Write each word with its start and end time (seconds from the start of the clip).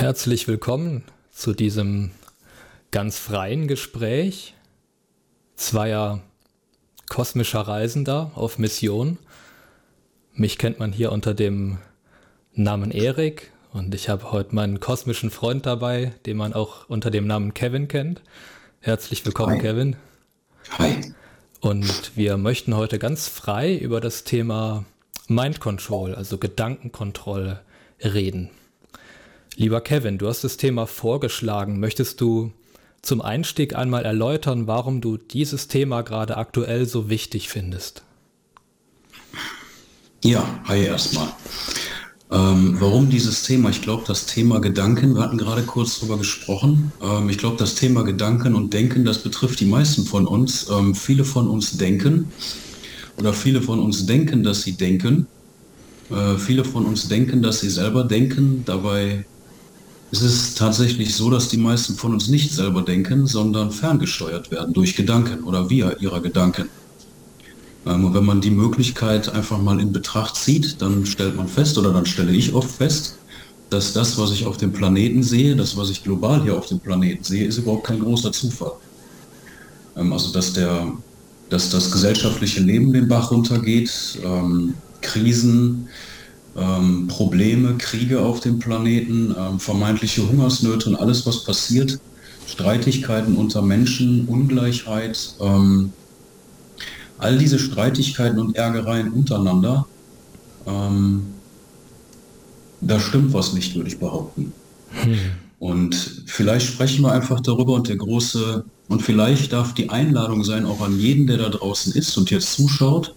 Herzlich 0.00 0.48
willkommen 0.48 1.04
zu 1.30 1.52
diesem 1.52 2.12
ganz 2.90 3.18
freien 3.18 3.68
Gespräch 3.68 4.54
zweier 5.56 6.22
kosmischer 7.10 7.60
Reisender 7.60 8.30
auf 8.34 8.58
Mission. 8.58 9.18
Mich 10.32 10.56
kennt 10.56 10.78
man 10.78 10.90
hier 10.90 11.12
unter 11.12 11.34
dem 11.34 11.76
Namen 12.54 12.92
Erik 12.92 13.52
und 13.74 13.94
ich 13.94 14.08
habe 14.08 14.32
heute 14.32 14.54
meinen 14.54 14.80
kosmischen 14.80 15.30
Freund 15.30 15.66
dabei, 15.66 16.14
den 16.24 16.38
man 16.38 16.54
auch 16.54 16.88
unter 16.88 17.10
dem 17.10 17.26
Namen 17.26 17.52
Kevin 17.52 17.86
kennt. 17.86 18.22
Herzlich 18.80 19.22
willkommen, 19.26 19.56
Hi. 19.56 19.60
Kevin. 19.60 19.96
Hi. 20.78 21.12
Und 21.60 22.16
wir 22.16 22.38
möchten 22.38 22.74
heute 22.74 22.98
ganz 22.98 23.28
frei 23.28 23.76
über 23.76 24.00
das 24.00 24.24
Thema 24.24 24.86
Mind 25.28 25.60
Control, 25.60 26.14
also 26.14 26.38
Gedankenkontrolle, 26.38 27.60
reden. 28.02 28.48
Lieber 29.56 29.80
Kevin, 29.80 30.18
du 30.18 30.28
hast 30.28 30.44
das 30.44 30.56
Thema 30.56 30.86
vorgeschlagen. 30.86 31.80
Möchtest 31.80 32.20
du 32.20 32.52
zum 33.02 33.20
Einstieg 33.20 33.74
einmal 33.74 34.04
erläutern, 34.04 34.66
warum 34.66 35.00
du 35.00 35.16
dieses 35.16 35.68
Thema 35.68 36.02
gerade 36.02 36.36
aktuell 36.36 36.86
so 36.86 37.08
wichtig 37.08 37.48
findest? 37.48 38.02
Ja, 40.22 40.60
hi 40.64 40.84
erstmal. 40.84 41.28
Ähm, 42.30 42.76
warum 42.78 43.10
dieses 43.10 43.42
Thema? 43.42 43.70
Ich 43.70 43.82
glaube, 43.82 44.04
das 44.06 44.26
Thema 44.26 44.60
Gedanken, 44.60 45.14
wir 45.14 45.22
hatten 45.22 45.38
gerade 45.38 45.62
kurz 45.62 45.98
darüber 45.98 46.18
gesprochen. 46.18 46.92
Ähm, 47.02 47.28
ich 47.28 47.38
glaube, 47.38 47.56
das 47.56 47.74
Thema 47.74 48.04
Gedanken 48.04 48.54
und 48.54 48.72
Denken, 48.72 49.04
das 49.04 49.18
betrifft 49.18 49.58
die 49.60 49.66
meisten 49.66 50.04
von 50.04 50.26
uns. 50.26 50.68
Ähm, 50.70 50.94
viele 50.94 51.24
von 51.24 51.48
uns 51.48 51.76
denken 51.76 52.30
oder 53.16 53.32
viele 53.32 53.62
von 53.62 53.80
uns 53.80 54.06
denken, 54.06 54.44
dass 54.44 54.62
sie 54.62 54.72
denken. 54.72 55.26
Äh, 56.10 56.36
viele 56.36 56.64
von 56.64 56.86
uns 56.86 57.08
denken, 57.08 57.42
dass 57.42 57.60
sie 57.60 57.70
selber 57.70 58.04
denken. 58.04 58.62
Dabei 58.64 59.24
ist 60.10 60.22
es 60.22 60.54
tatsächlich 60.54 61.14
so, 61.14 61.30
dass 61.30 61.48
die 61.48 61.56
meisten 61.56 61.94
von 61.94 62.12
uns 62.12 62.28
nicht 62.28 62.52
selber 62.52 62.82
denken, 62.82 63.26
sondern 63.26 63.70
ferngesteuert 63.70 64.50
werden 64.50 64.74
durch 64.74 64.96
Gedanken 64.96 65.44
oder 65.44 65.70
via 65.70 65.92
ihrer 65.98 66.20
Gedanken. 66.20 66.68
Ähm, 67.86 68.12
wenn 68.12 68.24
man 68.24 68.40
die 68.40 68.50
Möglichkeit 68.50 69.32
einfach 69.32 69.58
mal 69.58 69.80
in 69.80 69.92
Betracht 69.92 70.36
zieht, 70.36 70.82
dann 70.82 71.06
stellt 71.06 71.36
man 71.36 71.48
fest, 71.48 71.78
oder 71.78 71.92
dann 71.92 72.06
stelle 72.06 72.32
ich 72.32 72.52
oft 72.52 72.70
fest, 72.70 73.16
dass 73.70 73.92
das, 73.92 74.18
was 74.18 74.32
ich 74.32 74.46
auf 74.46 74.56
dem 74.56 74.72
Planeten 74.72 75.22
sehe, 75.22 75.54
das, 75.54 75.76
was 75.76 75.90
ich 75.90 76.02
global 76.02 76.42
hier 76.42 76.58
auf 76.58 76.66
dem 76.66 76.80
Planeten 76.80 77.22
sehe, 77.22 77.46
ist 77.46 77.58
überhaupt 77.58 77.84
kein 77.86 78.00
großer 78.00 78.32
Zufall. 78.32 78.72
Ähm, 79.96 80.12
also 80.12 80.32
dass, 80.32 80.52
der, 80.52 80.92
dass 81.50 81.70
das 81.70 81.90
gesellschaftliche 81.90 82.60
Leben 82.60 82.92
den 82.92 83.06
Bach 83.06 83.30
runtergeht, 83.30 84.18
ähm, 84.24 84.74
Krisen, 85.00 85.88
ähm, 86.56 87.06
Probleme, 87.08 87.76
Kriege 87.78 88.20
auf 88.20 88.40
dem 88.40 88.58
Planeten, 88.58 89.34
ähm, 89.38 89.60
vermeintliche 89.60 90.28
Hungersnöte 90.28 90.90
und 90.90 90.96
alles, 90.96 91.26
was 91.26 91.44
passiert, 91.44 91.98
Streitigkeiten 92.46 93.36
unter 93.36 93.62
Menschen, 93.62 94.26
Ungleichheit, 94.26 95.34
ähm, 95.40 95.92
all 97.18 97.38
diese 97.38 97.58
Streitigkeiten 97.58 98.38
und 98.38 98.56
Ärgereien 98.56 99.12
untereinander, 99.12 99.86
ähm, 100.66 101.26
da 102.80 102.98
stimmt 102.98 103.32
was 103.32 103.52
nicht, 103.52 103.74
würde 103.76 103.88
ich 103.88 103.98
behaupten. 103.98 104.52
Hm. 105.02 105.18
Und 105.58 106.24
vielleicht 106.26 106.66
sprechen 106.66 107.02
wir 107.02 107.12
einfach 107.12 107.40
darüber 107.40 107.74
und 107.74 107.88
der 107.88 107.96
große, 107.96 108.64
und 108.88 109.02
vielleicht 109.02 109.52
darf 109.52 109.74
die 109.74 109.90
Einladung 109.90 110.42
sein, 110.42 110.64
auch 110.64 110.80
an 110.80 110.98
jeden, 110.98 111.26
der 111.26 111.36
da 111.36 111.50
draußen 111.50 111.92
ist 111.92 112.16
und 112.16 112.30
jetzt 112.30 112.54
zuschaut, 112.54 113.14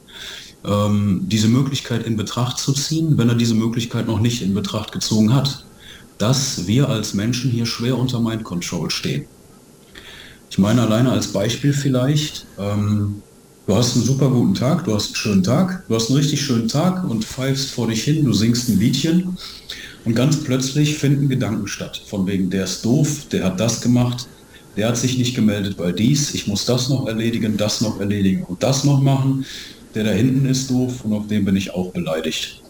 ähm, 0.66 1.22
diese 1.26 1.48
Möglichkeit 1.48 2.06
in 2.06 2.16
Betracht 2.16 2.58
zu 2.58 2.74
ziehen, 2.74 3.18
wenn 3.18 3.30
er 3.30 3.36
diese 3.36 3.56
Möglichkeit 3.56 4.08
noch 4.08 4.20
nicht 4.20 4.42
in 4.42 4.54
Betracht 4.54 4.92
gezogen 4.92 5.34
hat, 5.34 5.66
dass 6.18 6.68
wir 6.68 6.90
als 6.90 7.14
Menschen 7.14 7.52
hier 7.52 7.66
schwer 7.66 7.98
unter 7.98 8.20
Mind 8.20 8.44
Control 8.44 8.90
stehen. 8.90 9.26
Ich 10.50 10.58
meine 10.58 10.84
alleine 10.84 11.12
als 11.12 11.28
Beispiel 11.28 11.74
vielleicht, 11.74 12.46
ähm, 12.60 13.22
du 13.66 13.76
hast 13.76 13.96
einen 13.96 14.06
super 14.06 14.30
guten 14.30 14.54
Tag, 14.54 14.86
du 14.86 14.94
hast 14.94 15.08
einen 15.08 15.16
schönen 15.16 15.44
Tag, 15.44 15.84
du 15.88 15.96
hast 15.96 16.10
einen 16.10 16.20
richtig 16.20 16.42
schönen 16.42 16.68
Tag 16.68 17.10
und 17.10 17.26
pfeifst 17.26 17.72
vor 17.72 17.88
dich 17.88 18.04
hin, 18.04 18.24
du 18.24 18.34
singst 18.34 18.70
ein 18.70 18.80
Liedchen 18.80 19.36
und 20.06 20.16
ganz 20.16 20.44
plötzlich 20.44 20.98
finden 20.98 21.28
Gedanken 21.28 21.68
statt, 21.68 22.02
von 22.06 22.28
wegen, 22.28 22.50
der 22.50 22.66
ist 22.66 22.86
doof, 22.86 23.26
der 23.32 23.46
hat 23.46 23.60
das 23.60 23.82
gemacht, 23.82 24.28
der 24.78 24.90
hat 24.90 24.98
sich 24.98 25.18
nicht 25.18 25.36
gemeldet, 25.36 25.78
weil 25.78 25.94
dies, 25.94 26.34
ich 26.34 26.48
muss 26.48 26.66
das 26.66 26.90
noch 26.90 27.08
erledigen, 27.08 27.58
das 27.58 27.82
noch 27.82 28.00
erledigen 28.00 28.44
und 28.44 28.62
das 28.62 28.84
noch 28.84 29.02
machen, 29.02 29.46
der 29.96 30.04
da 30.04 30.12
hinten 30.12 30.46
ist 30.46 30.70
doof 30.70 31.04
und 31.04 31.14
auf 31.14 31.28
den 31.28 31.46
bin 31.46 31.56
ich 31.56 31.74
auch 31.74 31.92
beleidigt. 31.92 32.62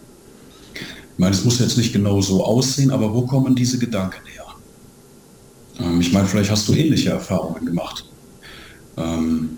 Ich 0.74 1.18
meine, 1.18 1.34
es 1.34 1.44
muss 1.44 1.60
jetzt 1.60 1.78
nicht 1.78 1.92
genau 1.92 2.20
so 2.20 2.44
aussehen, 2.44 2.90
aber 2.90 3.14
wo 3.14 3.22
kommen 3.22 3.54
diese 3.54 3.78
Gedanken 3.78 4.26
her? 4.26 4.44
Ähm, 5.80 6.00
ich 6.00 6.12
meine, 6.12 6.26
vielleicht 6.26 6.50
hast 6.50 6.68
du 6.68 6.74
ähnliche 6.74 7.10
Erfahrungen 7.10 7.64
gemacht. 7.64 8.04
Ähm, 8.96 9.50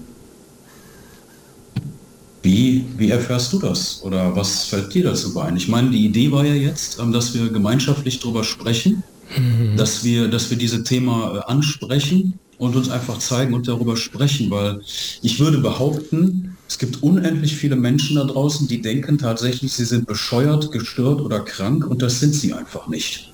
wie, 2.42 2.84
wie 2.96 3.10
erfährst 3.10 3.52
du 3.52 3.58
das? 3.58 4.02
Oder 4.02 4.36
was 4.36 4.64
fällt 4.64 4.94
dir 4.94 5.04
dazu 5.04 5.38
ein? 5.40 5.56
Ich 5.56 5.66
meine, 5.66 5.90
die 5.90 6.04
Idee 6.06 6.30
war 6.30 6.44
ja 6.44 6.54
jetzt, 6.54 7.00
ähm, 7.00 7.12
dass 7.12 7.34
wir 7.34 7.48
gemeinschaftlich 7.48 8.20
darüber 8.20 8.44
sprechen, 8.44 9.02
mhm. 9.36 9.76
dass, 9.76 10.04
wir, 10.04 10.28
dass 10.28 10.50
wir 10.50 10.56
diese 10.56 10.84
Thema 10.84 11.36
äh, 11.36 11.50
ansprechen 11.50 12.38
und 12.58 12.76
uns 12.76 12.88
einfach 12.88 13.18
zeigen 13.18 13.52
und 13.52 13.66
darüber 13.66 13.96
sprechen, 13.96 14.50
weil 14.50 14.80
ich 15.22 15.40
würde 15.40 15.58
behaupten, 15.58 16.55
es 16.68 16.78
gibt 16.78 17.02
unendlich 17.02 17.56
viele 17.56 17.76
Menschen 17.76 18.16
da 18.16 18.24
draußen, 18.24 18.66
die 18.66 18.82
denken 18.82 19.18
tatsächlich, 19.18 19.72
sie 19.72 19.84
sind 19.84 20.06
bescheuert, 20.06 20.72
gestört 20.72 21.20
oder 21.20 21.40
krank 21.40 21.86
und 21.86 22.02
das 22.02 22.20
sind 22.20 22.34
sie 22.34 22.52
einfach 22.52 22.88
nicht. 22.88 23.32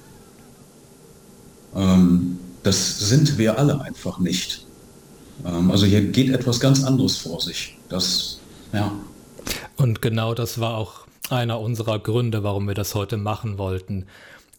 Ähm, 1.75 2.39
das 2.63 2.99
sind 2.99 3.39
wir 3.39 3.59
alle 3.59 3.81
einfach 3.81 4.19
nicht. 4.19 4.67
Ähm, 5.47 5.71
also 5.71 5.87
hier 5.87 6.03
geht 6.03 6.31
etwas 6.31 6.61
ganz 6.61 6.85
anderes 6.85 7.17
vor 7.17 7.41
sich. 7.41 7.77
Das 7.89 8.39
ja. 8.73 8.93
Und 9.77 10.03
genau 10.03 10.35
das 10.35 10.61
war 10.61 10.77
auch 10.77 11.07
einer 11.31 11.61
unserer 11.61 11.99
Gründe, 11.99 12.43
warum 12.43 12.69
wir 12.69 12.75
das 12.75 12.95
heute 12.95 13.17
machen 13.17 13.59
wollten. 13.59 14.07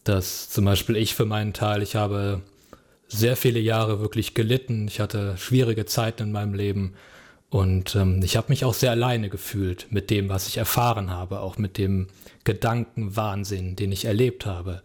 Dass 0.02 0.50
zum 0.50 0.64
Beispiel 0.64 0.96
ich 0.96 1.14
für 1.14 1.24
meinen 1.24 1.52
Teil, 1.52 1.82
ich 1.82 1.96
habe 1.96 2.42
sehr 3.08 3.36
viele 3.36 3.60
Jahre 3.60 4.00
wirklich 4.00 4.34
gelitten. 4.34 4.88
Ich 4.88 5.00
hatte 5.00 5.36
schwierige 5.38 5.86
Zeiten 5.86 6.24
in 6.24 6.32
meinem 6.32 6.54
Leben. 6.54 6.94
Und 7.54 7.94
ähm, 7.94 8.20
ich 8.24 8.36
habe 8.36 8.48
mich 8.48 8.64
auch 8.64 8.74
sehr 8.74 8.90
alleine 8.90 9.28
gefühlt 9.28 9.86
mit 9.90 10.10
dem, 10.10 10.28
was 10.28 10.48
ich 10.48 10.56
erfahren 10.56 11.12
habe, 11.12 11.38
auch 11.38 11.56
mit 11.56 11.78
dem 11.78 12.08
Gedankenwahnsinn, 12.42 13.76
den 13.76 13.92
ich 13.92 14.06
erlebt 14.06 14.44
habe. 14.44 14.82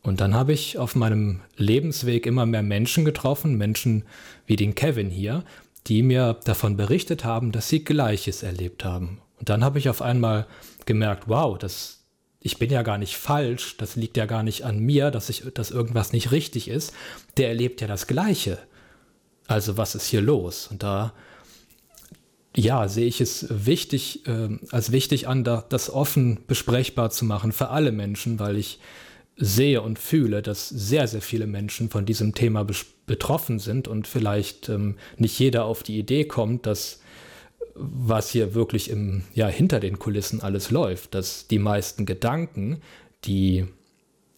Und 0.00 0.20
dann 0.20 0.32
habe 0.32 0.52
ich 0.52 0.78
auf 0.78 0.94
meinem 0.94 1.40
Lebensweg 1.56 2.26
immer 2.26 2.46
mehr 2.46 2.62
Menschen 2.62 3.04
getroffen, 3.04 3.56
Menschen 3.56 4.04
wie 4.46 4.54
den 4.54 4.76
Kevin 4.76 5.10
hier, 5.10 5.42
die 5.88 6.04
mir 6.04 6.38
davon 6.44 6.76
berichtet 6.76 7.24
haben, 7.24 7.50
dass 7.50 7.68
sie 7.68 7.82
Gleiches 7.82 8.44
erlebt 8.44 8.84
haben. 8.84 9.20
Und 9.40 9.48
dann 9.48 9.64
habe 9.64 9.80
ich 9.80 9.88
auf 9.88 10.00
einmal 10.00 10.46
gemerkt, 10.86 11.24
wow, 11.26 11.58
das, 11.58 12.04
ich 12.38 12.58
bin 12.58 12.70
ja 12.70 12.82
gar 12.82 12.98
nicht 12.98 13.16
falsch, 13.16 13.76
das 13.76 13.96
liegt 13.96 14.16
ja 14.16 14.26
gar 14.26 14.44
nicht 14.44 14.62
an 14.62 14.78
mir, 14.78 15.10
dass, 15.10 15.30
ich, 15.30 15.42
dass 15.52 15.72
irgendwas 15.72 16.12
nicht 16.12 16.30
richtig 16.30 16.68
ist. 16.68 16.92
Der 17.38 17.48
erlebt 17.48 17.80
ja 17.80 17.88
das 17.88 18.06
Gleiche. 18.06 18.60
Also 19.48 19.76
was 19.76 19.96
ist 19.96 20.06
hier 20.06 20.22
los? 20.22 20.68
Und 20.68 20.84
da, 20.84 21.12
ja, 22.56 22.88
sehe 22.88 23.06
ich 23.06 23.20
es 23.20 23.46
wichtig, 23.50 24.26
äh, 24.26 24.58
als 24.70 24.92
wichtig 24.92 25.26
an, 25.28 25.44
da, 25.44 25.64
das 25.68 25.90
offen 25.90 26.38
besprechbar 26.46 27.10
zu 27.10 27.24
machen 27.24 27.52
für 27.52 27.70
alle 27.70 27.92
Menschen, 27.92 28.38
weil 28.38 28.56
ich 28.56 28.78
sehe 29.36 29.82
und 29.82 29.98
fühle, 29.98 30.42
dass 30.42 30.68
sehr, 30.68 31.08
sehr 31.08 31.20
viele 31.20 31.46
Menschen 31.46 31.90
von 31.90 32.06
diesem 32.06 32.34
Thema 32.34 32.64
betroffen 33.06 33.58
sind 33.58 33.88
und 33.88 34.06
vielleicht 34.06 34.68
ähm, 34.68 34.96
nicht 35.18 35.38
jeder 35.38 35.64
auf 35.64 35.82
die 35.82 35.98
Idee 35.98 36.24
kommt, 36.24 36.66
dass 36.66 37.00
was 37.74 38.30
hier 38.30 38.54
wirklich 38.54 38.88
im, 38.88 39.24
ja, 39.34 39.48
hinter 39.48 39.80
den 39.80 39.98
Kulissen 39.98 40.40
alles 40.40 40.70
läuft, 40.70 41.14
dass 41.14 41.48
die 41.48 41.58
meisten 41.58 42.06
Gedanken, 42.06 42.80
die 43.24 43.66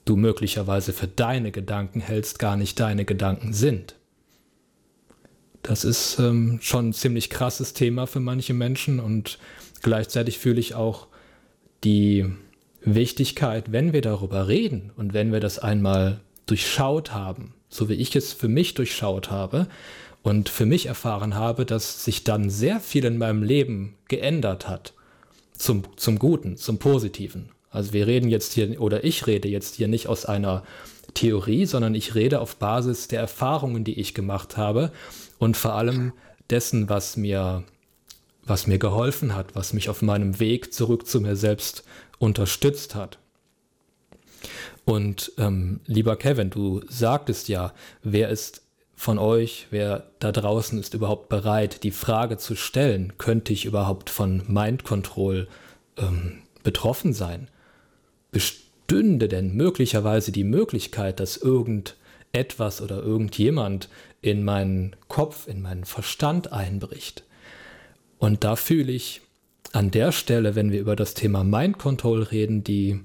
du 0.06 0.16
möglicherweise 0.16 0.94
für 0.94 1.08
deine 1.08 1.52
Gedanken 1.52 2.00
hältst, 2.00 2.38
gar 2.38 2.56
nicht 2.56 2.80
deine 2.80 3.04
Gedanken 3.04 3.52
sind. 3.52 3.95
Das 5.66 5.82
ist 5.82 6.20
ähm, 6.20 6.60
schon 6.62 6.90
ein 6.90 6.92
ziemlich 6.92 7.28
krasses 7.28 7.72
Thema 7.72 8.06
für 8.06 8.20
manche 8.20 8.54
Menschen 8.54 9.00
und 9.00 9.38
gleichzeitig 9.82 10.38
fühle 10.38 10.60
ich 10.60 10.76
auch 10.76 11.08
die 11.82 12.26
Wichtigkeit, 12.82 13.72
wenn 13.72 13.92
wir 13.92 14.00
darüber 14.00 14.46
reden 14.46 14.92
und 14.96 15.12
wenn 15.12 15.32
wir 15.32 15.40
das 15.40 15.58
einmal 15.58 16.20
durchschaut 16.46 17.12
haben, 17.12 17.52
so 17.68 17.88
wie 17.88 17.94
ich 17.94 18.14
es 18.14 18.32
für 18.32 18.46
mich 18.46 18.74
durchschaut 18.74 19.32
habe 19.32 19.66
und 20.22 20.48
für 20.48 20.66
mich 20.66 20.86
erfahren 20.86 21.34
habe, 21.34 21.66
dass 21.66 22.04
sich 22.04 22.22
dann 22.22 22.48
sehr 22.48 22.78
viel 22.78 23.04
in 23.04 23.18
meinem 23.18 23.42
Leben 23.42 23.96
geändert 24.06 24.68
hat. 24.68 24.92
Zum, 25.58 25.82
zum 25.96 26.20
Guten, 26.20 26.56
zum 26.58 26.78
Positiven. 26.78 27.48
Also 27.70 27.92
wir 27.92 28.06
reden 28.06 28.28
jetzt 28.28 28.52
hier, 28.52 28.80
oder 28.80 29.02
ich 29.02 29.26
rede 29.26 29.48
jetzt 29.48 29.76
hier 29.76 29.88
nicht 29.88 30.06
aus 30.06 30.26
einer 30.26 30.62
Theorie, 31.14 31.66
sondern 31.66 31.94
ich 31.94 32.14
rede 32.14 32.40
auf 32.40 32.56
Basis 32.56 33.08
der 33.08 33.20
Erfahrungen, 33.20 33.82
die 33.82 33.98
ich 33.98 34.14
gemacht 34.14 34.56
habe 34.56 34.92
und 35.38 35.56
vor 35.56 35.74
allem 35.74 36.12
dessen, 36.50 36.88
was 36.88 37.16
mir, 37.16 37.64
was 38.44 38.66
mir 38.66 38.78
geholfen 38.78 39.34
hat, 39.34 39.54
was 39.54 39.72
mich 39.72 39.88
auf 39.88 40.02
meinem 40.02 40.38
Weg 40.40 40.72
zurück 40.72 41.06
zu 41.06 41.20
mir 41.20 41.36
selbst 41.36 41.84
unterstützt 42.18 42.94
hat. 42.94 43.18
Und 44.84 45.32
ähm, 45.38 45.80
lieber 45.86 46.16
Kevin, 46.16 46.50
du 46.50 46.80
sagtest 46.88 47.48
ja, 47.48 47.72
wer 48.02 48.28
ist 48.28 48.62
von 48.94 49.18
euch, 49.18 49.66
wer 49.70 50.10
da 50.20 50.32
draußen 50.32 50.78
ist 50.78 50.94
überhaupt 50.94 51.28
bereit, 51.28 51.82
die 51.82 51.90
Frage 51.90 52.38
zu 52.38 52.56
stellen, 52.56 53.12
könnte 53.18 53.52
ich 53.52 53.66
überhaupt 53.66 54.08
von 54.08 54.42
Mind 54.46 54.84
Control 54.84 55.48
ähm, 55.98 56.38
betroffen 56.62 57.12
sein? 57.12 57.48
Bestünde 58.30 59.28
denn 59.28 59.54
möglicherweise 59.54 60.32
die 60.32 60.44
Möglichkeit, 60.44 61.20
dass 61.20 61.36
irgendetwas 61.36 62.80
oder 62.80 63.02
irgendjemand 63.02 63.88
in 64.22 64.44
meinen 64.44 64.96
Kopf, 65.08 65.46
in 65.46 65.62
meinen 65.62 65.84
Verstand 65.84 66.52
einbricht? 66.52 67.24
Und 68.18 68.44
da 68.44 68.56
fühle 68.56 68.92
ich 68.92 69.20
an 69.72 69.90
der 69.90 70.12
Stelle, 70.12 70.54
wenn 70.54 70.72
wir 70.72 70.80
über 70.80 70.96
das 70.96 71.14
Thema 71.14 71.44
Mind 71.44 71.78
Control 71.78 72.22
reden, 72.22 72.64
die 72.64 73.00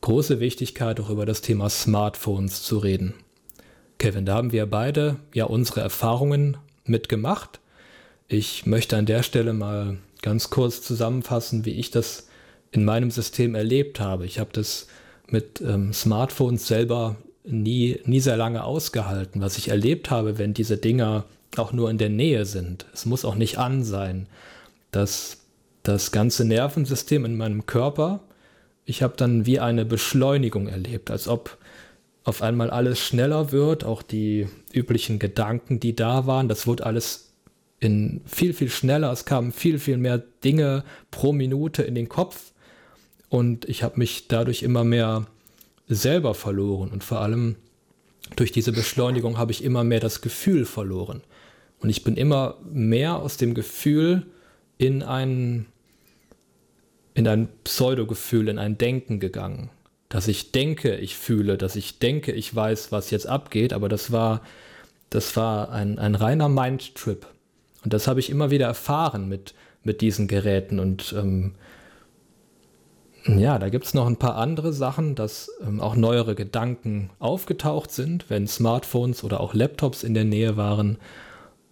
große 0.00 0.40
Wichtigkeit, 0.40 1.00
auch 1.00 1.10
über 1.10 1.26
das 1.26 1.42
Thema 1.42 1.68
Smartphones 1.68 2.62
zu 2.62 2.78
reden. 2.78 3.14
Kevin, 3.98 4.26
da 4.26 4.34
haben 4.34 4.52
wir 4.52 4.66
beide 4.66 5.16
ja 5.32 5.44
unsere 5.44 5.80
Erfahrungen 5.80 6.56
mitgemacht. 6.84 7.60
Ich 8.26 8.66
möchte 8.66 8.96
an 8.96 9.06
der 9.06 9.22
Stelle 9.22 9.52
mal 9.52 9.98
ganz 10.22 10.50
kurz 10.50 10.82
zusammenfassen, 10.82 11.64
wie 11.64 11.78
ich 11.78 11.90
das 11.90 12.28
in 12.72 12.84
meinem 12.84 13.10
System 13.10 13.54
erlebt 13.54 14.00
habe. 14.00 14.24
Ich 14.24 14.38
habe 14.38 14.50
das 14.52 14.86
mit 15.28 15.60
ähm, 15.60 15.92
Smartphones 15.92 16.66
selber 16.66 17.16
nie, 17.44 18.00
nie 18.04 18.20
sehr 18.20 18.36
lange 18.36 18.64
ausgehalten, 18.64 19.40
was 19.40 19.58
ich 19.58 19.68
erlebt 19.68 20.10
habe, 20.10 20.38
wenn 20.38 20.54
diese 20.54 20.76
Dinger 20.76 21.24
auch 21.56 21.72
nur 21.72 21.90
in 21.90 21.98
der 21.98 22.08
Nähe 22.08 22.44
sind. 22.44 22.86
Es 22.92 23.06
muss 23.06 23.24
auch 23.24 23.34
nicht 23.34 23.58
an 23.58 23.84
sein, 23.84 24.26
dass 24.90 25.38
das 25.82 26.12
ganze 26.12 26.44
Nervensystem 26.44 27.24
in 27.24 27.36
meinem 27.36 27.66
Körper, 27.66 28.20
ich 28.84 29.02
habe 29.02 29.14
dann 29.16 29.46
wie 29.46 29.60
eine 29.60 29.84
Beschleunigung 29.84 30.68
erlebt, 30.68 31.10
als 31.10 31.28
ob 31.28 31.58
auf 32.24 32.42
einmal 32.42 32.70
alles 32.70 33.00
schneller 33.00 33.50
wird, 33.52 33.84
auch 33.84 34.02
die 34.02 34.48
üblichen 34.72 35.18
Gedanken, 35.18 35.80
die 35.80 35.96
da 35.96 36.26
waren, 36.26 36.48
das 36.48 36.66
wurde 36.66 36.86
alles 36.86 37.32
in 37.80 38.20
viel, 38.26 38.54
viel 38.54 38.70
schneller, 38.70 39.10
es 39.10 39.24
kamen 39.24 39.50
viel, 39.50 39.80
viel 39.80 39.96
mehr 39.96 40.22
Dinge 40.44 40.84
pro 41.10 41.32
Minute 41.32 41.82
in 41.82 41.96
den 41.96 42.08
Kopf 42.08 42.52
und 43.28 43.68
ich 43.68 43.82
habe 43.82 43.98
mich 43.98 44.28
dadurch 44.28 44.62
immer 44.62 44.84
mehr 44.84 45.26
selber 45.94 46.34
verloren 46.34 46.90
und 46.90 47.04
vor 47.04 47.20
allem 47.20 47.56
durch 48.36 48.52
diese 48.52 48.72
Beschleunigung 48.72 49.38
habe 49.38 49.52
ich 49.52 49.64
immer 49.64 49.84
mehr 49.84 50.00
das 50.00 50.20
Gefühl 50.20 50.64
verloren 50.64 51.22
und 51.80 51.90
ich 51.90 52.04
bin 52.04 52.16
immer 52.16 52.58
mehr 52.70 53.16
aus 53.16 53.36
dem 53.36 53.54
Gefühl 53.54 54.26
in 54.78 55.02
ein, 55.02 55.66
in 57.14 57.28
ein 57.28 57.48
Pseudo-Gefühl, 57.64 58.48
in 58.48 58.58
ein 58.58 58.78
Denken 58.78 59.20
gegangen 59.20 59.70
dass 60.12 60.28
ich 60.28 60.52
denke, 60.52 60.96
ich 60.96 61.16
fühle, 61.16 61.56
dass 61.56 61.74
ich 61.74 61.98
denke, 61.98 62.32
ich 62.32 62.54
weiß, 62.54 62.92
was 62.92 63.10
jetzt 63.10 63.26
abgeht, 63.26 63.72
aber 63.72 63.88
das 63.88 64.12
war, 64.12 64.42
das 65.08 65.38
war 65.38 65.72
ein, 65.72 65.98
ein 65.98 66.14
reiner 66.14 66.50
Mindtrip. 66.50 67.26
Und 67.82 67.94
das 67.94 68.06
habe 68.08 68.20
ich 68.20 68.28
immer 68.28 68.50
wieder 68.50 68.66
erfahren 68.66 69.26
mit, 69.26 69.54
mit 69.84 70.02
diesen 70.02 70.28
Geräten. 70.28 70.80
Und 70.80 71.14
ähm, 71.16 71.54
ja, 73.26 73.58
da 73.58 73.68
gibt 73.68 73.84
es 73.84 73.94
noch 73.94 74.06
ein 74.06 74.16
paar 74.16 74.36
andere 74.36 74.72
Sachen, 74.72 75.14
dass 75.14 75.50
ähm, 75.64 75.80
auch 75.80 75.94
neuere 75.94 76.34
Gedanken 76.34 77.10
aufgetaucht 77.18 77.90
sind, 77.90 78.28
wenn 78.28 78.46
Smartphones 78.46 79.22
oder 79.22 79.40
auch 79.40 79.54
Laptops 79.54 80.02
in 80.02 80.14
der 80.14 80.24
Nähe 80.24 80.56
waren. 80.56 80.98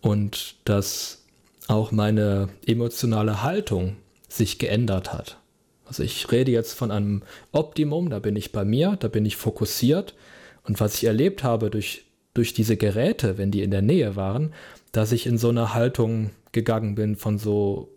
Und 0.00 0.56
dass 0.64 1.24
auch 1.68 1.92
meine 1.92 2.48
emotionale 2.66 3.42
Haltung 3.42 3.96
sich 4.28 4.58
geändert 4.58 5.12
hat. 5.12 5.38
Also 5.86 6.02
ich 6.02 6.30
rede 6.30 6.52
jetzt 6.52 6.74
von 6.74 6.90
einem 6.90 7.22
Optimum, 7.52 8.10
da 8.10 8.20
bin 8.20 8.36
ich 8.36 8.52
bei 8.52 8.64
mir, 8.64 8.96
da 8.98 9.08
bin 9.08 9.26
ich 9.26 9.36
fokussiert. 9.36 10.14
Und 10.64 10.80
was 10.80 10.94
ich 10.94 11.04
erlebt 11.04 11.42
habe 11.42 11.70
durch, 11.70 12.04
durch 12.32 12.54
diese 12.54 12.76
Geräte, 12.76 13.38
wenn 13.38 13.50
die 13.50 13.62
in 13.62 13.70
der 13.70 13.82
Nähe 13.82 14.14
waren, 14.14 14.52
dass 14.92 15.12
ich 15.12 15.26
in 15.26 15.36
so 15.36 15.48
eine 15.48 15.74
Haltung 15.74 16.30
gegangen 16.52 16.94
bin 16.94 17.16
von 17.16 17.38
so, 17.38 17.88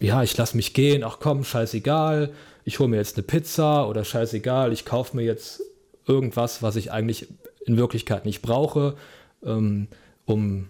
ja, 0.00 0.22
ich 0.22 0.36
lasse 0.36 0.56
mich 0.56 0.74
gehen, 0.74 1.04
ach 1.04 1.18
komm, 1.20 1.44
scheißegal, 1.44 2.32
ich 2.64 2.78
hole 2.78 2.88
mir 2.88 2.96
jetzt 2.96 3.16
eine 3.16 3.24
Pizza 3.24 3.88
oder 3.88 4.04
scheißegal, 4.04 4.72
ich 4.72 4.84
kaufe 4.84 5.16
mir 5.16 5.24
jetzt 5.24 5.62
irgendwas, 6.06 6.62
was 6.62 6.76
ich 6.76 6.92
eigentlich 6.92 7.28
in 7.64 7.76
Wirklichkeit 7.76 8.24
nicht 8.24 8.42
brauche, 8.42 8.96
ähm, 9.44 9.88
um 10.24 10.68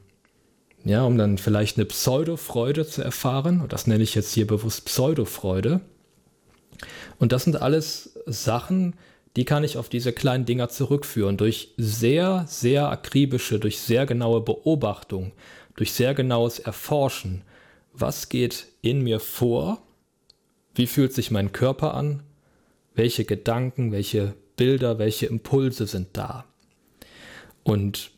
ja, 0.85 1.05
um 1.05 1.17
dann 1.17 1.39
vielleicht 1.39 1.77
eine 1.77 1.87
Pseudo-Freude 1.87 2.87
zu 2.87 3.03
erfahren. 3.03 3.61
Und 3.61 3.73
das 3.73 3.87
nenne 3.87 4.03
ich 4.03 4.15
jetzt 4.15 4.33
hier 4.33 4.47
bewusst 4.47 4.85
Pseudo-Freude. 4.85 5.81
Und 7.19 7.33
das 7.33 7.45
sind 7.45 7.63
alles 7.63 8.19
Sachen, 8.27 8.95
die 9.37 9.45
kann 9.45 9.65
ich 9.65 9.79
auf 9.79 9.89
diese 9.89 10.13
kleinen 10.13 10.45
Dinger 10.45 10.69
zurückführen. 10.69 11.37
Durch 11.37 11.73
sehr, 11.77 12.45
sehr 12.49 12.89
akribische, 12.91 13.61
durch 13.61 13.79
sehr 13.79 14.07
genaue 14.07 14.41
Beobachtung, 14.41 15.33
durch 15.77 15.93
sehr 15.93 16.15
genaues 16.15 16.59
Erforschen. 16.59 17.43
Was 17.93 18.29
geht 18.29 18.67
in 18.83 19.03
mir 19.03 19.21
vor? 19.21 19.83
Wie 20.75 20.87
fühlt 20.87 21.13
sich 21.13 21.31
mein 21.31 21.53
Körper 21.53 21.95
an? 21.95 22.23
Welche 22.95 23.25
Gedanken, 23.25 23.93
welche 23.93 24.35
Bilder, 24.57 24.99
welche 24.99 25.27
Impulse 25.27 25.87
sind 25.87 26.09
da? 26.13 26.45
Und 27.63 28.11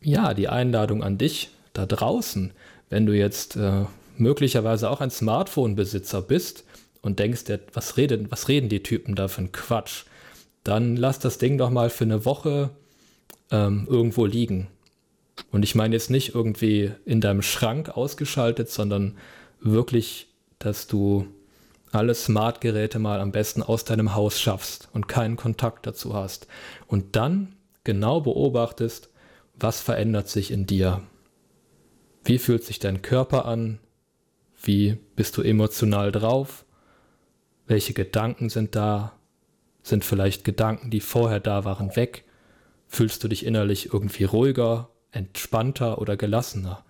ja, 0.00 0.34
die 0.34 0.48
Einladung 0.48 1.02
an 1.02 1.18
dich 1.18 1.50
da 1.72 1.86
draußen, 1.86 2.52
wenn 2.90 3.06
du 3.06 3.16
jetzt 3.16 3.56
äh, 3.56 3.84
möglicherweise 4.16 4.90
auch 4.90 5.00
ein 5.00 5.10
Smartphone-Besitzer 5.10 6.22
bist, 6.22 6.64
und 7.02 7.18
denkst, 7.18 7.44
was 7.72 7.96
reden, 7.96 8.30
was 8.30 8.48
reden 8.48 8.68
die 8.68 8.82
Typen 8.82 9.14
da 9.14 9.28
für 9.28 9.42
ein 9.42 9.52
Quatsch, 9.52 10.04
dann 10.64 10.96
lass 10.96 11.18
das 11.18 11.38
Ding 11.38 11.58
doch 11.58 11.70
mal 11.70 11.90
für 11.90 12.04
eine 12.04 12.24
Woche 12.24 12.70
ähm, 13.50 13.86
irgendwo 13.88 14.26
liegen. 14.26 14.68
Und 15.52 15.62
ich 15.62 15.74
meine 15.74 15.94
jetzt 15.94 16.10
nicht 16.10 16.34
irgendwie 16.34 16.92
in 17.04 17.20
deinem 17.20 17.42
Schrank 17.42 17.90
ausgeschaltet, 17.90 18.68
sondern 18.70 19.16
wirklich, 19.60 20.26
dass 20.58 20.86
du 20.86 21.26
alle 21.92 22.14
Smart-Geräte 22.14 22.98
mal 22.98 23.20
am 23.20 23.32
besten 23.32 23.62
aus 23.62 23.84
deinem 23.84 24.14
Haus 24.14 24.40
schaffst 24.40 24.88
und 24.92 25.08
keinen 25.08 25.36
Kontakt 25.36 25.86
dazu 25.86 26.14
hast. 26.14 26.46
Und 26.86 27.16
dann 27.16 27.54
genau 27.84 28.20
beobachtest, 28.20 29.10
was 29.54 29.80
verändert 29.80 30.28
sich 30.28 30.50
in 30.50 30.66
dir. 30.66 31.02
Wie 32.24 32.38
fühlt 32.38 32.64
sich 32.64 32.78
dein 32.78 33.02
Körper 33.02 33.46
an? 33.46 33.78
Wie 34.62 34.98
bist 35.16 35.36
du 35.36 35.42
emotional 35.42 36.12
drauf? 36.12 36.64
Welche 37.66 37.94
Gedanken 37.94 38.50
sind 38.50 38.74
da? 38.74 39.12
Sind 39.82 40.04
vielleicht 40.04 40.44
Gedanken, 40.44 40.90
die 40.90 41.00
vorher 41.00 41.40
da 41.40 41.64
waren, 41.64 41.96
weg? 41.96 42.24
Fühlst 42.86 43.22
du 43.24 43.28
dich 43.28 43.46
innerlich 43.46 43.92
irgendwie 43.92 44.24
ruhiger, 44.24 44.90
entspannter 45.10 45.98
oder 45.98 46.16
gelassener? 46.16 46.84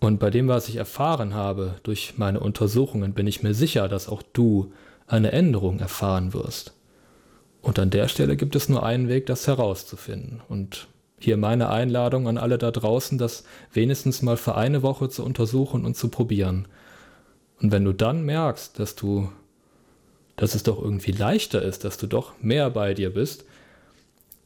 Und 0.00 0.18
bei 0.18 0.30
dem, 0.30 0.48
was 0.48 0.68
ich 0.68 0.76
erfahren 0.76 1.34
habe 1.34 1.76
durch 1.82 2.14
meine 2.16 2.40
Untersuchungen, 2.40 3.12
bin 3.12 3.26
ich 3.26 3.42
mir 3.42 3.52
sicher, 3.52 3.86
dass 3.86 4.08
auch 4.08 4.22
du 4.32 4.72
eine 5.06 5.32
Änderung 5.32 5.78
erfahren 5.78 6.32
wirst. 6.32 6.72
Und 7.60 7.78
an 7.78 7.90
der 7.90 8.08
Stelle 8.08 8.36
gibt 8.36 8.56
es 8.56 8.70
nur 8.70 8.82
einen 8.82 9.08
Weg, 9.08 9.26
das 9.26 9.46
herauszufinden. 9.46 10.40
Und 10.48 10.88
hier 11.18 11.36
meine 11.36 11.68
Einladung 11.68 12.26
an 12.28 12.38
alle 12.38 12.56
da 12.56 12.70
draußen, 12.70 13.18
das 13.18 13.44
wenigstens 13.72 14.22
mal 14.22 14.38
für 14.38 14.54
eine 14.54 14.82
Woche 14.82 15.10
zu 15.10 15.22
untersuchen 15.22 15.84
und 15.84 15.96
zu 15.96 16.08
probieren. 16.08 16.66
Und 17.60 17.72
wenn 17.72 17.84
du 17.84 17.92
dann 17.92 18.24
merkst, 18.24 18.78
dass 18.78 18.96
du, 18.96 19.30
dass 20.36 20.54
es 20.54 20.62
doch 20.62 20.80
irgendwie 20.82 21.12
leichter 21.12 21.60
ist, 21.60 21.84
dass 21.84 21.98
du 21.98 22.06
doch 22.06 22.32
mehr 22.40 22.70
bei 22.70 22.94
dir 22.94 23.12
bist, 23.12 23.44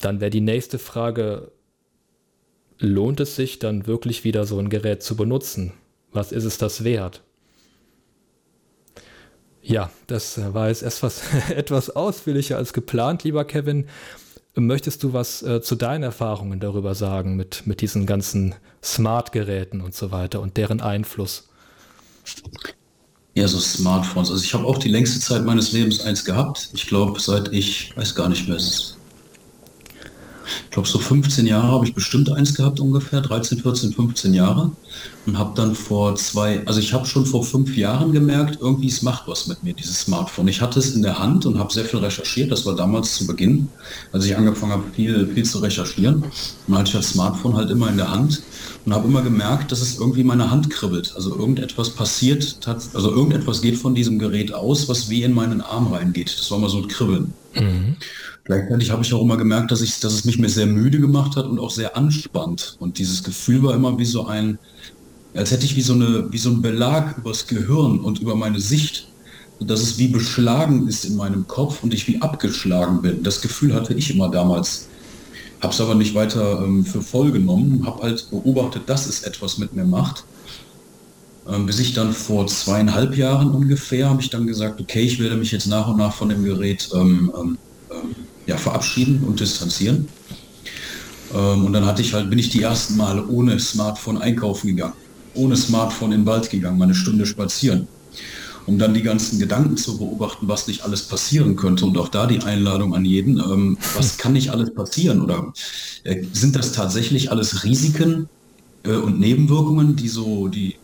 dann 0.01 0.21
wäre 0.21 0.31
die 0.31 0.41
nächste 0.41 0.81
Frage, 0.81 1.53
lohnt 2.79 3.21
es 3.21 3.37
sich 3.37 3.59
dann 3.59 3.87
wirklich 3.87 4.25
wieder 4.25 4.47
so 4.47 4.59
ein 4.59 4.71
Gerät 4.71 5.03
zu 5.03 5.17
benutzen? 5.17 5.73
Was 6.13 6.33
ist 6.33 6.45
es 6.45 6.59
das 6.59 6.85
wert? 6.85 7.23
Ja, 9.63 9.91
das 10.07 10.39
war 10.53 10.69
jetzt 10.69 10.83
etwas, 10.83 11.23
etwas 11.51 11.91
ausführlicher 11.91 12.57
als 12.57 12.73
geplant, 12.73 13.25
lieber 13.25 13.45
Kevin. 13.45 13.87
Möchtest 14.55 15.03
du 15.03 15.13
was 15.13 15.43
äh, 15.43 15.63
zu 15.63 15.75
deinen 15.75 16.05
Erfahrungen 16.05 16.61
darüber 16.61 16.95
sagen 16.95 17.35
mit, 17.35 17.67
mit 17.67 17.81
diesen 17.81 18.07
ganzen 18.07 18.55
Smart-Geräten 18.85 19.81
und 19.81 19.95
so 19.95 20.13
weiter 20.13 20.41
und 20.41 20.57
deren 20.57 20.81
Einfluss? 20.81 21.49
Ja, 23.35 23.49
so 23.49 23.59
Smartphones. 23.59 24.31
Also 24.31 24.45
ich 24.45 24.55
habe 24.55 24.65
auch 24.65 24.79
die 24.79 24.91
längste 24.91 25.19
Zeit 25.19 25.45
meines 25.45 25.73
Lebens 25.73 26.01
eins 26.03 26.25
gehabt. 26.25 26.69
Ich 26.73 26.87
glaube, 26.87 27.19
seit 27.19 27.53
ich, 27.53 27.97
weiß 27.97 28.15
gar 28.15 28.29
nicht 28.29 28.49
mehr, 28.49 28.61
glaube 30.75 30.89
so 30.89 30.99
15 30.99 31.47
Jahre 31.47 31.69
habe 31.69 31.87
ich 31.87 31.95
bestimmt 31.95 32.31
eins 32.31 32.55
gehabt 32.55 32.81
ungefähr, 32.81 33.21
13, 33.21 33.61
14, 33.61 33.93
15 33.93 34.35
Jahre. 34.35 34.73
und 35.27 35.39
habe 35.39 35.53
dann 35.55 35.75
vor 35.75 36.17
zwei, 36.17 36.67
also 36.67 36.81
ich 36.81 36.93
habe 36.93 37.07
schon 37.07 37.25
vor 37.25 37.45
fünf 37.45 37.77
Jahren 37.77 38.13
gemerkt, 38.13 38.59
irgendwie 38.61 38.89
es 38.89 39.03
macht 39.03 39.27
was 39.27 39.47
mit 39.47 39.63
mir, 39.63 39.73
dieses 39.73 40.01
Smartphone. 40.01 40.49
Ich 40.49 40.61
hatte 40.61 40.79
es 40.79 40.95
in 40.95 41.03
der 41.03 41.19
Hand 41.19 41.47
und 41.47 41.59
habe 41.59 41.73
sehr 41.73 41.85
viel 41.85 42.01
recherchiert. 42.01 42.51
Das 42.51 42.67
war 42.67 42.75
damals 42.75 43.15
zu 43.15 43.27
Beginn, 43.27 43.69
als 44.13 44.27
ich 44.27 44.37
angefangen 44.37 44.73
habe, 44.73 44.85
viel, 44.95 45.27
viel 45.29 45.45
zu 45.45 45.59
recherchieren. 45.59 46.25
Und 46.67 46.75
hatte 46.77 46.89
ich 46.89 46.95
das 46.95 47.11
Smartphone 47.11 47.57
halt 47.57 47.71
immer 47.71 47.89
in 47.89 47.97
der 47.97 48.11
Hand 48.11 48.43
und 48.85 48.93
habe 48.93 49.09
immer 49.09 49.23
gemerkt, 49.23 49.73
dass 49.73 49.81
es 49.81 49.99
irgendwie 49.99 50.25
meine 50.25 50.51
Hand 50.51 50.71
kribbelt. 50.71 51.13
Also 51.15 51.35
irgendetwas 51.37 51.91
passiert, 51.91 52.59
also 52.67 53.11
irgendetwas 53.11 53.63
geht 53.63 53.79
von 53.79 53.95
diesem 53.95 54.19
Gerät 54.19 54.53
aus, 54.53 54.89
was 54.89 55.09
wie 55.09 55.23
in 55.23 55.33
meinen 55.33 55.61
Arm 55.61 55.93
reingeht. 55.93 56.37
Das 56.39 56.51
war 56.51 56.59
mal 56.59 56.69
so 56.69 56.79
ein 56.79 56.89
Kribbeln. 56.89 57.33
Gleichzeitig 58.45 58.91
habe 58.91 59.03
ich 59.03 59.13
auch 59.15 59.23
immer 59.23 59.37
gemerkt, 59.37 59.71
dass, 59.71 59.81
ich, 59.81 60.01
dass 60.01 60.13
es 60.13 60.25
mich 60.25 60.39
mir 60.39 60.49
sehr 60.49 60.67
müde 60.67 61.01
gemacht 61.01 61.37
hat 61.37 61.47
und 61.47 61.59
auch 61.59 61.71
sehr 61.71 61.97
anspannt. 61.97 62.77
Und 62.79 62.99
dieses 62.99 63.25
Gefühl 63.25 63.63
war 63.63 63.75
immer 63.75 63.99
wie 63.99 64.05
so 64.05 64.27
ein, 64.27 64.59
als 65.35 65.51
hätte 65.51 65.65
ich 65.65 65.77
wie 65.77 65.83
so, 65.83 65.95
eine, 65.95 66.31
wie 66.31 66.39
so 66.39 66.51
ein 66.51 66.61
Belag 66.61 67.17
übers 67.19 67.47
Gehirn 67.47 68.01
und 68.01 68.21
über 68.21 68.35
meine 68.35 68.61
Sicht, 68.61 69.09
dass 69.61 69.81
es 69.81 69.99
wie 69.99 70.09
beschlagen 70.09 70.89
ist 70.89 71.05
in 71.05 71.17
meinem 71.17 71.47
Kopf 71.47 71.83
und 71.83 71.95
ich 71.95 72.07
wie 72.07 72.21
abgeschlagen 72.21 73.03
bin. 73.03 73.23
Das 73.23 73.41
Gefühl 73.41 73.75
hatte 73.75 73.95
ich 73.95 74.15
immer 74.15 74.29
damals. 74.29 74.89
Habe 75.61 75.73
es 75.73 75.81
aber 75.81 75.95
nicht 75.95 76.15
weiter 76.15 76.63
ähm, 76.63 76.85
für 76.85 77.01
voll 77.01 77.33
genommen, 77.33 77.87
habe 77.87 78.03
halt 78.03 78.29
beobachtet, 78.31 78.83
dass 78.87 79.07
es 79.07 79.23
etwas 79.23 79.57
mit 79.57 79.75
mir 79.75 79.85
macht. 79.85 80.25
Ähm, 81.47 81.67
bis 81.67 81.79
ich 81.79 81.93
dann 81.93 82.13
vor 82.13 82.47
zweieinhalb 82.47 83.17
Jahren 83.17 83.51
ungefähr 83.51 84.09
habe 84.09 84.23
ich 84.23 84.31
dann 84.31 84.47
gesagt, 84.47 84.81
okay, 84.81 85.03
ich 85.03 85.19
werde 85.21 85.37
mich 85.37 85.53
jetzt 85.53 85.67
nach 85.67 85.89
und 85.89 85.99
nach 85.99 86.15
von 86.15 86.31
dem 86.31 86.45
Gerät 86.45 86.89
ähm, 86.95 87.33
ähm, 87.39 87.59
ähm 87.91 88.15
ja, 88.47 88.57
verabschieden 88.59 89.25
und 89.27 89.41
distanzieren. 89.41 90.09
Ähm, 91.35 91.65
und 91.65 91.73
dann 91.73 91.87
hatte 91.87 92.03
ich 92.03 92.15
halt, 92.15 92.31
bin 92.31 92.39
ich 92.39 92.51
die 92.51 92.63
ersten 92.63 92.97
Male 92.97 93.27
ohne 93.27 93.59
Smartphone 93.59 94.19
einkaufen 94.19 94.69
gegangen, 94.69 94.95
ohne 95.35 95.57
Smartphone 95.57 96.13
in 96.13 96.21
den 96.21 96.27
Wald 96.27 96.51
gegangen, 96.51 96.79
meine 96.79 96.95
Stunde 96.95 97.27
spazieren, 97.27 97.89
um 98.67 98.79
dann 98.79 98.95
die 98.95 99.03
ganzen 99.03 99.39
Gedanken 99.39 99.77
zu 99.77 99.99
beobachten, 99.99 100.49
was 100.49 100.67
nicht 100.67 100.83
alles 100.83 101.03
passieren 101.03 101.57
könnte. 101.57 101.87
Und 101.87 101.99
auch 101.99 102.09
da 102.09 102.27
die 102.27 102.41
Einladung 102.41 102.95
an 102.95 103.05
jeden, 103.05 103.39
ähm, 103.39 103.79
was 103.95 104.19
kann 104.19 104.35
nicht 104.35 104.51
alles 104.51 104.75
passieren? 104.75 105.23
Oder 105.23 105.53
äh, 106.05 106.23
sind 106.33 106.57
das 106.57 106.73
tatsächlich 106.73 107.31
alles 107.31 107.65
Risiken 107.65 108.29
äh, 108.85 108.93
und 108.93 109.19
Nebenwirkungen, 109.19 109.97
die 109.97 110.09
so, 110.09 110.49
die, 110.49 110.77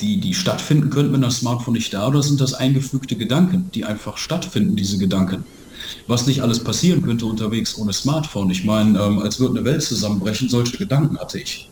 die, 0.00 0.20
die 0.20 0.34
stattfinden 0.34 0.90
könnten, 0.90 1.12
wenn 1.12 1.22
das 1.22 1.38
Smartphone 1.38 1.74
nicht 1.74 1.92
da 1.92 2.08
oder 2.08 2.22
sind 2.22 2.40
das 2.40 2.54
eingefügte 2.54 3.16
Gedanken, 3.16 3.70
die 3.74 3.84
einfach 3.84 4.16
stattfinden, 4.16 4.76
diese 4.76 4.98
Gedanken? 4.98 5.44
was 6.06 6.26
nicht 6.26 6.42
alles 6.42 6.62
passieren 6.62 7.02
könnte 7.02 7.26
unterwegs 7.26 7.76
ohne 7.78 7.92
Smartphone. 7.92 8.50
Ich 8.50 8.64
meine, 8.64 8.98
ähm, 8.98 9.18
als 9.20 9.40
würde 9.40 9.58
eine 9.58 9.64
Welt 9.64 9.82
zusammenbrechen, 9.82 10.48
solche 10.48 10.76
Gedanken 10.76 11.18
hatte 11.18 11.40
ich. 11.40 11.70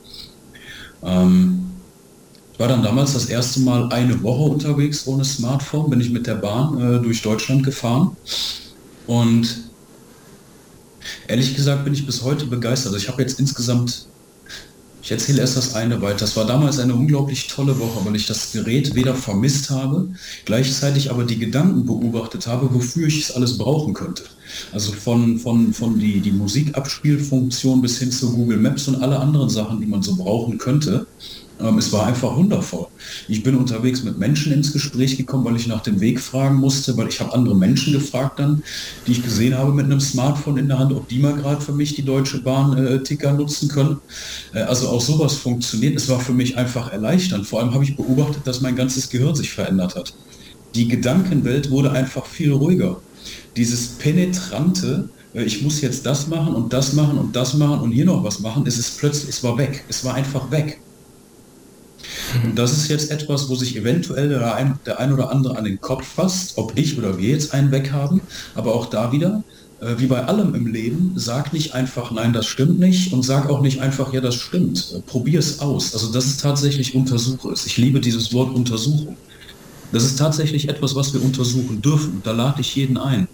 Ähm, 1.03 1.69
war 2.59 2.69
dann 2.69 2.83
damals 2.83 3.13
das 3.13 3.27
erste 3.27 3.61
Mal 3.61 3.89
eine 3.93 4.21
Woche 4.23 4.51
unterwegs 4.51 5.07
ohne 5.07 5.25
Smartphone, 5.25 5.91
bin 5.91 6.01
ich 6.01 6.11
mit 6.11 6.27
der 6.27 6.35
Bahn 6.35 6.81
äh, 6.81 7.01
durch 7.01 7.23
Deutschland 7.23 7.65
gefahren 7.65 8.17
und 9.07 9.59
ehrlich 11.29 11.55
gesagt 11.55 11.85
bin 11.85 11.95
ich 11.95 12.05
bis 12.05 12.23
heute 12.23 12.47
begeistert. 12.47 12.93
Also 12.93 13.05
ich 13.05 13.09
habe 13.09 13.23
jetzt 13.23 13.39
insgesamt 13.39 14.07
ich 15.09 15.13
erzähle 15.13 15.41
erst 15.41 15.57
das 15.57 15.75
eine 15.75 16.03
weiter. 16.03 16.19
Das 16.19 16.37
war 16.37 16.45
damals 16.45 16.79
eine 16.79 16.95
unglaublich 16.95 17.47
tolle 17.47 17.79
Woche, 17.79 18.05
weil 18.05 18.15
ich 18.15 18.27
das 18.27 18.53
Gerät 18.53 18.95
weder 18.95 19.15
vermisst 19.15 19.71
habe, 19.71 20.07
gleichzeitig 20.45 21.11
aber 21.11 21.25
die 21.25 21.39
Gedanken 21.39 21.87
beobachtet 21.87 22.47
habe, 22.47 22.75
wofür 22.75 23.07
ich 23.07 23.23
es 23.23 23.31
alles 23.31 23.57
brauchen 23.57 23.95
könnte. 23.95 24.25
Also 24.71 24.93
von, 24.93 25.39
von, 25.39 25.73
von 25.73 25.99
die, 25.99 26.21
die 26.21 26.33
Musikabspielfunktion 26.33 27.81
bis 27.81 27.99
hin 27.99 28.13
zu 28.13 28.35
Google 28.35 28.59
Maps 28.59 28.87
und 28.87 28.97
alle 28.97 29.19
anderen 29.19 29.49
Sachen, 29.49 29.81
die 29.81 29.87
man 29.87 30.03
so 30.03 30.15
brauchen 30.15 30.59
könnte. 30.59 31.07
Ähm, 31.61 31.79
es 31.79 31.93
war 31.93 32.07
einfach 32.07 32.37
wundervoll. 32.37 32.87
Ich 33.27 33.43
bin 33.43 33.57
unterwegs 33.57 34.05
mit 34.05 34.19
Menschen 34.19 34.53
ins 34.53 34.73
Gespräch 34.73 35.17
gekommen, 35.17 35.45
weil 35.45 35.57
ich 35.57 35.67
nach 35.67 35.83
dem 35.83 36.01
Weg 36.01 36.21
fragen 36.21 36.57
musste, 36.57 36.97
weil 36.97 37.09
ich 37.09 37.21
habe 37.21 37.33
andere 37.33 37.57
Menschen 37.57 37.93
gefragt 37.93 38.39
dann, 38.39 38.63
die 39.07 39.13
ich 39.13 39.23
gesehen 39.23 39.57
habe 39.57 39.73
mit 39.73 39.87
einem 39.87 40.01
Smartphone 40.01 40.59
in 40.59 40.69
der 40.69 40.79
Hand, 40.79 40.93
ob 40.93 41.09
die 41.09 41.19
mal 41.19 41.35
gerade 41.35 41.61
für 41.61 41.73
mich 41.73 41.95
die 41.95 42.05
Deutsche 42.05 42.41
Bahn 42.41 42.77
äh, 42.77 43.33
nutzen 43.33 43.69
können. 43.69 43.99
Äh, 44.55 44.61
also 44.61 44.89
auch 44.89 45.01
sowas 45.01 45.35
funktioniert. 45.35 45.97
Es 45.97 46.09
war 46.09 46.21
für 46.21 46.33
mich 46.33 46.57
einfach 46.57 46.93
erleichternd. 46.93 47.47
Vor 47.47 47.61
allem 47.61 47.75
habe 47.75 47.85
ich 47.85 47.97
beobachtet, 47.97 48.47
dass 48.47 48.61
mein 48.61 48.77
ganzes 48.77 49.09
Gehirn 49.11 49.35
sich 49.35 49.51
verändert 49.51 49.97
hat. 49.97 50.15
Die 50.75 50.87
Gedankenwelt 50.87 51.71
wurde 51.71 51.91
einfach 51.91 52.27
viel 52.27 52.53
ruhiger. 52.53 53.01
Dieses 53.57 53.89
penetrante, 53.89 55.09
äh, 55.35 55.43
ich 55.43 55.63
muss 55.63 55.81
jetzt 55.81 56.07
das 56.07 56.29
machen 56.29 56.55
und 56.55 56.73
das 56.73 56.93
machen 56.93 57.19
und 57.19 57.35
das 57.35 57.55
machen 57.55 57.81
und 57.81 57.91
hier 57.91 58.05
noch 58.05 58.23
was 58.23 58.39
machen, 58.41 58.65
es 58.67 58.79
ist 58.79 58.99
plötzlich, 58.99 59.31
es 59.31 59.43
war 59.43 59.59
weg. 59.59 59.85
Es 59.89 60.05
war 60.05 60.15
einfach 60.15 60.51
weg. 60.51 60.79
Und 62.45 62.59
das 62.59 62.73
ist 62.73 62.89
jetzt 62.89 63.11
etwas, 63.11 63.49
wo 63.49 63.55
sich 63.55 63.77
eventuell 63.77 64.29
der 64.29 64.55
ein, 64.55 64.79
der 64.87 65.01
ein 65.01 65.13
oder 65.13 65.31
andere 65.31 65.57
an 65.57 65.65
den 65.65 65.81
Kopf 65.81 66.07
fasst, 66.07 66.59
ob 66.59 66.73
ich 66.77 66.99
oder 66.99 67.19
wir 67.19 67.31
jetzt 67.31 67.55
einen 67.55 67.71
weghaben. 67.71 68.21
Aber 68.55 68.75
auch 68.75 68.87
da 68.87 69.13
wieder, 69.13 69.43
äh, 69.81 69.95
wie 69.99 70.07
bei 70.07 70.25
allem 70.25 70.55
im 70.55 70.67
Leben, 70.67 71.13
sag 71.17 71.53
nicht 71.53 71.75
einfach, 71.75 72.11
nein, 72.11 72.33
das 72.33 72.47
stimmt 72.47 72.79
nicht 72.79 73.13
und 73.13 73.23
sag 73.23 73.49
auch 73.49 73.61
nicht 73.61 73.81
einfach, 73.81 74.13
ja, 74.13 74.21
das 74.21 74.35
stimmt. 74.35 74.93
Äh, 74.95 75.01
Probier 75.01 75.39
es 75.39 75.61
aus. 75.61 75.95
Also 75.95 76.13
das 76.13 76.27
ist 76.27 76.41
tatsächlich 76.41 76.95
Untersuche 76.95 77.53
Ich 77.53 77.77
liebe 77.77 78.01
dieses 78.01 78.33
Wort 78.33 78.55
Untersuchung. 78.55 79.17
Das 79.93 80.05
ist 80.05 80.19
tatsächlich 80.19 80.69
etwas, 80.69 80.95
was 80.95 81.15
wir 81.15 81.23
untersuchen 81.23 81.81
dürfen. 81.81 82.21
Da 82.25 82.33
lade 82.33 82.61
ich 82.61 82.75
jeden 82.77 82.99
ein. 82.99 83.27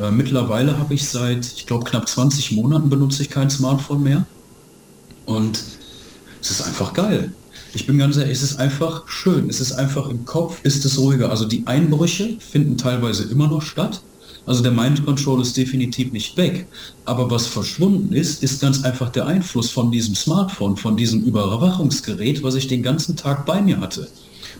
Äh, 0.00 0.10
mittlerweile 0.10 0.78
habe 0.78 0.94
ich 0.94 1.08
seit, 1.08 1.46
ich 1.46 1.66
glaube, 1.66 1.84
knapp 1.84 2.08
20 2.08 2.52
Monaten 2.52 2.90
benutze 2.90 3.22
ich 3.22 3.30
kein 3.30 3.48
Smartphone 3.48 4.02
mehr. 4.02 4.26
Und 5.24 5.62
es 6.40 6.50
ist 6.50 6.62
einfach 6.62 6.92
geil. 6.92 7.32
Ich 7.74 7.86
bin 7.86 7.98
ganz 7.98 8.16
ehrlich, 8.16 8.32
es 8.32 8.42
ist 8.42 8.58
einfach 8.58 9.06
schön. 9.08 9.48
Es 9.48 9.60
ist 9.60 9.72
einfach 9.72 10.08
im 10.08 10.24
Kopf, 10.24 10.60
ist 10.64 10.84
es 10.84 10.98
ruhiger. 10.98 11.30
Also 11.30 11.44
die 11.44 11.66
Einbrüche 11.66 12.36
finden 12.40 12.76
teilweise 12.76 13.24
immer 13.24 13.48
noch 13.48 13.62
statt. 13.62 14.00
Also 14.46 14.62
der 14.62 14.72
Mind 14.72 15.04
Control 15.04 15.42
ist 15.42 15.56
definitiv 15.56 16.12
nicht 16.12 16.36
weg. 16.36 16.66
Aber 17.04 17.30
was 17.30 17.46
verschwunden 17.46 18.14
ist, 18.14 18.42
ist 18.42 18.62
ganz 18.62 18.84
einfach 18.84 19.10
der 19.10 19.26
Einfluss 19.26 19.70
von 19.70 19.92
diesem 19.92 20.14
Smartphone, 20.14 20.76
von 20.76 20.96
diesem 20.96 21.22
Überwachungsgerät, 21.24 22.42
was 22.42 22.54
ich 22.54 22.68
den 22.68 22.82
ganzen 22.82 23.16
Tag 23.16 23.44
bei 23.44 23.60
mir 23.60 23.80
hatte 23.80 24.08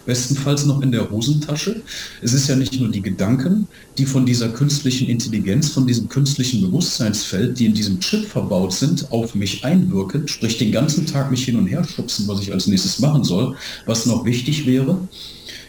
bestenfalls 0.09 0.65
noch 0.65 0.81
in 0.81 0.91
der 0.91 1.11
Hosentasche. 1.11 1.83
Es 2.23 2.33
ist 2.33 2.49
ja 2.49 2.57
nicht 2.57 2.81
nur 2.81 2.91
die 2.91 3.03
Gedanken, 3.03 3.69
die 3.99 4.07
von 4.07 4.25
dieser 4.25 4.49
künstlichen 4.49 5.07
Intelligenz, 5.07 5.69
von 5.69 5.87
diesem 5.87 6.09
künstlichen 6.09 6.63
Bewusstseinsfeld, 6.63 7.59
die 7.59 7.67
in 7.67 7.75
diesem 7.75 8.01
Chip 8.01 8.27
verbaut 8.27 8.73
sind, 8.73 9.13
auf 9.13 9.35
mich 9.35 9.67
einwirken, 9.67 10.27
sprich 10.27 10.57
den 10.57 10.73
ganzen 10.73 11.05
Tag 11.05 11.31
mich 11.31 11.45
hin 11.45 11.57
und 11.57 11.67
her 11.67 11.85
schubsen, 11.85 12.27
was 12.27 12.41
ich 12.41 12.55
als 12.55 12.67
nächstes 12.67 13.01
machen 13.01 13.23
soll, 13.23 13.55
was 13.85 14.07
noch 14.07 14.25
wichtig 14.25 14.67
wäre, 14.67 14.99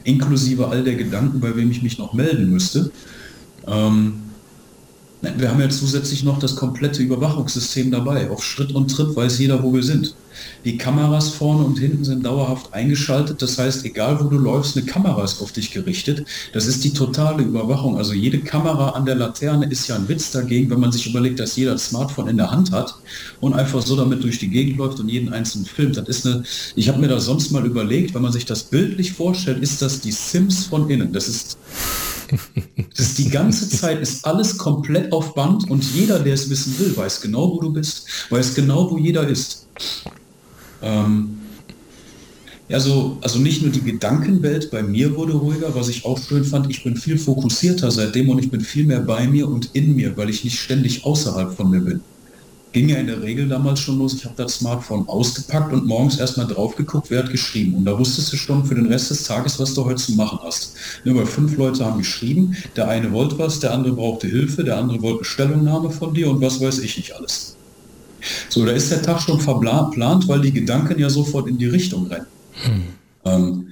inklusive 0.05 0.69
all 0.69 0.85
der 0.85 0.95
Gedanken, 0.95 1.41
bei 1.41 1.53
wem 1.57 1.69
ich 1.69 1.83
mich 1.83 1.97
noch 1.97 2.13
melden 2.13 2.49
müsste. 2.49 2.91
Ähm, 3.67 4.13
wir 5.21 5.49
haben 5.49 5.59
ja 5.59 5.69
zusätzlich 5.69 6.23
noch 6.23 6.39
das 6.39 6.55
komplette 6.55 7.03
Überwachungssystem 7.03 7.91
dabei. 7.91 8.29
Auf 8.29 8.43
Schritt 8.43 8.71
und 8.73 8.89
Tritt 8.89 9.15
weiß 9.15 9.39
jeder, 9.39 9.61
wo 9.61 9.73
wir 9.73 9.83
sind. 9.83 10.15
Die 10.63 10.77
Kameras 10.77 11.29
vorne 11.29 11.65
und 11.65 11.77
hinten 11.77 12.05
sind 12.05 12.25
dauerhaft 12.25 12.73
eingeschaltet. 12.73 13.41
Das 13.41 13.57
heißt, 13.57 13.83
egal 13.83 14.23
wo 14.23 14.29
du 14.29 14.37
läufst, 14.37 14.77
eine 14.77 14.85
Kamera 14.85 15.21
ist 15.23 15.41
auf 15.41 15.51
dich 15.51 15.71
gerichtet. 15.71 16.25
Das 16.53 16.67
ist 16.67 16.85
die 16.85 16.93
totale 16.93 17.43
Überwachung. 17.43 17.97
Also 17.97 18.13
jede 18.13 18.39
Kamera 18.39 18.91
an 18.91 19.05
der 19.05 19.15
Laterne 19.15 19.69
ist 19.69 19.87
ja 19.89 19.95
ein 19.95 20.07
Witz 20.07 20.31
dagegen, 20.31 20.69
wenn 20.69 20.79
man 20.79 20.93
sich 20.93 21.07
überlegt, 21.07 21.39
dass 21.41 21.57
jeder 21.57 21.73
ein 21.73 21.79
Smartphone 21.79 22.29
in 22.29 22.37
der 22.37 22.51
Hand 22.51 22.71
hat 22.71 22.95
und 23.41 23.53
einfach 23.53 23.81
so 23.81 23.97
damit 23.97 24.23
durch 24.23 24.39
die 24.39 24.49
Gegend 24.49 24.77
läuft 24.77 25.01
und 25.01 25.09
jeden 25.09 25.33
einzelnen 25.33 25.65
filmt. 25.65 25.97
Das 25.97 26.07
ist 26.07 26.25
eine, 26.25 26.43
ich 26.75 26.87
habe 26.87 26.99
mir 26.99 27.09
das 27.09 27.25
sonst 27.25 27.51
mal 27.51 27.65
überlegt, 27.65 28.13
wenn 28.13 28.21
man 28.21 28.31
sich 28.31 28.45
das 28.45 28.63
bildlich 28.63 29.11
vorstellt, 29.11 29.61
ist 29.61 29.81
das 29.81 29.99
die 29.99 30.13
Sims 30.13 30.67
von 30.67 30.89
innen. 30.89 31.11
Das 31.11 31.27
ist 31.27 31.57
das 32.95 33.15
die 33.15 33.29
ganze 33.29 33.69
Zeit 33.69 34.01
ist 34.01 34.25
alles 34.25 34.57
komplett 34.57 35.11
auf 35.11 35.33
Band 35.33 35.69
und 35.69 35.83
jeder, 35.93 36.19
der 36.19 36.33
es 36.33 36.49
wissen 36.49 36.77
will, 36.79 36.95
weiß 36.95 37.21
genau, 37.21 37.51
wo 37.51 37.59
du 37.59 37.71
bist, 37.71 38.07
weiß 38.29 38.55
genau, 38.55 38.89
wo 38.91 38.97
jeder 38.97 39.27
ist. 39.27 39.67
Ähm, 40.81 41.37
also, 42.69 43.17
also 43.21 43.39
nicht 43.39 43.63
nur 43.63 43.71
die 43.71 43.81
Gedankenwelt 43.81 44.69
bei 44.69 44.83
mir 44.83 45.15
wurde 45.15 45.33
ruhiger, 45.33 45.73
was 45.73 45.89
ich 45.89 46.05
auch 46.05 46.19
schön 46.19 46.43
fand, 46.43 46.69
ich 46.69 46.83
bin 46.83 46.95
viel 46.95 47.17
fokussierter 47.17 47.89
seitdem 47.89 48.29
und 48.29 48.39
ich 48.39 48.51
bin 48.51 48.61
viel 48.61 48.85
mehr 48.85 48.99
bei 48.99 49.27
mir 49.27 49.47
und 49.47 49.71
in 49.73 49.95
mir, 49.95 50.15
weil 50.17 50.29
ich 50.29 50.43
nicht 50.43 50.59
ständig 50.59 51.03
außerhalb 51.03 51.55
von 51.55 51.71
mir 51.71 51.81
bin 51.81 52.01
ging 52.71 52.89
ja 52.89 52.97
in 52.97 53.07
der 53.07 53.21
Regel 53.21 53.47
damals 53.47 53.79
schon 53.79 53.97
los. 53.97 54.13
Ich 54.13 54.25
habe 54.25 54.35
das 54.37 54.55
Smartphone 54.55 55.07
ausgepackt 55.07 55.73
und 55.73 55.87
morgens 55.87 56.19
erstmal 56.19 56.47
drauf 56.47 56.75
geguckt, 56.75 57.09
wer 57.09 57.23
hat 57.23 57.31
geschrieben. 57.31 57.73
Und 57.75 57.85
da 57.85 57.97
wusstest 57.97 58.31
du 58.31 58.37
schon 58.37 58.63
für 58.63 58.75
den 58.75 58.85
Rest 58.85 59.09
des 59.09 59.23
Tages, 59.23 59.59
was 59.59 59.73
du 59.73 59.85
heute 59.85 60.01
zu 60.01 60.13
machen 60.13 60.39
hast. 60.43 60.75
Nur 61.03 61.25
fünf 61.25 61.57
Leute 61.57 61.83
haben 61.83 61.97
geschrieben, 61.97 62.55
der 62.75 62.87
eine 62.87 63.11
wollte 63.11 63.39
was, 63.39 63.59
der 63.59 63.73
andere 63.73 63.93
brauchte 63.93 64.27
Hilfe, 64.27 64.63
der 64.63 64.77
andere 64.77 65.01
wollte 65.01 65.19
eine 65.19 65.25
Stellungnahme 65.25 65.89
von 65.89 66.13
dir 66.13 66.29
und 66.29 66.41
was 66.41 66.61
weiß 66.61 66.79
ich 66.79 66.97
nicht 66.97 67.15
alles. 67.15 67.55
So, 68.49 68.65
da 68.65 68.71
ist 68.71 68.91
der 68.91 69.01
Tag 69.01 69.21
schon 69.21 69.39
verplant, 69.39 70.27
weil 70.27 70.41
die 70.41 70.51
Gedanken 70.51 70.99
ja 70.99 71.09
sofort 71.09 71.47
in 71.47 71.57
die 71.57 71.67
Richtung 71.67 72.07
rennen. 72.07 72.27
Hm. 72.63 72.83
Ähm, 73.25 73.67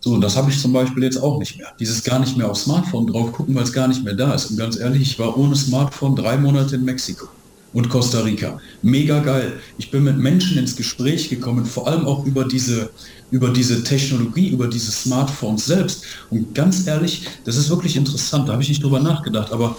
so, 0.00 0.18
das 0.18 0.36
habe 0.36 0.50
ich 0.50 0.60
zum 0.60 0.72
Beispiel 0.72 1.02
jetzt 1.02 1.16
auch 1.16 1.38
nicht 1.38 1.58
mehr. 1.58 1.68
Dieses 1.80 2.04
gar 2.04 2.18
nicht 2.18 2.36
mehr 2.36 2.50
auf 2.50 2.58
Smartphone 2.58 3.06
drauf 3.06 3.32
gucken, 3.32 3.54
weil 3.54 3.64
es 3.64 3.72
gar 3.72 3.88
nicht 3.88 4.04
mehr 4.04 4.14
da 4.14 4.34
ist. 4.34 4.50
Und 4.50 4.58
ganz 4.58 4.78
ehrlich, 4.78 5.02
ich 5.02 5.18
war 5.18 5.36
ohne 5.36 5.56
Smartphone 5.56 6.14
drei 6.14 6.36
Monate 6.36 6.76
in 6.76 6.84
Mexiko 6.84 7.26
und 7.74 7.90
Costa 7.90 8.20
Rica. 8.20 8.58
Mega 8.82 9.20
geil. 9.20 9.60
Ich 9.76 9.90
bin 9.90 10.04
mit 10.04 10.16
Menschen 10.16 10.56
ins 10.56 10.74
Gespräch 10.74 11.28
gekommen, 11.28 11.66
vor 11.66 11.86
allem 11.86 12.06
auch 12.06 12.24
über 12.24 12.44
diese, 12.44 12.90
über 13.30 13.50
diese 13.50 13.84
Technologie, 13.84 14.48
über 14.48 14.68
diese 14.68 14.90
Smartphones 14.90 15.66
selbst. 15.66 16.04
Und 16.30 16.54
ganz 16.54 16.86
ehrlich, 16.86 17.26
das 17.44 17.56
ist 17.56 17.68
wirklich 17.68 17.96
interessant, 17.96 18.48
da 18.48 18.52
habe 18.52 18.62
ich 18.62 18.68
nicht 18.70 18.82
drüber 18.82 19.00
nachgedacht, 19.00 19.52
aber 19.52 19.76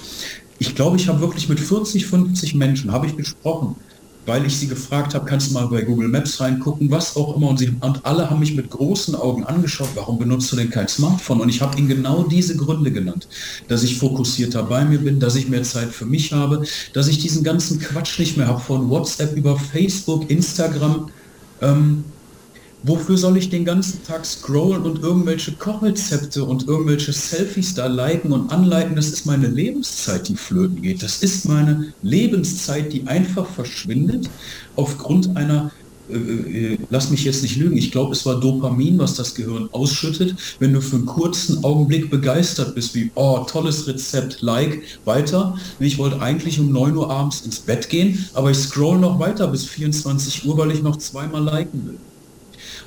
ich 0.59 0.75
glaube, 0.75 0.97
ich 0.97 1.07
habe 1.07 1.19
wirklich 1.21 1.49
mit 1.49 1.59
40, 1.59 2.05
50 2.05 2.55
Menschen, 2.55 2.91
habe 2.91 3.07
ich 3.07 3.17
gesprochen, 3.17 3.75
weil 4.25 4.45
ich 4.45 4.57
sie 4.57 4.67
gefragt 4.67 5.13
habe, 5.13 5.25
kannst 5.25 5.49
du 5.49 5.53
mal 5.53 5.67
bei 5.67 5.81
Google 5.81 6.07
Maps 6.07 6.39
reingucken, 6.39 6.89
was 6.89 7.15
auch 7.15 7.35
immer. 7.35 7.49
Und, 7.49 7.57
sie, 7.57 7.75
und 7.79 8.05
alle 8.05 8.29
haben 8.29 8.39
mich 8.39 8.55
mit 8.55 8.69
großen 8.69 9.15
Augen 9.15 9.43
angeschaut, 9.43 9.89
warum 9.95 10.17
benutzt 10.17 10.51
du 10.51 10.55
denn 10.55 10.69
kein 10.69 10.87
Smartphone? 10.87 11.41
Und 11.41 11.49
ich 11.49 11.61
habe 11.61 11.77
ihnen 11.77 11.87
genau 11.87 12.23
diese 12.23 12.55
Gründe 12.55 12.91
genannt, 12.91 13.27
dass 13.67 13.83
ich 13.83 13.97
fokussierter 13.97 14.63
bei 14.63 14.85
mir 14.85 14.99
bin, 14.99 15.19
dass 15.19 15.35
ich 15.35 15.47
mehr 15.47 15.63
Zeit 15.63 15.89
für 15.89 16.05
mich 16.05 16.31
habe, 16.31 16.63
dass 16.93 17.07
ich 17.07 17.19
diesen 17.19 17.43
ganzen 17.43 17.79
Quatsch 17.79 18.19
nicht 18.19 18.37
mehr 18.37 18.47
habe 18.47 18.59
von 18.59 18.89
WhatsApp 18.89 19.35
über 19.35 19.57
Facebook, 19.57 20.29
Instagram. 20.29 21.09
Ähm, 21.61 22.03
Wofür 22.87 23.17
soll 23.17 23.37
ich 23.37 23.49
den 23.49 23.65
ganzen 23.65 24.03
Tag 24.03 24.27
scrollen 24.27 24.83
und 24.83 25.01
irgendwelche 25.01 25.53
Kochrezepte 25.53 26.43
und 26.43 26.67
irgendwelche 26.67 27.13
Selfies 27.13 27.73
da 27.73 27.87
liken 27.87 28.31
und 28.31 28.51
anleiten? 28.51 28.95
Das 28.95 29.07
ist 29.07 29.25
meine 29.25 29.47
Lebenszeit, 29.47 30.27
die 30.27 30.35
flöten 30.35 30.83
geht. 30.83 31.01
Das 31.01 31.23
ist 31.23 31.45
meine 31.45 31.93
Lebenszeit, 32.03 32.93
die 32.93 33.07
einfach 33.07 33.47
verschwindet 33.47 34.29
aufgrund 34.75 35.35
einer 35.35 35.71
äh, 36.07 36.73
äh, 36.73 36.77
lass 36.91 37.09
mich 37.09 37.23
jetzt 37.23 37.41
nicht 37.41 37.55
lügen, 37.55 37.75
ich 37.75 37.91
glaube, 37.91 38.13
es 38.13 38.23
war 38.27 38.39
Dopamin, 38.39 38.99
was 38.99 39.15
das 39.15 39.33
Gehirn 39.33 39.67
ausschüttet, 39.71 40.35
wenn 40.59 40.71
du 40.71 40.79
für 40.79 40.97
einen 40.97 41.07
kurzen 41.07 41.63
Augenblick 41.63 42.11
begeistert 42.11 42.75
bist, 42.75 42.93
wie, 42.93 43.09
oh, 43.15 43.39
tolles 43.49 43.87
Rezept, 43.87 44.43
like, 44.43 44.83
weiter. 45.05 45.57
Ich 45.79 45.97
wollte 45.97 46.21
eigentlich 46.21 46.59
um 46.59 46.71
9 46.71 46.95
Uhr 46.95 47.09
abends 47.09 47.41
ins 47.41 47.59
Bett 47.59 47.89
gehen, 47.89 48.29
aber 48.35 48.51
ich 48.51 48.57
scroll 48.57 48.99
noch 48.99 49.17
weiter 49.17 49.47
bis 49.47 49.65
24 49.65 50.45
Uhr, 50.45 50.55
weil 50.59 50.69
ich 50.69 50.83
noch 50.83 50.97
zweimal 50.97 51.43
liken 51.43 51.87
will. 51.87 51.97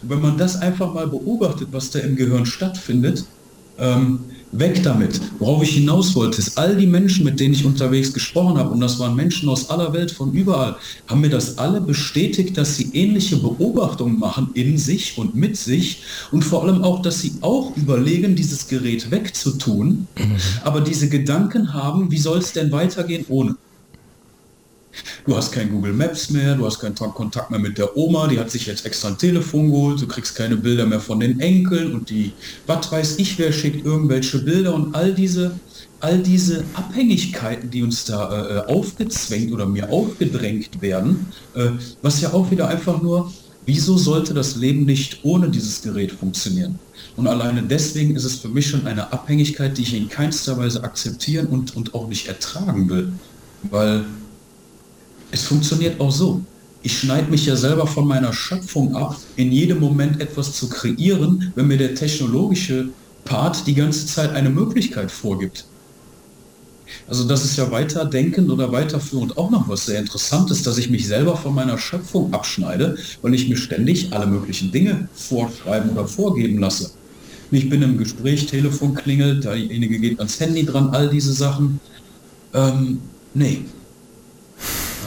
Und 0.03 0.11
wenn 0.11 0.21
man 0.21 0.39
das 0.39 0.57
einfach 0.57 0.93
mal 0.95 1.07
beobachtet, 1.07 1.69
was 1.73 1.91
da 1.91 1.99
im 2.01 2.17
Gehirn 2.17 2.47
stattfindet, 2.47 3.25
ähm, 3.79 4.21
weg 4.53 4.83
damit. 4.83 5.21
Worauf 5.39 5.63
ich 5.63 5.71
hinaus 5.71 6.15
wollte, 6.15 6.39
ist, 6.39 6.57
all 6.57 6.77
die 6.77 6.87
Menschen, 6.87 7.25
mit 7.25 7.39
denen 7.39 7.55
ich 7.55 7.65
unterwegs 7.65 8.13
gesprochen 8.13 8.57
habe, 8.57 8.71
und 8.71 8.81
das 8.81 8.99
waren 8.99 9.15
Menschen 9.15 9.49
aus 9.49 9.69
aller 9.71 9.93
Welt, 9.93 10.11
von 10.11 10.33
überall, 10.33 10.77
haben 11.07 11.21
mir 11.21 11.29
das 11.29 11.59
alle 11.59 11.81
bestätigt, 11.81 12.57
dass 12.57 12.77
sie 12.77 12.91
ähnliche 12.95 13.37
Beobachtungen 13.37 14.19
machen 14.19 14.51
in 14.55 14.79
sich 14.79 15.19
und 15.19 15.35
mit 15.35 15.57
sich 15.57 16.03
und 16.33 16.45
vor 16.45 16.65
allem 16.65 16.83
auch, 16.83 17.03
dass 17.03 17.21
sie 17.21 17.33
auch 17.41 17.77
überlegen, 17.77 18.37
dieses 18.37 18.69
Gerät 18.69 19.11
wegzutun, 19.11 20.07
mhm. 20.19 20.37
aber 20.65 20.81
diese 20.81 21.09
Gedanken 21.09 21.75
haben, 21.75 22.11
wie 22.11 22.19
soll 22.19 22.39
es 22.39 22.53
denn 22.53 22.73
weitergehen 22.73 23.27
ohne? 23.29 23.57
Du 25.27 25.37
hast 25.37 25.53
kein 25.53 25.71
Google 25.71 25.93
Maps 25.93 26.31
mehr, 26.31 26.55
du 26.55 26.67
hast 26.67 26.79
keinen 26.79 26.95
Kontakt 26.95 27.51
mehr 27.51 27.61
mit 27.61 27.79
der 27.79 27.97
Oma, 27.97 28.27
die 28.27 28.39
hat 28.39 28.51
sich 28.51 28.67
jetzt 28.67 28.87
extra 28.87 29.09
ein 29.09 29.19
Telefon 29.19 29.71
geholt, 29.71 30.01
du 30.01 30.07
kriegst 30.07 30.35
keine 30.35 30.57
Bilder 30.57 30.87
mehr 30.87 31.01
von 31.01 31.21
den 31.21 31.39
Enkeln 31.41 31.95
und 31.95 32.11
die, 32.11 32.33
was 32.67 32.91
weiß 32.91 33.19
ich, 33.19 33.39
wer 33.39 33.53
schickt 33.53 33.85
irgendwelche 33.85 34.39
Bilder 34.39 34.75
und 34.75 34.95
all 34.95 35.13
diese, 35.13 35.53
all 36.01 36.19
diese 36.19 36.65
Abhängigkeiten, 36.75 37.71
die 37.71 37.83
uns 37.83 38.05
da 38.07 38.67
äh, 38.67 38.73
aufgezwängt 38.73 39.53
oder 39.53 39.67
mir 39.67 39.91
aufgedrängt 39.91 40.81
werden, 40.81 41.27
äh, 41.55 41.71
was 42.03 42.21
ja 42.21 42.33
auch 42.33 42.51
wieder 42.51 42.69
einfach 42.69 43.03
nur, 43.03 43.33
wieso 43.67 43.99
sollte 43.99 44.33
das 44.33 44.57
Leben 44.57 44.87
nicht 44.87 45.21
ohne 45.25 45.51
dieses 45.51 45.83
Gerät 45.83 46.13
funktionieren? 46.13 46.79
Und 47.17 47.27
alleine 47.27 47.63
deswegen 47.63 48.17
ist 48.17 48.25
es 48.25 48.37
für 48.37 48.49
mich 48.49 48.69
schon 48.69 48.87
eine 48.87 49.13
Abhängigkeit, 49.13 49.77
die 49.77 49.83
ich 49.83 49.95
in 49.95 50.09
keinster 50.09 50.57
Weise 50.57 50.83
akzeptieren 50.83 51.49
und, 51.49 51.77
und 51.77 51.95
auch 51.95 52.09
nicht 52.09 52.29
ertragen 52.29 52.89
will. 52.89 53.13
Weil 53.71 54.05
es 55.31 55.45
funktioniert 55.45 56.01
auch 56.01 56.13
so. 56.13 56.41
Ich 56.83 56.99
schneide 56.99 57.31
mich 57.31 57.47
ja 57.47 57.57
selber 57.57 57.87
von 57.87 58.07
meiner 58.07 58.33
Schöpfung 58.33 58.95
ab, 58.95 59.17
in 59.37 59.51
jedem 59.51 59.81
Moment 59.81 60.21
etwas 60.21 60.53
zu 60.53 60.69
kreieren, 60.69 61.53
wenn 61.55 61.67
mir 61.67 61.77
der 61.77 61.95
technologische 61.95 62.89
Part 63.25 63.67
die 63.67 63.75
ganze 63.75 64.07
Zeit 64.07 64.33
eine 64.33 64.49
Möglichkeit 64.49 65.11
vorgibt. 65.11 65.67
Also 67.07 67.25
das 67.25 67.45
ist 67.45 67.57
ja 67.57 67.71
weiterdenkend 67.71 68.51
oder 68.51 68.73
weiterführend 68.73 69.37
auch 69.37 69.51
noch 69.51 69.69
was 69.69 69.87
sehr 69.87 69.99
Interessantes, 69.99 70.63
dass 70.63 70.79
ich 70.79 70.89
mich 70.89 71.07
selber 71.07 71.37
von 71.37 71.55
meiner 71.55 71.79
Schöpfung 71.79 72.33
abschneide, 72.33 72.97
weil 73.23 73.35
ich 73.35 73.49
mir 73.49 73.57
ständig 73.57 74.13
alle 74.13 74.27
möglichen 74.27 74.73
Dinge 74.73 75.09
vorschreiben 75.15 75.91
oder 75.91 76.07
vorgeben 76.07 76.59
lasse. 76.59 76.91
Ich 77.51 77.69
bin 77.69 77.83
im 77.83 77.97
Gespräch, 77.97 78.47
Telefon 78.47 78.95
klingelt, 78.95 79.45
derjenige 79.45 79.99
geht 79.99 80.19
ans 80.19 80.39
Handy 80.39 80.65
dran, 80.65 80.91
all 80.91 81.09
diese 81.09 81.33
Sachen. 81.33 81.81
Ähm, 82.53 83.01
nee, 83.35 83.65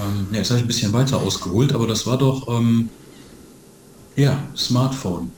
ähm, 0.02 0.28
ja, 0.32 0.38
jetzt 0.38 0.50
habe 0.50 0.60
ich 0.60 0.66
ein 0.66 0.68
bisschen 0.68 0.94
weiter 0.94 1.18
ausgeholt, 1.18 1.74
aber 1.74 1.88
das 1.88 2.06
war 2.08 2.18
doch, 2.18 2.48
ähm, 2.48 2.90
ja, 4.16 4.38
Smartphone. 4.56 5.32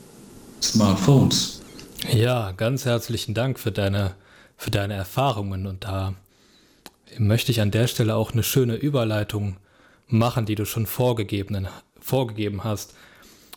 Smartphones. 0.62 1.60
Ja, 2.12 2.52
ganz 2.52 2.84
herzlichen 2.84 3.34
Dank 3.34 3.58
für 3.58 3.72
deine, 3.72 4.14
für 4.56 4.70
deine 4.70 4.94
Erfahrungen 4.94 5.66
und 5.66 5.84
da 5.84 6.14
möchte 7.18 7.52
ich 7.52 7.60
an 7.60 7.70
der 7.70 7.86
Stelle 7.86 8.16
auch 8.16 8.32
eine 8.32 8.42
schöne 8.42 8.74
Überleitung 8.74 9.56
machen, 10.08 10.46
die 10.46 10.54
du 10.54 10.64
schon 10.64 10.86
vorgegeben, 10.86 11.68
vorgegeben 12.00 12.64
hast. 12.64 12.94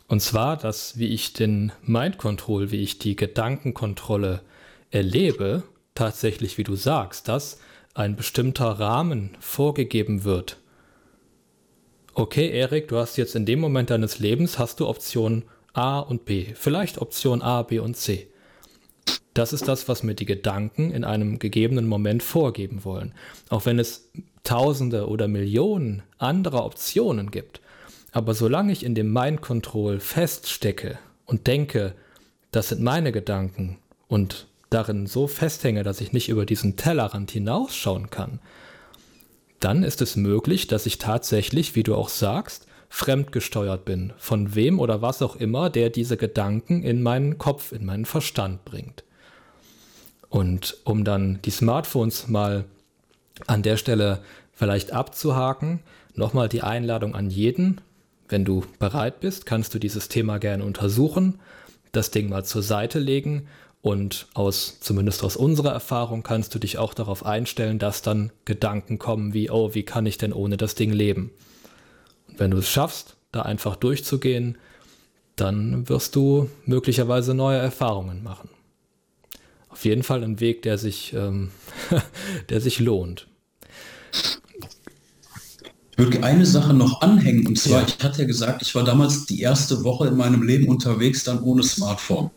Und 0.07 0.21
zwar, 0.21 0.55
dass 0.55 0.97
wie 0.97 1.07
ich 1.07 1.33
den 1.33 1.71
Mind 1.83 2.17
Control, 2.17 2.71
wie 2.71 2.81
ich 2.81 2.99
die 2.99 3.15
Gedankenkontrolle 3.15 4.41
erlebe, 4.91 5.63
tatsächlich, 5.95 6.57
wie 6.57 6.63
du 6.63 6.75
sagst, 6.75 7.27
dass 7.27 7.59
ein 7.93 8.15
bestimmter 8.15 8.79
Rahmen 8.79 9.35
vorgegeben 9.39 10.23
wird 10.23 10.57
okay, 12.17 12.49
Erik, 12.49 12.87
du 12.87 12.97
hast 12.97 13.17
jetzt 13.17 13.35
in 13.35 13.45
dem 13.45 13.59
Moment 13.59 13.91
deines 13.91 14.19
Lebens, 14.19 14.57
hast 14.57 14.79
du 14.79 14.87
Option 14.87 15.43
A 15.73 15.99
und 15.99 16.25
B, 16.25 16.47
vielleicht 16.55 16.99
Option 16.99 17.41
A, 17.41 17.61
B 17.61 17.79
und 17.79 17.95
C. 17.95 18.27
Das 19.35 19.53
ist 19.53 19.67
das, 19.67 19.87
was 19.87 20.01
mir 20.01 20.15
die 20.15 20.25
Gedanken 20.25 20.89
in 20.89 21.03
einem 21.03 21.37
gegebenen 21.37 21.85
Moment 21.85 22.23
vorgeben 22.23 22.83
wollen. 22.83 23.13
Auch 23.49 23.67
wenn 23.67 23.77
es 23.77 24.09
Tausende 24.43 25.07
oder 25.07 25.27
Millionen 25.27 26.01
anderer 26.17 26.65
Optionen 26.65 27.29
gibt. 27.29 27.61
Aber 28.11 28.33
solange 28.33 28.71
ich 28.71 28.83
in 28.83 28.95
dem 28.95 29.13
Mind 29.13 29.41
Control 29.41 29.99
feststecke 29.99 30.97
und 31.25 31.45
denke, 31.45 31.93
das 32.49 32.69
sind 32.69 32.81
meine 32.81 33.11
Gedanken 33.11 33.77
und 34.07 34.47
darin 34.71 35.05
so 35.05 35.27
festhänge, 35.27 35.83
dass 35.83 36.01
ich 36.01 36.13
nicht 36.13 36.29
über 36.29 36.47
diesen 36.47 36.77
Tellerrand 36.77 37.29
hinausschauen 37.29 38.09
kann, 38.09 38.39
dann 39.59 39.83
ist 39.83 40.01
es 40.01 40.15
möglich, 40.15 40.67
dass 40.67 40.85
ich 40.85 40.97
tatsächlich, 40.97 41.75
wie 41.75 41.83
du 41.83 41.95
auch 41.95 42.09
sagst, 42.09 42.67
fremdgesteuert 42.89 43.85
bin, 43.85 44.13
von 44.17 44.55
wem 44.55 44.79
oder 44.79 45.01
was 45.01 45.21
auch 45.21 45.35
immer, 45.35 45.69
der 45.69 45.89
diese 45.89 46.17
Gedanken 46.17 46.83
in 46.83 47.01
meinen 47.01 47.37
Kopf, 47.37 47.71
in 47.71 47.85
meinen 47.85 48.05
Verstand 48.05 48.63
bringt. 48.65 49.03
Und 50.29 50.77
um 50.83 51.03
dann 51.03 51.39
die 51.43 51.51
Smartphones 51.51 52.27
mal 52.27 52.65
an 53.45 53.63
der 53.63 53.77
Stelle 53.77 54.19
vielleicht 54.53 54.93
abzuhaken, 54.93 55.81
nochmal 56.15 56.49
die 56.49 56.63
Einladung 56.63 57.15
an 57.15 57.29
jeden, 57.29 57.81
wenn 58.29 58.45
du 58.45 58.63
bereit 58.79 59.19
bist, 59.19 59.45
kannst 59.45 59.73
du 59.73 59.79
dieses 59.79 60.09
Thema 60.09 60.37
gerne 60.37 60.63
untersuchen, 60.63 61.39
das 61.91 62.11
Ding 62.11 62.29
mal 62.29 62.43
zur 62.43 62.63
Seite 62.63 62.99
legen 62.99 63.47
und 63.87 64.27
aus, 64.33 64.81
zumindest 64.81 65.23
aus 65.23 65.37
unserer 65.37 65.71
Erfahrung, 65.71 66.21
kannst 66.21 66.53
du 66.53 66.59
dich 66.59 66.77
auch 66.77 66.93
darauf 66.93 67.25
einstellen, 67.25 67.79
dass 67.79 68.01
dann 68.01 68.33
Gedanken 68.43 68.99
kommen 68.99 69.33
wie, 69.33 69.49
oh, 69.49 69.73
wie 69.75 69.83
kann 69.83 70.05
ich 70.05 70.17
denn 70.17 70.33
ohne 70.33 70.57
das 70.57 70.75
Ding 70.75 70.91
leben? 70.91 71.31
Und 72.27 72.37
wenn 72.37 72.51
du 72.51 72.57
es 72.57 72.67
schaffst, 72.67 73.15
da 73.31 73.43
einfach 73.43 73.77
durchzugehen, 73.77 74.57
dann 75.37 75.87
wirst 75.87 76.17
du 76.17 76.49
möglicherweise 76.65 77.33
neue 77.33 77.59
Erfahrungen 77.59 78.23
machen. 78.23 78.49
Auf 79.69 79.85
jeden 79.85 80.03
Fall 80.03 80.21
ein 80.21 80.41
Weg, 80.41 80.63
der 80.63 80.77
sich, 80.77 81.13
ähm, 81.13 81.51
der 82.49 82.59
sich 82.59 82.79
lohnt. 82.79 83.27
Ich 85.91 85.97
würde 85.97 86.23
eine 86.23 86.45
Sache 86.45 86.73
noch 86.73 86.99
anhängen, 86.99 87.47
und 87.47 87.57
zwar, 87.57 87.83
ja. 87.83 87.87
ich 87.87 88.03
hatte 88.03 88.23
ja 88.23 88.27
gesagt, 88.27 88.61
ich 88.63 88.75
war 88.75 88.83
damals 88.83 89.27
die 89.27 89.39
erste 89.39 89.85
Woche 89.85 90.09
in 90.09 90.17
meinem 90.17 90.43
Leben 90.43 90.67
unterwegs, 90.67 91.23
dann 91.23 91.41
ohne 91.41 91.63
Smartphone. 91.63 92.31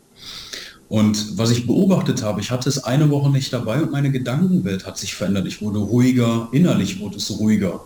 Und 0.91 1.39
was 1.39 1.53
ich 1.53 1.69
beobachtet 1.69 2.25
habe, 2.25 2.41
ich 2.41 2.51
hatte 2.51 2.69
es 2.69 2.83
eine 2.83 3.11
Woche 3.11 3.31
nicht 3.31 3.53
dabei 3.53 3.81
und 3.81 3.93
meine 3.93 4.11
Gedankenwelt 4.11 4.85
hat 4.85 4.99
sich 4.99 5.15
verändert. 5.15 5.47
Ich 5.47 5.63
wurde 5.63 5.79
ruhiger, 5.79 6.49
innerlich 6.51 6.99
wurde 6.99 7.17
es 7.19 7.31
ruhiger. 7.31 7.81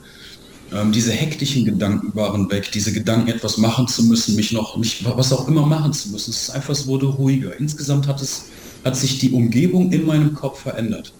Ähm, 0.72 0.90
diese 0.90 1.12
hektischen 1.12 1.66
Gedanken 1.66 2.14
waren 2.14 2.50
weg, 2.50 2.70
diese 2.72 2.94
Gedanken, 2.94 3.28
etwas 3.28 3.58
machen 3.58 3.86
zu 3.88 4.04
müssen, 4.04 4.36
mich 4.36 4.52
noch, 4.52 4.78
mich, 4.78 5.04
was 5.04 5.34
auch 5.34 5.46
immer 5.48 5.66
machen 5.66 5.92
zu 5.92 6.08
müssen. 6.08 6.30
Es 6.30 6.44
ist 6.44 6.50
einfach, 6.50 6.70
es 6.70 6.86
wurde 6.86 7.04
ruhiger. 7.04 7.54
Insgesamt 7.60 8.08
hat 8.08 8.22
es, 8.22 8.46
hat 8.86 8.96
sich 8.96 9.18
die 9.18 9.32
Umgebung 9.32 9.92
in 9.92 10.06
meinem 10.06 10.32
Kopf 10.32 10.62
verändert. 10.62 11.12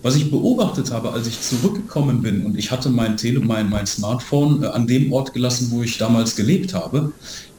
Was 0.00 0.16
ich 0.16 0.30
beobachtet 0.30 0.90
habe, 0.90 1.12
als 1.12 1.26
ich 1.26 1.38
zurückgekommen 1.38 2.22
bin 2.22 2.46
und 2.46 2.58
ich 2.58 2.70
hatte 2.70 2.88
mein 2.88 3.18
Tele, 3.18 3.40
mein, 3.40 3.68
mein 3.68 3.86
Smartphone 3.86 4.62
äh, 4.62 4.68
an 4.68 4.86
dem 4.86 5.12
Ort 5.12 5.34
gelassen, 5.34 5.68
wo 5.70 5.82
ich 5.82 5.98
damals 5.98 6.34
gelebt 6.34 6.72
habe, 6.72 7.12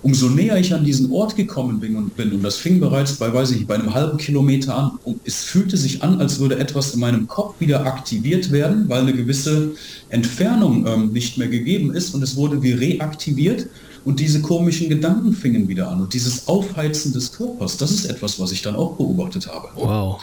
umso 0.06 0.30
näher 0.30 0.60
ich 0.60 0.72
an 0.72 0.86
diesen 0.86 1.12
Ort 1.12 1.36
gekommen 1.36 1.80
bin 1.80 1.96
und 1.96 2.16
bin, 2.16 2.32
und 2.32 2.44
das 2.44 2.58
fing 2.58 2.80
bereits 2.80 3.14
bei, 3.14 3.34
weiß 3.34 3.50
ich, 3.52 3.66
bei 3.66 3.74
einem 3.74 3.92
halben 3.92 4.20
Kilometer 4.20 4.78
an, 4.78 4.92
und 5.04 5.20
es 5.26 5.44
fühlte 5.44 5.78
sich 5.78 6.04
an, 6.04 6.22
als 6.22 6.40
würde 6.40 6.60
etwas 6.60 6.94
in 6.94 7.00
meinem 7.00 7.28
Kopf 7.28 7.56
wieder 7.60 7.84
aktiviert 7.88 8.52
werden, 8.52 8.88
weil 8.88 9.02
eine 9.02 9.14
gewisse 9.14 9.72
Entfernung 10.10 10.86
ähm, 10.86 11.12
nicht 11.12 11.40
mehr 11.40 11.48
gegeben 11.48 11.92
ist 11.92 12.14
und 12.14 12.22
es 12.22 12.36
wurde 12.36 12.62
wie 12.62 12.74
reaktiviert 12.74 13.66
und 14.06 14.20
diese 14.20 14.42
komischen 14.42 14.90
Gedanken 14.90 15.34
fingen 15.34 15.68
wieder 15.68 15.90
an 15.90 16.02
und 16.02 16.14
dieses 16.14 16.48
Aufheizen 16.48 17.12
des 17.12 17.32
Körpers, 17.32 17.78
das 17.78 17.90
ist 17.90 18.06
etwas, 18.06 18.40
was 18.40 18.52
ich 18.52 18.62
dann 18.62 18.76
auch 18.76 18.98
beobachtet 18.98 19.48
habe. 19.48 19.70
Wow 19.74 20.22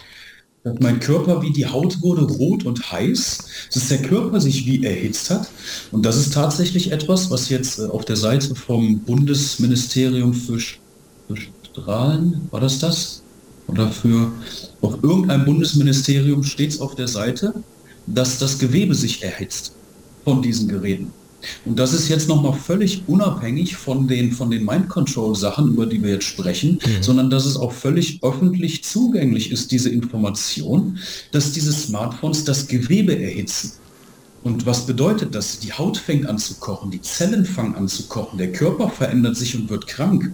mein 0.79 1.01
Körper 1.01 1.43
wie 1.43 1.53
die 1.53 1.67
Haut 1.67 2.01
wurde 2.03 2.23
rot 2.23 2.65
und 2.65 2.93
heiß, 2.93 3.39
dass 3.75 3.89
der 3.89 4.03
Körper 4.03 4.41
sich 4.41 4.65
wie 4.67 4.85
erhitzt 4.85 5.31
hat. 5.31 5.49
Und 5.91 6.05
das 6.05 6.17
ist 6.17 6.35
tatsächlich 6.35 6.93
etwas, 6.93 7.31
was 7.31 7.49
jetzt 7.49 7.79
äh, 7.79 7.87
auf 7.87 8.05
der 8.05 8.17
Seite 8.17 8.55
vom 8.55 9.01
Bundesministerium 9.01 10.33
für, 10.33 10.59
Strahlen, 11.73 12.43
war 12.51 12.61
das 12.61 12.79
das? 12.79 13.23
Oder 13.67 13.89
für 13.89 14.31
auf 14.83 15.03
irgendein 15.03 15.45
Bundesministerium 15.45 16.45
steht 16.45 16.73
es 16.73 16.81
auf 16.81 16.95
der 16.95 17.09
Seite, 17.09 17.55
dass 18.07 18.39
das 18.39 18.59
Gewebe 18.59 18.95
sich 18.95 19.23
erhitzt 19.23 19.73
von 20.25 20.43
diesen 20.43 20.69
Geräten. 20.69 21.11
Und 21.65 21.79
das 21.79 21.93
ist 21.93 22.09
jetzt 22.09 22.29
nochmal 22.29 22.55
völlig 22.55 23.03
unabhängig 23.07 23.77
von 23.77 24.09
den, 24.09 24.33
von 24.33 24.51
den 24.51 24.65
Mind-Control-Sachen, 24.65 25.69
über 25.69 25.87
die 25.87 26.03
wir 26.03 26.11
jetzt 26.11 26.25
sprechen, 26.25 26.79
mhm. 26.85 27.03
sondern 27.03 27.31
dass 27.31 27.47
es 27.47 27.57
auch 27.57 27.73
völlig 27.73 28.23
öffentlich 28.23 28.85
zugänglich 28.85 29.51
ist, 29.51 29.73
diese 29.73 29.91
Information, 29.91 30.99
dass 31.31 31.53
diese 31.53 31.73
Smartphones 31.73 32.45
das 32.45 32.67
Gewebe 32.67 33.19
erhitzen. 33.19 33.73
Und 34.45 34.67
was 34.67 34.87
bedeutet 34.87 35.35
das? 35.35 35.61
Die 35.61 35.73
Haut 35.73 35.97
fängt 35.97 36.27
an 36.27 36.39
zu 36.39 36.55
kochen, 36.55 36.91
die 36.91 37.01
Zellen 37.01 37.45
fangen 37.45 37.77
an 37.77 37.87
zu 37.87 38.05
kochen, 38.05 38.39
der 38.39 38.51
Körper 38.51 38.89
verändert 38.89 39.37
sich 39.37 39.55
und 39.55 39.71
wird 39.71 39.87
krank. 39.87 40.33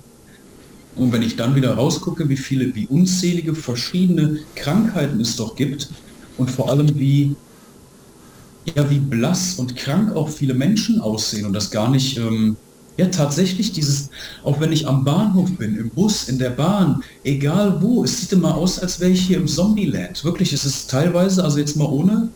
Und 0.97 1.12
wenn 1.12 1.23
ich 1.23 1.37
dann 1.37 1.55
wieder 1.55 1.75
rausgucke, 1.75 2.29
wie 2.29 2.37
viele, 2.37 2.75
wie 2.75 2.87
unzählige 2.87 3.55
verschiedene 3.55 4.40
Krankheiten 4.57 5.21
es 5.21 5.37
doch 5.37 5.57
gibt 5.57 5.90
und 6.38 6.51
vor 6.51 6.71
allem 6.71 6.99
wie 6.99 7.37
ja, 8.74 8.90
wie 8.90 8.98
blass 8.98 9.54
und 9.54 9.76
krank 9.76 10.14
auch 10.14 10.28
viele 10.28 10.54
Menschen 10.54 11.00
aussehen 11.00 11.46
und 11.46 11.52
das 11.52 11.70
gar 11.70 11.90
nicht, 11.90 12.18
ähm, 12.18 12.57
ja, 12.96 13.07
tatsächlich 13.07 13.72
dieses, 13.72 14.11
auch 14.42 14.61
wenn 14.61 14.72
ich 14.72 14.87
am 14.88 15.04
Bahnhof 15.04 15.50
bin, 15.57 15.76
im 15.76 15.90
Bus, 15.90 16.28
in 16.28 16.38
der 16.38 16.50
Bahn, 16.50 17.02
egal 17.22 17.81
wo, 17.81 18.02
es 18.02 18.20
sieht 18.20 18.33
immer 18.33 18.57
aus, 18.57 18.78
als 18.78 18.98
wäre 18.98 19.12
ich 19.12 19.20
hier 19.20 19.38
im 19.38 19.46
Zombieland. 19.46 20.24
Wirklich, 20.24 20.52
es 20.52 20.64
ist 20.64 20.90
teilweise, 20.90 21.44
also 21.44 21.59
jetzt 21.59 21.76
mal 21.76 21.87
ohne, 21.87 22.28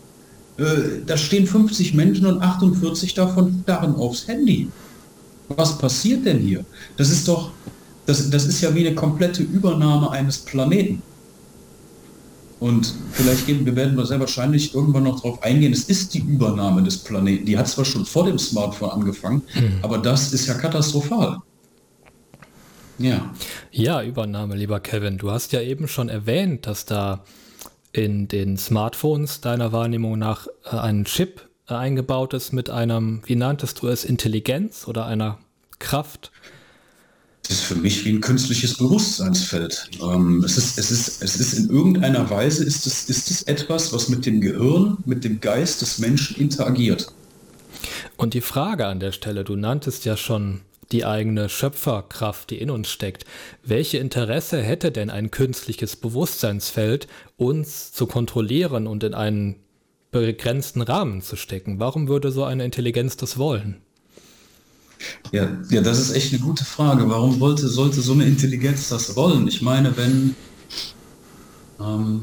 äh, 0.58 1.02
da 1.04 1.16
stehen 1.16 1.46
50 1.46 1.94
Menschen 1.94 2.26
und 2.26 2.40
48 2.40 3.14
davon 3.14 3.60
starren 3.62 3.96
aufs 3.96 4.28
Handy. 4.28 4.68
Was 5.48 5.76
passiert 5.78 6.24
denn 6.24 6.38
hier? 6.38 6.64
Das 6.96 7.10
ist 7.10 7.26
doch, 7.26 7.50
das, 8.06 8.30
das 8.30 8.46
ist 8.46 8.60
ja 8.60 8.74
wie 8.74 8.86
eine 8.86 8.94
komplette 8.94 9.42
Übernahme 9.42 10.10
eines 10.10 10.38
Planeten. 10.38 11.02
Und 12.62 12.94
vielleicht 13.10 13.46
gehen, 13.46 13.66
wir 13.66 13.74
werden 13.74 13.96
wir 13.96 14.06
sehr 14.06 14.20
wahrscheinlich 14.20 14.72
irgendwann 14.72 15.02
noch 15.02 15.20
darauf 15.20 15.42
eingehen, 15.42 15.72
es 15.72 15.82
ist 15.88 16.14
die 16.14 16.20
Übernahme 16.20 16.84
des 16.84 16.96
Planeten. 16.96 17.44
Die 17.44 17.58
hat 17.58 17.66
zwar 17.66 17.84
schon 17.84 18.06
vor 18.06 18.24
dem 18.24 18.38
Smartphone 18.38 18.90
angefangen, 18.90 19.42
mhm. 19.52 19.80
aber 19.82 19.98
das 19.98 20.32
ist 20.32 20.46
ja 20.46 20.54
katastrophal. 20.54 21.38
Ja. 22.98 23.34
Ja, 23.72 24.00
Übernahme, 24.04 24.54
lieber 24.54 24.78
Kevin. 24.78 25.18
Du 25.18 25.32
hast 25.32 25.50
ja 25.50 25.60
eben 25.60 25.88
schon 25.88 26.08
erwähnt, 26.08 26.68
dass 26.68 26.84
da 26.84 27.24
in 27.90 28.28
den 28.28 28.56
Smartphones 28.56 29.40
deiner 29.40 29.72
Wahrnehmung 29.72 30.16
nach 30.16 30.46
äh, 30.70 30.76
ein 30.76 31.04
Chip 31.04 31.48
äh, 31.68 31.74
eingebaut 31.74 32.32
ist 32.32 32.52
mit 32.52 32.70
einem, 32.70 33.22
wie 33.26 33.34
nanntest 33.34 33.82
du 33.82 33.88
es, 33.88 34.04
Intelligenz 34.04 34.86
oder 34.86 35.06
einer 35.06 35.38
Kraft? 35.80 36.30
Das 37.42 37.58
ist 37.58 37.64
für 37.64 37.74
mich 37.74 38.04
wie 38.04 38.10
ein 38.10 38.20
künstliches 38.20 38.76
Bewusstseinsfeld. 38.76 39.90
Ähm, 40.00 40.42
es, 40.44 40.56
ist, 40.56 40.78
es, 40.78 40.90
ist, 40.90 41.22
es 41.22 41.36
ist 41.36 41.54
in 41.54 41.70
irgendeiner 41.70 42.30
Weise 42.30 42.64
ist 42.64 42.86
es, 42.86 43.08
ist 43.08 43.30
es 43.30 43.42
etwas, 43.42 43.92
was 43.92 44.08
mit 44.08 44.24
dem 44.26 44.40
Gehirn, 44.40 44.98
mit 45.04 45.24
dem 45.24 45.40
Geist 45.40 45.82
des 45.82 45.98
Menschen 45.98 46.36
interagiert. 46.36 47.12
Und 48.16 48.34
die 48.34 48.40
Frage 48.40 48.86
an 48.86 49.00
der 49.00 49.12
Stelle, 49.12 49.42
du 49.42 49.56
nanntest 49.56 50.04
ja 50.04 50.16
schon 50.16 50.60
die 50.92 51.04
eigene 51.04 51.48
Schöpferkraft, 51.48 52.50
die 52.50 52.58
in 52.58 52.70
uns 52.70 52.90
steckt. 52.90 53.24
Welche 53.64 53.98
Interesse 53.98 54.62
hätte 54.62 54.92
denn 54.92 55.10
ein 55.10 55.30
künstliches 55.30 55.96
Bewusstseinsfeld, 55.96 57.08
uns 57.36 57.92
zu 57.92 58.06
kontrollieren 58.06 58.86
und 58.86 59.02
in 59.02 59.14
einen 59.14 59.56
begrenzten 60.10 60.82
Rahmen 60.82 61.22
zu 61.22 61.36
stecken? 61.36 61.80
Warum 61.80 62.08
würde 62.08 62.30
so 62.30 62.44
eine 62.44 62.64
Intelligenz 62.64 63.16
das 63.16 63.38
wollen? 63.38 63.80
Ja, 65.32 65.48
ja, 65.70 65.80
das 65.80 65.98
ist 65.98 66.12
echt 66.12 66.32
eine 66.32 66.42
gute 66.42 66.64
Frage. 66.64 67.08
Warum 67.08 67.40
wollte, 67.40 67.68
sollte 67.68 68.00
so 68.00 68.12
eine 68.12 68.24
Intelligenz 68.24 68.88
das 68.88 69.16
wollen? 69.16 69.48
Ich 69.48 69.62
meine, 69.62 69.96
wenn, 69.96 70.34
ähm, 71.80 72.22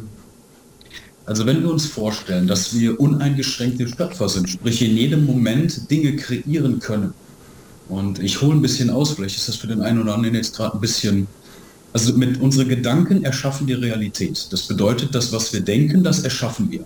also 1.26 1.46
wenn 1.46 1.62
wir 1.62 1.72
uns 1.72 1.86
vorstellen, 1.86 2.48
dass 2.48 2.74
wir 2.78 3.00
uneingeschränkte 3.00 3.88
Schöpfer 3.88 4.30
sind, 4.30 4.50
sprich 4.50 4.82
in 4.82 4.96
jedem 4.96 5.26
Moment 5.26 5.89
Dinge 5.89 6.15
kreieren 6.15 6.80
können. 6.80 7.13
Und 7.88 8.20
ich 8.20 8.42
hole 8.42 8.54
ein 8.54 8.62
bisschen 8.62 8.89
aus, 8.92 9.12
vielleicht 9.12 9.38
ist 9.38 9.48
das 9.48 9.56
für 9.56 9.68
den 9.68 9.82
einen 9.82 10.02
oder 10.02 10.13
anderen 10.13 10.36
jetzt 10.36 10.56
gerade 10.56 10.76
ein 10.76 10.82
bisschen, 10.82 11.28
also 11.92 12.13
mit 12.13 12.39
unseren 12.39 12.70
Gedanken 12.70 13.24
erschaffen 13.24 13.65
die 13.65 13.74
Realität. 13.74 14.48
Das 14.52 14.63
bedeutet, 14.63 15.15
dass 15.15 15.32
was 15.32 15.52
wir 15.52 15.62
denken, 15.62 16.04
das 16.04 16.20
erschaffen 16.20 16.70
wir. 16.70 16.86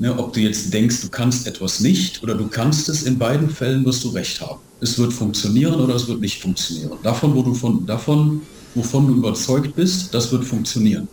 Ne, 0.00 0.18
ob 0.18 0.32
du 0.32 0.40
jetzt 0.40 0.74
denkst, 0.74 1.02
du 1.02 1.08
kannst 1.08 1.46
etwas 1.46 1.78
nicht 1.78 2.22
oder 2.22 2.34
du 2.34 2.48
kannst 2.48 2.88
es, 2.88 3.04
in 3.04 3.16
beiden 3.16 3.48
Fällen 3.48 3.84
wirst 3.84 4.02
du 4.02 4.08
recht 4.08 4.40
haben. 4.40 4.58
Es 4.80 4.98
wird 4.98 5.12
funktionieren 5.12 5.80
oder 5.80 5.94
es 5.94 6.08
wird 6.08 6.20
nicht 6.20 6.42
funktionieren. 6.42 6.98
Davon, 7.04 7.34
wo 7.34 7.42
du 7.42 7.54
von, 7.54 7.86
davon, 7.86 8.42
wovon 8.74 9.06
du 9.06 9.14
überzeugt 9.14 9.76
bist, 9.76 10.12
das 10.12 10.32
wird 10.32 10.44
funktionieren. 10.44 11.06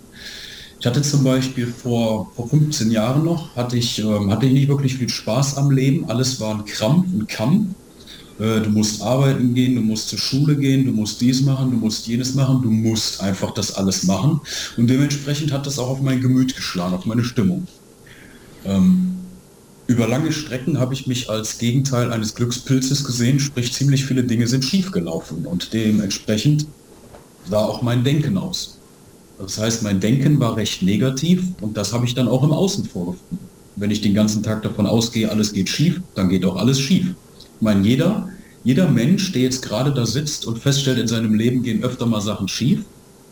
Ich 0.79 0.87
hatte 0.87 1.03
zum 1.03 1.23
Beispiel 1.23 1.67
vor, 1.67 2.31
vor 2.35 2.49
15 2.49 2.89
Jahren 2.89 3.23
noch, 3.23 3.55
hatte 3.55 3.77
ich, 3.77 3.99
ähm, 3.99 4.31
hatte 4.31 4.47
ich 4.47 4.53
nicht 4.53 4.67
wirklich 4.67 4.95
viel 4.95 5.09
Spaß 5.09 5.57
am 5.57 5.69
Leben. 5.69 6.09
Alles 6.09 6.39
war 6.39 6.55
ein 6.55 6.65
Krampf, 6.65 7.05
ein 7.13 7.27
Kampf. 7.27 7.67
Äh, 8.39 8.61
du 8.61 8.71
musst 8.71 8.99
arbeiten 9.03 9.53
gehen, 9.53 9.75
du 9.75 9.81
musst 9.81 10.09
zur 10.09 10.17
Schule 10.17 10.55
gehen, 10.55 10.87
du 10.87 10.91
musst 10.91 11.21
dies 11.21 11.41
machen, 11.41 11.69
du 11.69 11.77
musst 11.77 12.07
jenes 12.07 12.33
machen, 12.33 12.63
du 12.63 12.71
musst 12.71 13.21
einfach 13.21 13.53
das 13.53 13.75
alles 13.75 14.03
machen. 14.05 14.41
Und 14.75 14.89
dementsprechend 14.89 15.51
hat 15.51 15.67
das 15.67 15.77
auch 15.77 15.89
auf 15.89 16.01
mein 16.01 16.19
Gemüt 16.19 16.55
geschlagen, 16.55 16.95
auf 16.95 17.05
meine 17.05 17.23
Stimmung. 17.23 17.67
Ähm, 18.65 19.11
über 19.87 20.07
lange 20.07 20.31
Strecken 20.31 20.79
habe 20.79 20.93
ich 20.93 21.07
mich 21.07 21.29
als 21.29 21.57
Gegenteil 21.57 22.13
eines 22.13 22.35
Glückspilzes 22.35 23.03
gesehen, 23.03 23.39
sprich 23.39 23.73
ziemlich 23.73 24.05
viele 24.05 24.23
Dinge 24.23 24.47
sind 24.47 24.63
schiefgelaufen 24.63 25.45
und 25.45 25.73
dementsprechend 25.73 26.65
sah 27.49 27.59
auch 27.59 27.81
mein 27.81 28.03
Denken 28.03 28.37
aus. 28.37 28.77
Das 29.37 29.57
heißt, 29.57 29.83
mein 29.83 29.99
Denken 29.99 30.39
war 30.39 30.55
recht 30.55 30.83
negativ 30.83 31.43
und 31.61 31.75
das 31.75 31.93
habe 31.93 32.05
ich 32.05 32.13
dann 32.13 32.27
auch 32.27 32.43
im 32.43 32.51
Außen 32.51 32.85
vorgefunden. 32.85 33.39
Wenn 33.75 33.91
ich 33.91 34.01
den 34.01 34.13
ganzen 34.13 34.43
Tag 34.43 34.61
davon 34.61 34.85
ausgehe, 34.85 35.29
alles 35.29 35.51
geht 35.51 35.67
schief, 35.67 36.01
dann 36.15 36.29
geht 36.29 36.45
auch 36.45 36.57
alles 36.57 36.79
schief. 36.79 37.07
Ich 37.55 37.61
meine, 37.61 37.85
jeder, 37.85 38.29
jeder 38.63 38.87
Mensch, 38.87 39.31
der 39.31 39.41
jetzt 39.41 39.61
gerade 39.63 39.91
da 39.93 40.05
sitzt 40.05 40.45
und 40.45 40.59
feststellt, 40.59 40.99
in 40.99 41.07
seinem 41.07 41.33
Leben 41.33 41.63
gehen 41.63 41.83
öfter 41.83 42.05
mal 42.05 42.21
Sachen 42.21 42.47
schief, 42.47 42.85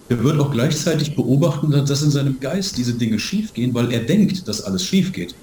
er 0.10 0.24
wird 0.24 0.40
auch 0.40 0.52
gleichzeitig 0.52 1.16
beobachten, 1.16 1.72
dass 1.72 2.02
in 2.02 2.12
seinem 2.12 2.40
Geist 2.40 2.78
diese 2.78 2.94
Dinge 2.94 3.20
schief 3.20 3.54
gehen, 3.54 3.74
weil 3.74 3.92
er 3.92 4.02
denkt, 4.02 4.48
dass 4.48 4.62
alles 4.62 4.84
schief 4.84 5.14
geht. 5.14 5.36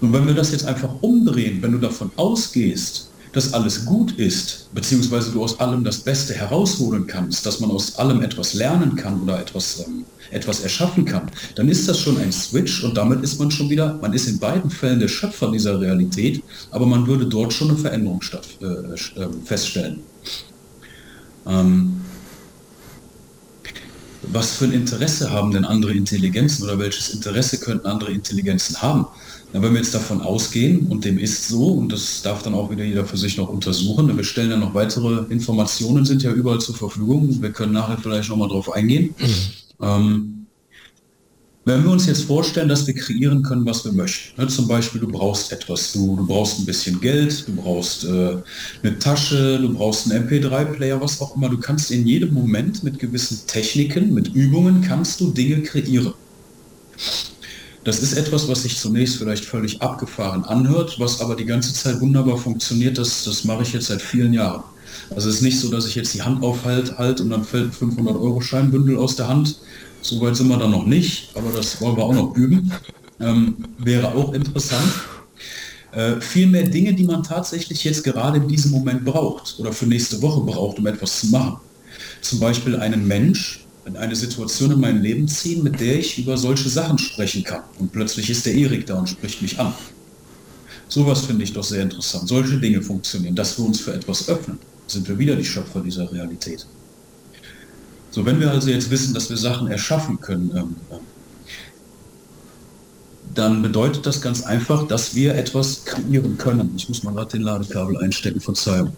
Und 0.00 0.14
wenn 0.14 0.26
wir 0.26 0.34
das 0.34 0.50
jetzt 0.50 0.64
einfach 0.64 0.90
umdrehen, 1.02 1.58
wenn 1.60 1.72
du 1.72 1.78
davon 1.78 2.10
ausgehst, 2.16 3.10
dass 3.32 3.52
alles 3.52 3.84
gut 3.84 4.12
ist, 4.12 4.68
beziehungsweise 4.74 5.30
du 5.30 5.44
aus 5.44 5.60
allem 5.60 5.84
das 5.84 5.98
Beste 5.98 6.34
herausholen 6.34 7.06
kannst, 7.06 7.46
dass 7.46 7.60
man 7.60 7.70
aus 7.70 7.96
allem 7.96 8.22
etwas 8.22 8.54
lernen 8.54 8.96
kann 8.96 9.22
oder 9.22 9.38
etwas, 9.38 9.84
ähm, 9.86 10.04
etwas 10.30 10.60
erschaffen 10.60 11.04
kann, 11.04 11.30
dann 11.54 11.68
ist 11.68 11.88
das 11.88 12.00
schon 12.00 12.16
ein 12.16 12.32
Switch 12.32 12.82
und 12.82 12.96
damit 12.96 13.22
ist 13.22 13.38
man 13.38 13.50
schon 13.50 13.70
wieder, 13.70 13.98
man 14.00 14.14
ist 14.14 14.26
in 14.26 14.38
beiden 14.38 14.70
Fällen 14.70 14.98
der 14.98 15.08
Schöpfer 15.08 15.50
dieser 15.52 15.80
Realität, 15.80 16.42
aber 16.70 16.86
man 16.86 17.06
würde 17.06 17.26
dort 17.26 17.52
schon 17.52 17.68
eine 17.68 17.78
Veränderung 17.78 18.22
statt, 18.22 18.48
äh, 18.62 18.64
äh, 18.64 19.28
feststellen. 19.44 20.00
Ähm, 21.46 22.00
was 24.22 24.56
für 24.56 24.66
ein 24.66 24.72
Interesse 24.72 25.30
haben 25.30 25.50
denn 25.52 25.64
andere 25.64 25.92
Intelligenzen 25.92 26.64
oder 26.64 26.78
welches 26.78 27.10
Interesse 27.10 27.58
könnten 27.58 27.86
andere 27.86 28.12
Intelligenzen 28.12 28.80
haben? 28.82 29.06
Na, 29.52 29.62
wenn 29.62 29.72
wir 29.72 29.80
jetzt 29.80 29.94
davon 29.94 30.20
ausgehen, 30.20 30.86
und 30.88 31.04
dem 31.04 31.18
ist 31.18 31.48
so, 31.48 31.66
und 31.68 31.90
das 31.92 32.22
darf 32.22 32.42
dann 32.42 32.54
auch 32.54 32.70
wieder 32.70 32.84
jeder 32.84 33.04
für 33.04 33.16
sich 33.16 33.36
noch 33.36 33.48
untersuchen, 33.48 34.16
wir 34.16 34.24
stellen 34.24 34.50
ja 34.50 34.56
noch 34.56 34.74
weitere 34.74 35.24
Informationen, 35.30 36.04
sind 36.04 36.22
ja 36.22 36.32
überall 36.32 36.60
zur 36.60 36.76
Verfügung, 36.76 37.42
wir 37.42 37.50
können 37.50 37.72
nachher 37.72 37.98
vielleicht 37.98 38.28
nochmal 38.28 38.48
drauf 38.48 38.72
eingehen. 38.72 39.14
Mhm. 39.18 39.84
Ähm, 39.84 40.39
wenn 41.70 41.84
wir 41.84 41.90
uns 41.92 42.06
jetzt 42.06 42.24
vorstellen, 42.24 42.68
dass 42.68 42.86
wir 42.86 42.94
kreieren 42.94 43.42
können, 43.42 43.64
was 43.64 43.84
wir 43.84 43.92
möchten, 43.92 44.40
ne, 44.40 44.48
zum 44.48 44.66
Beispiel 44.66 45.00
du 45.00 45.06
brauchst 45.06 45.52
etwas, 45.52 45.92
du, 45.92 46.16
du 46.16 46.26
brauchst 46.26 46.58
ein 46.58 46.66
bisschen 46.66 47.00
Geld, 47.00 47.46
du 47.46 47.54
brauchst 47.54 48.04
äh, 48.04 48.36
eine 48.82 48.98
Tasche, 48.98 49.58
du 49.60 49.72
brauchst 49.72 50.10
einen 50.10 50.28
MP3-Player, 50.28 51.00
was 51.00 51.20
auch 51.20 51.36
immer, 51.36 51.48
du 51.48 51.58
kannst 51.58 51.92
in 51.92 52.06
jedem 52.06 52.34
Moment 52.34 52.82
mit 52.82 52.98
gewissen 52.98 53.46
Techniken, 53.46 54.12
mit 54.12 54.34
Übungen, 54.34 54.80
kannst 54.80 55.20
du 55.20 55.30
Dinge 55.30 55.62
kreieren. 55.62 56.14
Das 57.84 58.02
ist 58.02 58.14
etwas, 58.14 58.48
was 58.48 58.62
sich 58.62 58.76
zunächst 58.76 59.16
vielleicht 59.16 59.44
völlig 59.44 59.80
abgefahren 59.80 60.44
anhört, 60.44 60.98
was 60.98 61.20
aber 61.20 61.36
die 61.36 61.46
ganze 61.46 61.72
Zeit 61.72 62.00
wunderbar 62.00 62.36
funktioniert. 62.36 62.98
Das, 62.98 63.24
das 63.24 63.44
mache 63.44 63.62
ich 63.62 63.72
jetzt 63.72 63.86
seit 63.86 64.02
vielen 64.02 64.32
Jahren. 64.32 64.64
Also 65.10 65.28
es 65.28 65.36
ist 65.36 65.42
nicht 65.42 65.58
so, 65.58 65.70
dass 65.70 65.86
ich 65.86 65.94
jetzt 65.94 66.14
die 66.14 66.22
Hand 66.22 66.42
aufhalte 66.42 66.98
halt, 66.98 67.20
und 67.20 67.30
dann 67.30 67.44
fällt 67.44 67.74
500 67.74 68.16
Euro 68.16 68.40
Scheinbündel 68.40 68.96
aus 68.96 69.16
der 69.16 69.28
Hand. 69.28 69.56
So 70.02 70.20
weit 70.20 70.36
sind 70.36 70.48
wir 70.48 70.56
dann 70.56 70.70
noch 70.70 70.86
nicht, 70.86 71.30
aber 71.34 71.50
das 71.52 71.80
wollen 71.80 71.96
wir 71.96 72.04
auch 72.04 72.14
noch 72.14 72.36
üben. 72.36 72.72
Ähm, 73.20 73.56
wäre 73.78 74.14
auch 74.14 74.32
interessant. 74.32 74.90
Äh, 75.92 76.20
viel 76.20 76.46
mehr 76.46 76.62
Dinge, 76.62 76.94
die 76.94 77.04
man 77.04 77.22
tatsächlich 77.22 77.84
jetzt 77.84 78.04
gerade 78.04 78.38
in 78.38 78.48
diesem 78.48 78.70
Moment 78.70 79.04
braucht 79.04 79.56
oder 79.58 79.72
für 79.72 79.86
nächste 79.86 80.22
Woche 80.22 80.40
braucht, 80.40 80.78
um 80.78 80.86
etwas 80.86 81.20
zu 81.20 81.26
machen. 81.26 81.56
Zum 82.22 82.40
Beispiel 82.40 82.76
einen 82.76 83.06
Mensch 83.06 83.66
in 83.86 83.96
eine 83.96 84.14
Situation 84.14 84.70
in 84.70 84.80
mein 84.80 85.02
Leben 85.02 85.26
ziehen, 85.26 85.62
mit 85.62 85.80
der 85.80 85.98
ich 85.98 86.18
über 86.18 86.36
solche 86.36 86.68
Sachen 86.68 86.98
sprechen 86.98 87.42
kann. 87.42 87.62
Und 87.78 87.92
plötzlich 87.92 88.30
ist 88.30 88.46
der 88.46 88.54
Erik 88.54 88.86
da 88.86 88.98
und 88.98 89.08
spricht 89.08 89.42
mich 89.42 89.58
an. 89.58 89.74
Sowas 90.88 91.22
finde 91.22 91.44
ich 91.44 91.52
doch 91.52 91.64
sehr 91.64 91.82
interessant. 91.82 92.28
Solche 92.28 92.58
Dinge 92.58 92.82
funktionieren, 92.82 93.34
dass 93.34 93.58
wir 93.58 93.64
uns 93.64 93.80
für 93.80 93.92
etwas 93.92 94.28
öffnen. 94.28 94.58
Sind 94.86 95.08
wir 95.08 95.18
wieder 95.18 95.36
die 95.36 95.44
Schöpfer 95.44 95.80
dieser 95.80 96.10
Realität. 96.12 96.66
So, 98.10 98.26
wenn 98.26 98.40
wir 98.40 98.50
also 98.50 98.70
jetzt 98.70 98.90
wissen, 98.90 99.14
dass 99.14 99.30
wir 99.30 99.36
Sachen 99.36 99.68
erschaffen 99.68 100.20
können, 100.20 100.50
ähm, 100.56 100.76
ähm 100.90 100.98
dann 103.34 103.62
bedeutet 103.62 104.06
das 104.06 104.20
ganz 104.20 104.42
einfach, 104.42 104.88
dass 104.88 105.14
wir 105.14 105.36
etwas 105.36 105.84
kreieren 105.84 106.36
können. 106.36 106.72
Ich 106.76 106.88
muss 106.88 107.04
mal 107.04 107.14
gerade 107.14 107.30
den 107.30 107.42
Ladekabel 107.42 107.96
einstecken, 107.98 108.40
Verzeihung. 108.40 108.92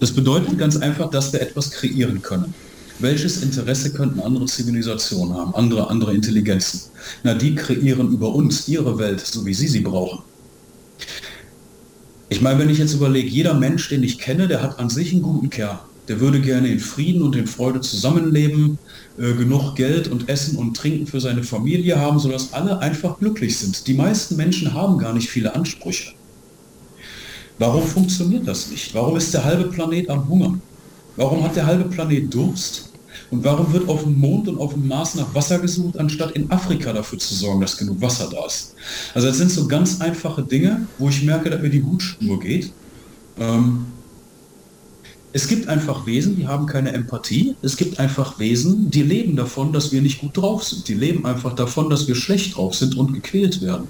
Das 0.00 0.12
bedeutet 0.12 0.58
ganz 0.58 0.76
einfach, 0.76 1.10
dass 1.10 1.32
wir 1.32 1.40
etwas 1.40 1.70
kreieren 1.70 2.20
können. 2.20 2.54
Welches 2.98 3.42
Interesse 3.42 3.92
könnten 3.92 4.18
andere 4.20 4.46
Zivilisationen 4.46 5.34
haben, 5.34 5.54
andere, 5.54 5.88
andere 5.88 6.12
Intelligenzen? 6.14 6.90
Na, 7.22 7.34
die 7.34 7.54
kreieren 7.54 8.12
über 8.12 8.34
uns 8.34 8.66
ihre 8.66 8.98
Welt, 8.98 9.20
so 9.20 9.46
wie 9.46 9.54
sie 9.54 9.68
sie 9.68 9.80
brauchen. 9.80 10.24
Ich 12.28 12.40
meine, 12.40 12.58
wenn 12.58 12.70
ich 12.70 12.78
jetzt 12.78 12.94
überlege, 12.94 13.28
jeder 13.28 13.54
Mensch, 13.54 13.88
den 13.88 14.02
ich 14.02 14.18
kenne, 14.18 14.48
der 14.48 14.62
hat 14.62 14.78
an 14.80 14.90
sich 14.90 15.12
einen 15.12 15.22
guten 15.22 15.48
Kern. 15.50 15.78
Der 16.08 16.20
würde 16.20 16.40
gerne 16.40 16.68
in 16.68 16.80
Frieden 16.80 17.22
und 17.22 17.36
in 17.36 17.46
Freude 17.46 17.80
zusammenleben, 17.80 18.78
äh, 19.18 19.34
genug 19.34 19.76
Geld 19.76 20.08
und 20.08 20.28
Essen 20.28 20.56
und 20.56 20.76
Trinken 20.76 21.06
für 21.06 21.20
seine 21.20 21.42
Familie 21.42 22.00
haben, 22.00 22.18
sodass 22.18 22.52
alle 22.52 22.78
einfach 22.78 23.18
glücklich 23.18 23.58
sind. 23.58 23.86
Die 23.86 23.94
meisten 23.94 24.36
Menschen 24.36 24.72
haben 24.72 24.98
gar 24.98 25.12
nicht 25.12 25.28
viele 25.28 25.54
Ansprüche. 25.54 26.12
Warum 27.58 27.82
funktioniert 27.82 28.46
das 28.46 28.70
nicht? 28.70 28.94
Warum 28.94 29.16
ist 29.16 29.34
der 29.34 29.44
halbe 29.44 29.64
Planet 29.64 30.08
am 30.08 30.28
Hungern? 30.28 30.62
Warum 31.16 31.42
hat 31.42 31.56
der 31.56 31.66
halbe 31.66 31.84
Planet 31.84 32.32
Durst? 32.32 32.92
Und 33.30 33.44
warum 33.44 33.72
wird 33.72 33.88
auf 33.88 34.04
dem 34.04 34.18
Mond 34.18 34.48
und 34.48 34.58
auf 34.58 34.72
dem 34.72 34.86
Mars 34.86 35.14
nach 35.14 35.34
Wasser 35.34 35.58
gesucht, 35.58 35.98
anstatt 35.98 36.30
in 36.30 36.50
Afrika 36.50 36.92
dafür 36.92 37.18
zu 37.18 37.34
sorgen, 37.34 37.60
dass 37.60 37.76
genug 37.76 38.00
Wasser 38.00 38.28
da 38.30 38.46
ist? 38.46 38.74
Also 39.12 39.28
das 39.28 39.36
sind 39.36 39.50
so 39.50 39.66
ganz 39.66 40.00
einfache 40.00 40.42
Dinge, 40.42 40.86
wo 40.98 41.08
ich 41.08 41.22
merke, 41.22 41.50
dass 41.50 41.60
mir 41.60 41.68
die 41.68 41.82
Hutschnur 41.82 42.40
geht. 42.40 42.72
Ähm, 43.38 43.86
es 45.32 45.46
gibt 45.46 45.68
einfach 45.68 46.06
Wesen, 46.06 46.36
die 46.36 46.46
haben 46.46 46.66
keine 46.66 46.92
Empathie. 46.92 47.54
Es 47.60 47.76
gibt 47.76 48.00
einfach 48.00 48.38
Wesen, 48.38 48.90
die 48.90 49.02
leben 49.02 49.36
davon, 49.36 49.72
dass 49.72 49.92
wir 49.92 50.00
nicht 50.00 50.20
gut 50.20 50.36
drauf 50.36 50.64
sind. 50.64 50.88
Die 50.88 50.94
leben 50.94 51.26
einfach 51.26 51.54
davon, 51.54 51.90
dass 51.90 52.08
wir 52.08 52.14
schlecht 52.14 52.56
drauf 52.56 52.74
sind 52.74 52.96
und 52.96 53.12
gequält 53.12 53.60
werden. 53.60 53.88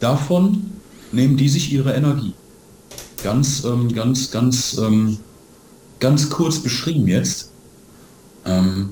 Davon 0.00 0.72
nehmen 1.12 1.36
die 1.36 1.48
sich 1.48 1.72
ihre 1.72 1.94
Energie. 1.94 2.34
Ganz, 3.22 3.64
ähm, 3.64 3.92
ganz, 3.92 4.30
ganz, 4.32 4.76
ähm, 4.76 5.18
ganz 6.00 6.28
kurz 6.28 6.58
beschrieben 6.58 7.06
jetzt. 7.06 7.50
Ähm, 8.44 8.90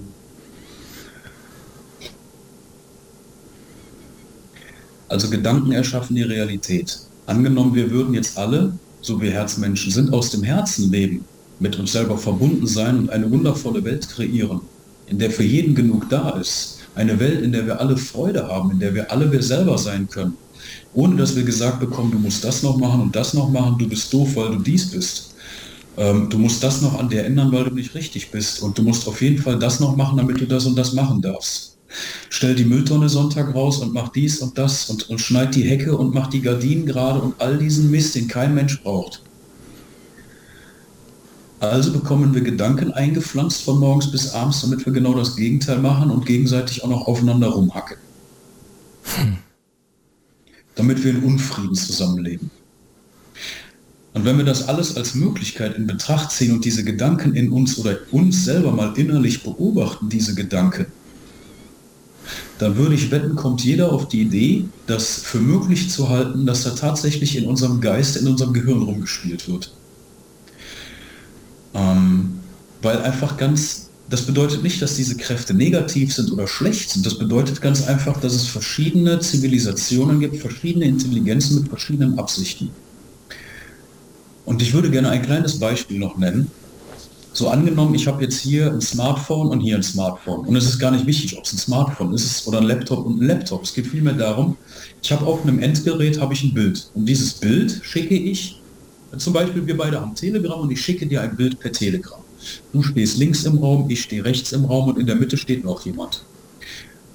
also 5.08 5.28
Gedanken 5.28 5.72
erschaffen 5.72 6.14
die 6.14 6.22
Realität. 6.22 7.00
Angenommen, 7.26 7.74
wir 7.74 7.90
würden 7.90 8.14
jetzt 8.14 8.38
alle, 8.38 8.72
so 9.00 9.20
wie 9.20 9.30
Herzmenschen 9.30 9.90
sind, 9.90 10.12
aus 10.12 10.30
dem 10.30 10.44
Herzen 10.44 10.90
leben, 10.92 11.24
mit 11.62 11.78
uns 11.78 11.92
selber 11.92 12.18
verbunden 12.18 12.66
sein 12.66 12.98
und 12.98 13.10
eine 13.10 13.30
wundervolle 13.30 13.84
Welt 13.84 14.08
kreieren, 14.08 14.60
in 15.06 15.18
der 15.18 15.30
für 15.30 15.44
jeden 15.44 15.74
genug 15.74 16.10
da 16.10 16.30
ist. 16.30 16.80
Eine 16.94 17.18
Welt, 17.18 17.42
in 17.42 17.52
der 17.52 17.66
wir 17.66 17.80
alle 17.80 17.96
Freude 17.96 18.48
haben, 18.48 18.72
in 18.72 18.80
der 18.80 18.94
wir 18.94 19.10
alle 19.10 19.32
wir 19.32 19.42
selber 19.42 19.78
sein 19.78 20.08
können. 20.08 20.36
Ohne 20.92 21.16
dass 21.16 21.34
wir 21.34 21.42
gesagt 21.42 21.80
bekommen, 21.80 22.10
du 22.10 22.18
musst 22.18 22.44
das 22.44 22.62
noch 22.62 22.76
machen 22.76 23.00
und 23.00 23.16
das 23.16 23.32
noch 23.32 23.50
machen, 23.50 23.78
du 23.78 23.88
bist 23.88 24.12
doof, 24.12 24.36
weil 24.36 24.50
du 24.50 24.58
dies 24.58 24.90
bist 24.90 25.32
ähm, 25.96 26.28
du 26.30 26.38
musst 26.38 26.62
das 26.62 26.80
noch 26.80 26.98
an 26.98 27.08
dir 27.08 27.24
ändern, 27.24 27.52
weil 27.52 27.64
du 27.64 27.74
nicht 27.74 27.94
richtig 27.94 28.30
bist. 28.30 28.62
Und 28.62 28.78
du 28.78 28.82
musst 28.82 29.06
auf 29.06 29.20
jeden 29.20 29.38
Fall 29.38 29.58
das 29.58 29.80
noch 29.80 29.96
machen, 29.96 30.16
damit 30.16 30.40
du 30.40 30.46
das 30.46 30.66
und 30.66 30.76
das 30.76 30.92
machen 30.94 31.20
darfst. 31.20 31.76
Stell 32.30 32.54
die 32.54 32.64
Mülltonne 32.64 33.08
Sonntag 33.08 33.54
raus 33.54 33.78
und 33.78 33.92
mach 33.92 34.08
dies 34.08 34.38
und 34.40 34.56
das 34.56 34.88
und, 34.88 35.10
und 35.10 35.20
schneid 35.20 35.54
die 35.54 35.64
Hecke 35.64 35.94
und 35.94 36.14
mach 36.14 36.28
die 36.28 36.40
Gardinen 36.40 36.86
gerade 36.86 37.20
und 37.20 37.34
all 37.38 37.58
diesen 37.58 37.90
Mist, 37.90 38.14
den 38.14 38.28
kein 38.28 38.54
Mensch 38.54 38.82
braucht. 38.82 39.22
Also 41.62 41.92
bekommen 41.92 42.34
wir 42.34 42.40
Gedanken 42.40 42.90
eingepflanzt 42.90 43.62
von 43.62 43.78
morgens 43.78 44.10
bis 44.10 44.34
abends, 44.34 44.62
damit 44.62 44.84
wir 44.84 44.92
genau 44.92 45.14
das 45.14 45.36
Gegenteil 45.36 45.78
machen 45.78 46.10
und 46.10 46.26
gegenseitig 46.26 46.82
auch 46.82 46.88
noch 46.88 47.06
aufeinander 47.06 47.50
rumhacken. 47.50 47.98
Hm. 49.04 49.36
Damit 50.74 51.04
wir 51.04 51.12
in 51.12 51.22
Unfrieden 51.22 51.76
zusammenleben. 51.76 52.50
Und 54.12 54.24
wenn 54.24 54.38
wir 54.38 54.44
das 54.44 54.66
alles 54.66 54.96
als 54.96 55.14
Möglichkeit 55.14 55.76
in 55.76 55.86
Betracht 55.86 56.32
ziehen 56.32 56.52
und 56.52 56.64
diese 56.64 56.82
Gedanken 56.82 57.36
in 57.36 57.52
uns 57.52 57.78
oder 57.78 57.96
uns 58.10 58.44
selber 58.44 58.72
mal 58.72 58.92
innerlich 58.98 59.44
beobachten, 59.44 60.08
diese 60.08 60.34
Gedanken, 60.34 60.86
dann 62.58 62.76
würde 62.76 62.96
ich 62.96 63.12
wetten, 63.12 63.36
kommt 63.36 63.62
jeder 63.62 63.92
auf 63.92 64.08
die 64.08 64.22
Idee, 64.22 64.64
das 64.88 65.22
für 65.22 65.38
möglich 65.38 65.90
zu 65.90 66.08
halten, 66.08 66.44
dass 66.44 66.64
da 66.64 66.70
tatsächlich 66.70 67.36
in 67.36 67.46
unserem 67.46 67.80
Geist, 67.80 68.16
in 68.16 68.26
unserem 68.26 68.52
Gehirn 68.52 68.82
rumgespielt 68.82 69.48
wird. 69.48 69.72
Ähm, 71.74 72.40
weil 72.82 73.00
einfach 73.02 73.36
ganz, 73.36 73.88
das 74.10 74.22
bedeutet 74.22 74.62
nicht, 74.62 74.82
dass 74.82 74.96
diese 74.96 75.16
Kräfte 75.16 75.54
negativ 75.54 76.14
sind 76.14 76.30
oder 76.32 76.46
schlecht 76.46 76.90
sind. 76.90 77.06
Das 77.06 77.18
bedeutet 77.18 77.60
ganz 77.60 77.86
einfach, 77.86 78.20
dass 78.20 78.34
es 78.34 78.46
verschiedene 78.46 79.20
Zivilisationen 79.20 80.20
gibt, 80.20 80.36
verschiedene 80.36 80.86
Intelligenzen 80.86 81.60
mit 81.60 81.68
verschiedenen 81.68 82.18
Absichten. 82.18 82.70
Und 84.44 84.60
ich 84.60 84.74
würde 84.74 84.90
gerne 84.90 85.10
ein 85.10 85.22
kleines 85.22 85.58
Beispiel 85.58 85.98
noch 85.98 86.18
nennen. 86.18 86.50
So 87.34 87.48
angenommen, 87.48 87.94
ich 87.94 88.06
habe 88.06 88.22
jetzt 88.22 88.40
hier 88.40 88.70
ein 88.70 88.82
Smartphone 88.82 89.48
und 89.48 89.60
hier 89.60 89.76
ein 89.76 89.82
Smartphone. 89.82 90.46
Und 90.46 90.54
es 90.56 90.66
ist 90.66 90.78
gar 90.78 90.90
nicht 90.90 91.06
wichtig, 91.06 91.38
ob 91.38 91.44
es 91.44 91.54
ein 91.54 91.58
Smartphone 91.58 92.12
ist 92.12 92.46
oder 92.46 92.58
ein 92.58 92.64
Laptop 92.64 93.06
und 93.06 93.22
ein 93.22 93.26
Laptop. 93.26 93.62
Es 93.62 93.72
geht 93.72 93.86
vielmehr 93.86 94.12
darum, 94.12 94.58
ich 95.02 95.10
habe 95.12 95.24
auf 95.24 95.42
einem 95.42 95.58
Endgerät 95.58 96.20
habe 96.20 96.34
ich 96.34 96.42
ein 96.42 96.52
Bild. 96.52 96.90
Und 96.94 97.06
dieses 97.06 97.32
Bild 97.32 97.80
schicke 97.82 98.14
ich, 98.14 98.60
zum 99.18 99.32
Beispiel 99.32 99.66
wir 99.66 99.76
beide 99.76 100.00
haben 100.00 100.14
Telegram 100.14 100.60
und 100.60 100.70
ich 100.70 100.80
schicke 100.80 101.06
dir 101.06 101.20
ein 101.20 101.36
Bild 101.36 101.58
per 101.58 101.72
Telegram. 101.72 102.20
Du 102.72 102.82
stehst 102.82 103.18
links 103.18 103.44
im 103.44 103.58
Raum, 103.58 103.88
ich 103.88 104.02
stehe 104.02 104.24
rechts 104.24 104.52
im 104.52 104.64
Raum 104.64 104.88
und 104.88 104.98
in 104.98 105.06
der 105.06 105.16
Mitte 105.16 105.36
steht 105.36 105.64
noch 105.64 105.84
jemand. 105.84 106.24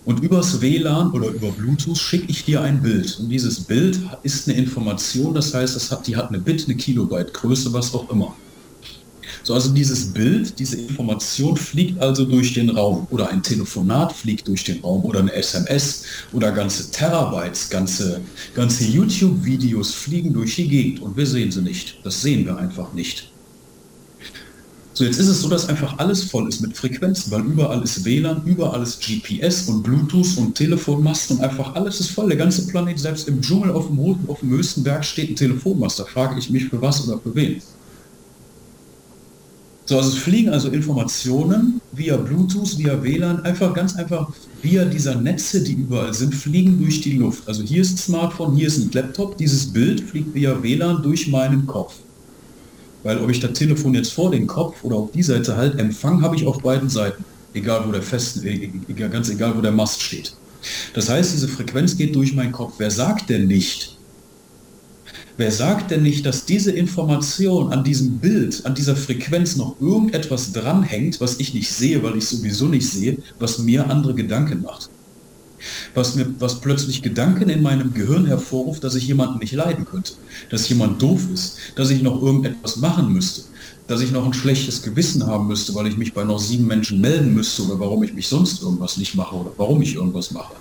Und 0.06 0.22
übers 0.22 0.62
WLAN 0.62 1.12
oder 1.12 1.28
über 1.28 1.52
Bluetooth 1.52 1.98
schicke 1.98 2.28
ich 2.30 2.46
dir 2.46 2.62
ein 2.62 2.82
Bild. 2.82 3.20
Und 3.20 3.28
dieses 3.28 3.60
Bild 3.60 4.00
ist 4.24 4.48
eine 4.48 4.58
Information, 4.58 5.34
das 5.34 5.54
heißt, 5.54 5.76
das 5.76 5.92
hat, 5.92 6.08
die 6.08 6.16
hat 6.16 6.30
eine 6.30 6.40
Bit, 6.40 6.66
eine 6.66 6.76
Kilobyte 6.76 7.34
Größe, 7.34 7.74
was 7.74 7.94
auch 7.94 8.10
immer. 8.10 8.34
So, 9.48 9.54
also 9.54 9.70
dieses 9.70 10.08
Bild, 10.08 10.60
diese 10.60 10.76
Information 10.76 11.56
fliegt 11.56 12.02
also 12.02 12.26
durch 12.26 12.54
den 12.54 12.70
Raum 12.70 13.08
oder 13.12 13.30
ein 13.30 13.42
Telefonat 13.42 14.12
fliegt 14.12 14.46
durch 14.46 14.66
den 14.66 14.82
Raum 14.82 15.06
oder 15.06 15.22
eine 15.22 15.32
SMS 15.32 16.04
oder 16.34 16.52
ganze 16.52 16.92
Terabytes, 16.92 17.70
ganze, 17.70 18.20
ganze 18.54 18.84
YouTube-Videos 18.84 19.94
fliegen 19.94 20.34
durch 20.34 20.58
die 20.58 20.68
Gegend 20.68 21.02
und 21.02 21.16
wir 21.16 21.26
sehen 21.26 21.50
sie 21.50 21.62
nicht. 21.62 21.98
Das 22.04 22.22
sehen 22.22 22.46
wir 22.46 22.58
einfach 22.58 22.92
nicht. 22.92 23.32
So, 24.92 25.06
jetzt 25.06 25.18
ist 25.18 25.30
es 25.30 25.42
so, 25.42 25.48
dass 25.48 25.70
einfach 25.70 25.98
alles 25.98 26.26
voll 26.26 26.50
ist 26.50 26.60
mit 26.60 26.76
Frequenzen, 26.76 27.32
weil 27.32 27.46
überall 27.46 27.82
ist 27.82 28.04
WLAN, 28.04 28.42
überall 28.46 28.84
ist 28.84 29.00
GPS 29.00 29.70
und 29.70 29.82
Bluetooth 29.82 30.38
und 30.40 30.56
Telefonmasten 30.56 31.38
und 31.38 31.44
einfach 31.46 31.74
alles 31.74 32.02
ist 32.02 32.10
voll. 32.10 32.28
Der 32.28 32.38
ganze 32.38 32.68
Planet, 32.68 33.00
selbst 33.00 33.30
im 33.30 33.40
Dschungel 33.40 33.72
auf 33.72 33.88
dem, 33.88 33.98
auf 34.28 34.42
dem 34.42 34.50
höchsten 34.50 34.84
Berg 34.84 35.06
steht 35.06 35.30
ein 35.30 35.36
Telefonmast. 35.38 36.00
Da 36.00 36.04
frage 36.04 36.38
ich 36.38 36.50
mich, 36.50 36.66
für 36.66 36.82
was 36.82 37.08
oder 37.08 37.18
für 37.18 37.34
wen. 37.34 37.62
So, 39.88 39.98
also 39.98 40.10
es 40.10 40.18
fliegen 40.18 40.50
also 40.50 40.68
Informationen 40.68 41.80
via 41.94 42.18
Bluetooth, 42.18 42.78
via 42.78 43.02
WLAN, 43.02 43.40
einfach 43.44 43.74
ganz 43.74 43.96
einfach 43.96 44.30
via 44.62 44.84
dieser 44.84 45.16
Netze, 45.16 45.64
die 45.64 45.74
überall 45.74 46.14
sind, 46.14 46.36
fliegen 46.36 46.78
durch 46.78 47.00
die 47.00 47.14
Luft. 47.14 47.48
Also 47.48 47.64
hier 47.64 47.82
ist 47.82 47.94
ein 47.94 47.98
Smartphone, 47.98 48.58
hier 48.58 48.68
ist 48.68 48.80
ein 48.80 48.92
Laptop, 48.92 49.38
dieses 49.38 49.66
Bild 49.68 50.02
fliegt 50.02 50.36
via 50.36 50.62
WLAN 50.62 51.02
durch 51.04 51.30
meinen 51.30 51.66
Kopf. 51.66 51.94
Weil 53.04 53.18
ob 53.20 53.30
ich 53.30 53.40
das 53.40 53.54
Telefon 53.54 53.94
jetzt 53.94 54.12
vor 54.12 54.30
den 54.30 54.46
Kopf 54.46 54.84
oder 54.84 54.98
auf 54.98 55.12
die 55.12 55.24
Seite 55.24 55.56
halt, 55.56 55.80
Empfang 55.80 56.22
habe 56.22 56.36
ich 56.36 56.46
auf 56.46 56.62
beiden 56.62 56.90
Seiten. 56.90 57.24
Egal 57.54 57.88
wo 57.88 57.92
der 57.94 58.02
Fest, 58.02 58.44
äh, 58.44 58.70
ganz 59.10 59.30
egal 59.30 59.56
wo 59.56 59.62
der 59.62 59.72
Mast 59.72 60.02
steht. 60.02 60.36
Das 60.96 61.08
heißt, 61.08 61.34
diese 61.34 61.48
Frequenz 61.48 61.96
geht 61.96 62.14
durch 62.14 62.34
meinen 62.34 62.52
Kopf. 62.52 62.74
Wer 62.78 62.92
sagt 62.92 63.30
denn 63.30 63.48
nicht, 63.48 63.97
Wer 65.38 65.52
sagt 65.52 65.92
denn 65.92 66.02
nicht, 66.02 66.26
dass 66.26 66.46
diese 66.46 66.72
Information 66.72 67.72
an 67.72 67.84
diesem 67.84 68.18
Bild, 68.18 68.66
an 68.66 68.74
dieser 68.74 68.96
Frequenz 68.96 69.56
noch 69.56 69.80
irgendetwas 69.80 70.52
dranhängt, 70.52 71.22
was 71.22 71.40
ich 71.40 71.54
nicht 71.54 71.72
sehe, 71.72 72.02
weil 72.02 72.18
ich 72.18 72.26
sowieso 72.26 72.66
nicht 72.66 72.90
sehe, 72.90 73.18
was 73.40 73.60
mir 73.60 73.90
andere 73.90 74.16
Gedanken 74.16 74.64
macht? 74.64 74.90
was 75.94 76.16
mir, 76.16 76.28
was 76.40 76.62
plötzlich 76.62 77.02
Gedanken 77.02 77.50
in 77.50 77.62
meinem 77.62 77.94
Gehirn 77.94 78.26
hervorruft, 78.26 78.84
dass 78.84 78.96
ich 78.96 79.08
jemanden 79.08 79.40
nicht 79.40 79.54
leiden 79.54 79.86
könnte, 79.86 80.14
dass 80.50 80.70
jemand 80.70 81.02
doof 81.02 81.22
ist, 81.34 81.58
dass 81.76 81.90
ich 81.90 82.02
noch 82.02 82.22
irgendetwas 82.22 82.78
machen 82.78 83.12
müsste, 83.12 83.44
dass 83.88 84.02
ich 84.02 84.12
noch 84.12 84.26
ein 84.26 84.34
schlechtes 84.34 84.84
Gewissen 84.84 85.26
haben 85.26 85.48
müsste, 85.48 85.74
weil 85.76 85.88
ich 85.88 85.98
mich 85.98 86.14
bei 86.14 86.24
noch 86.24 86.40
sieben 86.40 86.68
Menschen 86.68 87.02
melden 87.02 87.34
müsste 87.34 87.64
oder 87.64 87.80
warum 87.80 88.04
ich 88.04 88.14
mich 88.14 88.28
sonst 88.28 88.62
irgendwas 88.62 88.98
nicht 88.98 89.16
mache 89.16 89.36
oder 89.36 89.52
warum 89.58 89.82
ich 89.82 89.96
irgendwas 89.96 90.32
mache. 90.32 90.54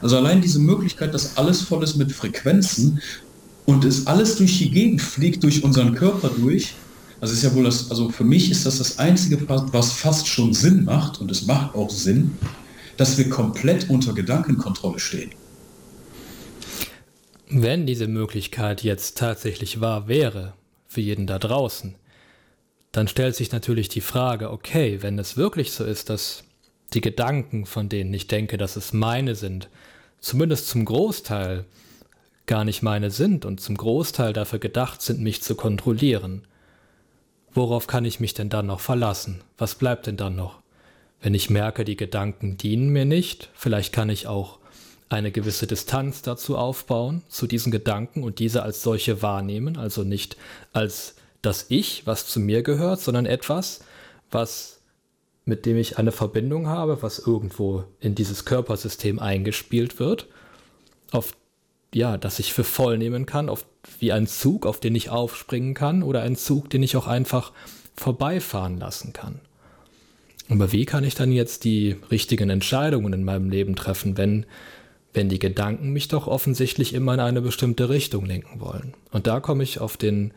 Also 0.00 0.16
allein 0.16 0.42
diese 0.42 0.58
Möglichkeit, 0.58 1.14
dass 1.14 1.36
alles 1.36 1.62
voll 1.62 1.82
ist 1.82 1.96
mit 1.96 2.12
Frequenzen 2.12 3.00
und 3.66 3.84
es 3.84 4.06
alles 4.06 4.36
durch 4.36 4.58
die 4.58 4.70
Gegend 4.70 5.02
fliegt, 5.02 5.42
durch 5.42 5.62
unseren 5.62 5.94
Körper 5.94 6.30
durch, 6.30 6.74
also 7.20 7.34
ist 7.34 7.42
ja 7.42 7.54
wohl 7.54 7.64
das, 7.64 7.90
also 7.90 8.08
für 8.10 8.24
mich 8.24 8.50
ist 8.50 8.66
das 8.66 8.78
das 8.78 8.98
Einzige, 8.98 9.38
was 9.48 9.92
fast 9.92 10.28
schon 10.28 10.54
Sinn 10.54 10.84
macht 10.84 11.20
und 11.20 11.30
es 11.30 11.46
macht 11.46 11.74
auch 11.74 11.90
Sinn, 11.90 12.32
dass 12.96 13.18
wir 13.18 13.28
komplett 13.28 13.90
unter 13.90 14.12
Gedankenkontrolle 14.12 14.98
stehen. 14.98 15.30
Wenn 17.48 17.86
diese 17.86 18.08
Möglichkeit 18.08 18.82
jetzt 18.82 19.18
tatsächlich 19.18 19.80
wahr 19.80 20.08
wäre, 20.08 20.54
für 20.86 21.00
jeden 21.00 21.26
da 21.26 21.38
draußen, 21.38 21.94
dann 22.92 23.08
stellt 23.08 23.36
sich 23.36 23.52
natürlich 23.52 23.88
die 23.88 24.00
Frage, 24.00 24.50
okay, 24.50 25.02
wenn 25.02 25.18
es 25.18 25.36
wirklich 25.36 25.72
so 25.72 25.84
ist, 25.84 26.08
dass 26.10 26.44
die 26.94 27.00
Gedanken, 27.00 27.66
von 27.66 27.88
denen 27.88 28.12
ich 28.14 28.26
denke, 28.26 28.56
dass 28.56 28.76
es 28.76 28.92
meine 28.92 29.34
sind, 29.34 29.68
zumindest 30.20 30.68
zum 30.68 30.84
Großteil 30.84 31.64
gar 32.46 32.64
nicht 32.64 32.82
meine 32.82 33.10
sind 33.10 33.44
und 33.44 33.60
zum 33.60 33.76
Großteil 33.76 34.32
dafür 34.32 34.58
gedacht 34.58 35.02
sind, 35.02 35.20
mich 35.20 35.42
zu 35.42 35.54
kontrollieren, 35.54 36.46
worauf 37.52 37.86
kann 37.86 38.04
ich 38.04 38.20
mich 38.20 38.34
denn 38.34 38.48
dann 38.48 38.66
noch 38.66 38.80
verlassen? 38.80 39.42
Was 39.58 39.74
bleibt 39.74 40.06
denn 40.06 40.16
dann 40.16 40.36
noch? 40.36 40.60
Wenn 41.20 41.34
ich 41.34 41.50
merke, 41.50 41.84
die 41.84 41.96
Gedanken 41.96 42.56
dienen 42.56 42.90
mir 42.90 43.04
nicht, 43.04 43.50
vielleicht 43.54 43.92
kann 43.92 44.10
ich 44.10 44.26
auch 44.26 44.58
eine 45.08 45.30
gewisse 45.30 45.66
Distanz 45.66 46.22
dazu 46.22 46.56
aufbauen, 46.56 47.22
zu 47.28 47.46
diesen 47.46 47.72
Gedanken 47.72 48.22
und 48.22 48.38
diese 48.38 48.62
als 48.62 48.82
solche 48.82 49.22
wahrnehmen, 49.22 49.76
also 49.76 50.02
nicht 50.02 50.36
als 50.72 51.14
das 51.42 51.66
Ich, 51.68 52.06
was 52.06 52.26
zu 52.26 52.40
mir 52.40 52.62
gehört, 52.62 53.00
sondern 53.00 53.26
etwas, 53.26 53.80
was 54.30 54.80
mit 55.44 55.64
dem 55.64 55.76
ich 55.76 55.96
eine 55.96 56.10
Verbindung 56.10 56.66
habe, 56.66 57.02
was 57.02 57.20
irgendwo 57.20 57.84
in 58.00 58.16
dieses 58.16 58.44
Körpersystem 58.44 59.20
eingespielt 59.20 60.00
wird, 60.00 60.26
auf 61.12 61.34
ja, 61.96 62.18
das 62.18 62.38
ich 62.38 62.52
für 62.52 62.62
voll 62.62 62.98
nehmen 62.98 63.24
kann, 63.24 63.48
auf, 63.48 63.64
wie 64.00 64.12
ein 64.12 64.26
Zug, 64.26 64.66
auf 64.66 64.80
den 64.80 64.94
ich 64.94 65.08
aufspringen 65.08 65.72
kann, 65.72 66.02
oder 66.02 66.20
ein 66.20 66.36
Zug, 66.36 66.68
den 66.68 66.82
ich 66.82 66.94
auch 66.94 67.06
einfach 67.06 67.52
vorbeifahren 67.96 68.76
lassen 68.76 69.14
kann. 69.14 69.40
Aber 70.50 70.72
wie 70.72 70.84
kann 70.84 71.04
ich 71.04 71.14
dann 71.14 71.32
jetzt 71.32 71.64
die 71.64 71.96
richtigen 72.10 72.50
Entscheidungen 72.50 73.14
in 73.14 73.24
meinem 73.24 73.48
Leben 73.48 73.76
treffen, 73.76 74.18
wenn, 74.18 74.44
wenn 75.14 75.30
die 75.30 75.38
Gedanken 75.38 75.88
mich 75.88 76.08
doch 76.08 76.26
offensichtlich 76.26 76.92
immer 76.92 77.14
in 77.14 77.20
eine 77.20 77.40
bestimmte 77.40 77.88
Richtung 77.88 78.26
lenken 78.26 78.60
wollen? 78.60 78.92
Und 79.10 79.26
da 79.26 79.40
komme 79.40 79.62
ich 79.62 79.80
auf 79.80 79.96
den, 79.96 80.34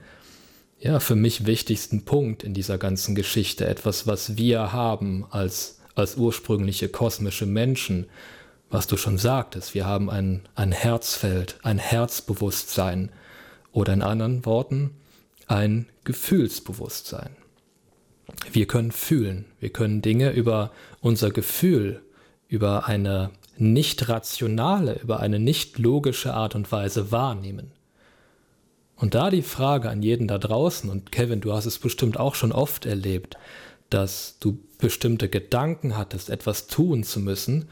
ja, 0.79 1.01
für 1.01 1.15
mich 1.15 1.45
wichtigsten 1.45 2.05
Punkt 2.05 2.45
in 2.45 2.53
dieser 2.53 2.77
ganzen 2.77 3.15
Geschichte, 3.15 3.67
etwas, 3.67 4.07
was 4.07 4.37
wir 4.37 4.71
haben 4.71 5.25
als, 5.29 5.81
als 5.93 6.15
ursprüngliche 6.15 6.87
kosmische 6.87 7.45
Menschen, 7.45 8.05
was 8.69 8.87
du 8.87 8.97
schon 8.97 9.17
sagtest, 9.17 9.73
wir 9.73 9.85
haben 9.85 10.09
ein, 10.09 10.47
ein 10.55 10.71
Herzfeld, 10.71 11.57
ein 11.63 11.79
Herzbewusstsein 11.79 13.11
oder 13.71 13.93
in 13.93 14.01
anderen 14.01 14.45
Worten 14.45 14.91
ein 15.47 15.87
Gefühlsbewusstsein. 16.03 17.35
Wir 18.51 18.67
können 18.67 18.91
fühlen, 18.91 19.45
wir 19.59 19.69
können 19.69 20.01
Dinge 20.01 20.31
über 20.31 20.71
unser 21.01 21.31
Gefühl, 21.31 22.01
über 22.47 22.87
eine 22.87 23.31
nicht 23.57 24.07
rationale, 24.07 24.99
über 25.01 25.19
eine 25.19 25.39
nicht 25.39 25.79
logische 25.79 26.33
Art 26.33 26.55
und 26.55 26.71
Weise 26.71 27.11
wahrnehmen. 27.11 27.71
Und 28.95 29.15
da 29.15 29.29
die 29.29 29.41
Frage 29.41 29.89
an 29.89 30.03
jeden 30.03 30.27
da 30.27 30.37
draußen, 30.37 30.89
und 30.89 31.11
Kevin, 31.11 31.41
du 31.41 31.53
hast 31.53 31.65
es 31.65 31.79
bestimmt 31.79 32.19
auch 32.19 32.35
schon 32.35 32.51
oft 32.51 32.85
erlebt, 32.85 33.37
dass 33.89 34.37
du 34.39 34.59
bestimmte 34.77 35.29
Gedanken 35.29 35.97
hattest, 35.97 36.29
etwas 36.29 36.67
tun 36.67 37.03
zu 37.03 37.19
müssen, 37.19 37.69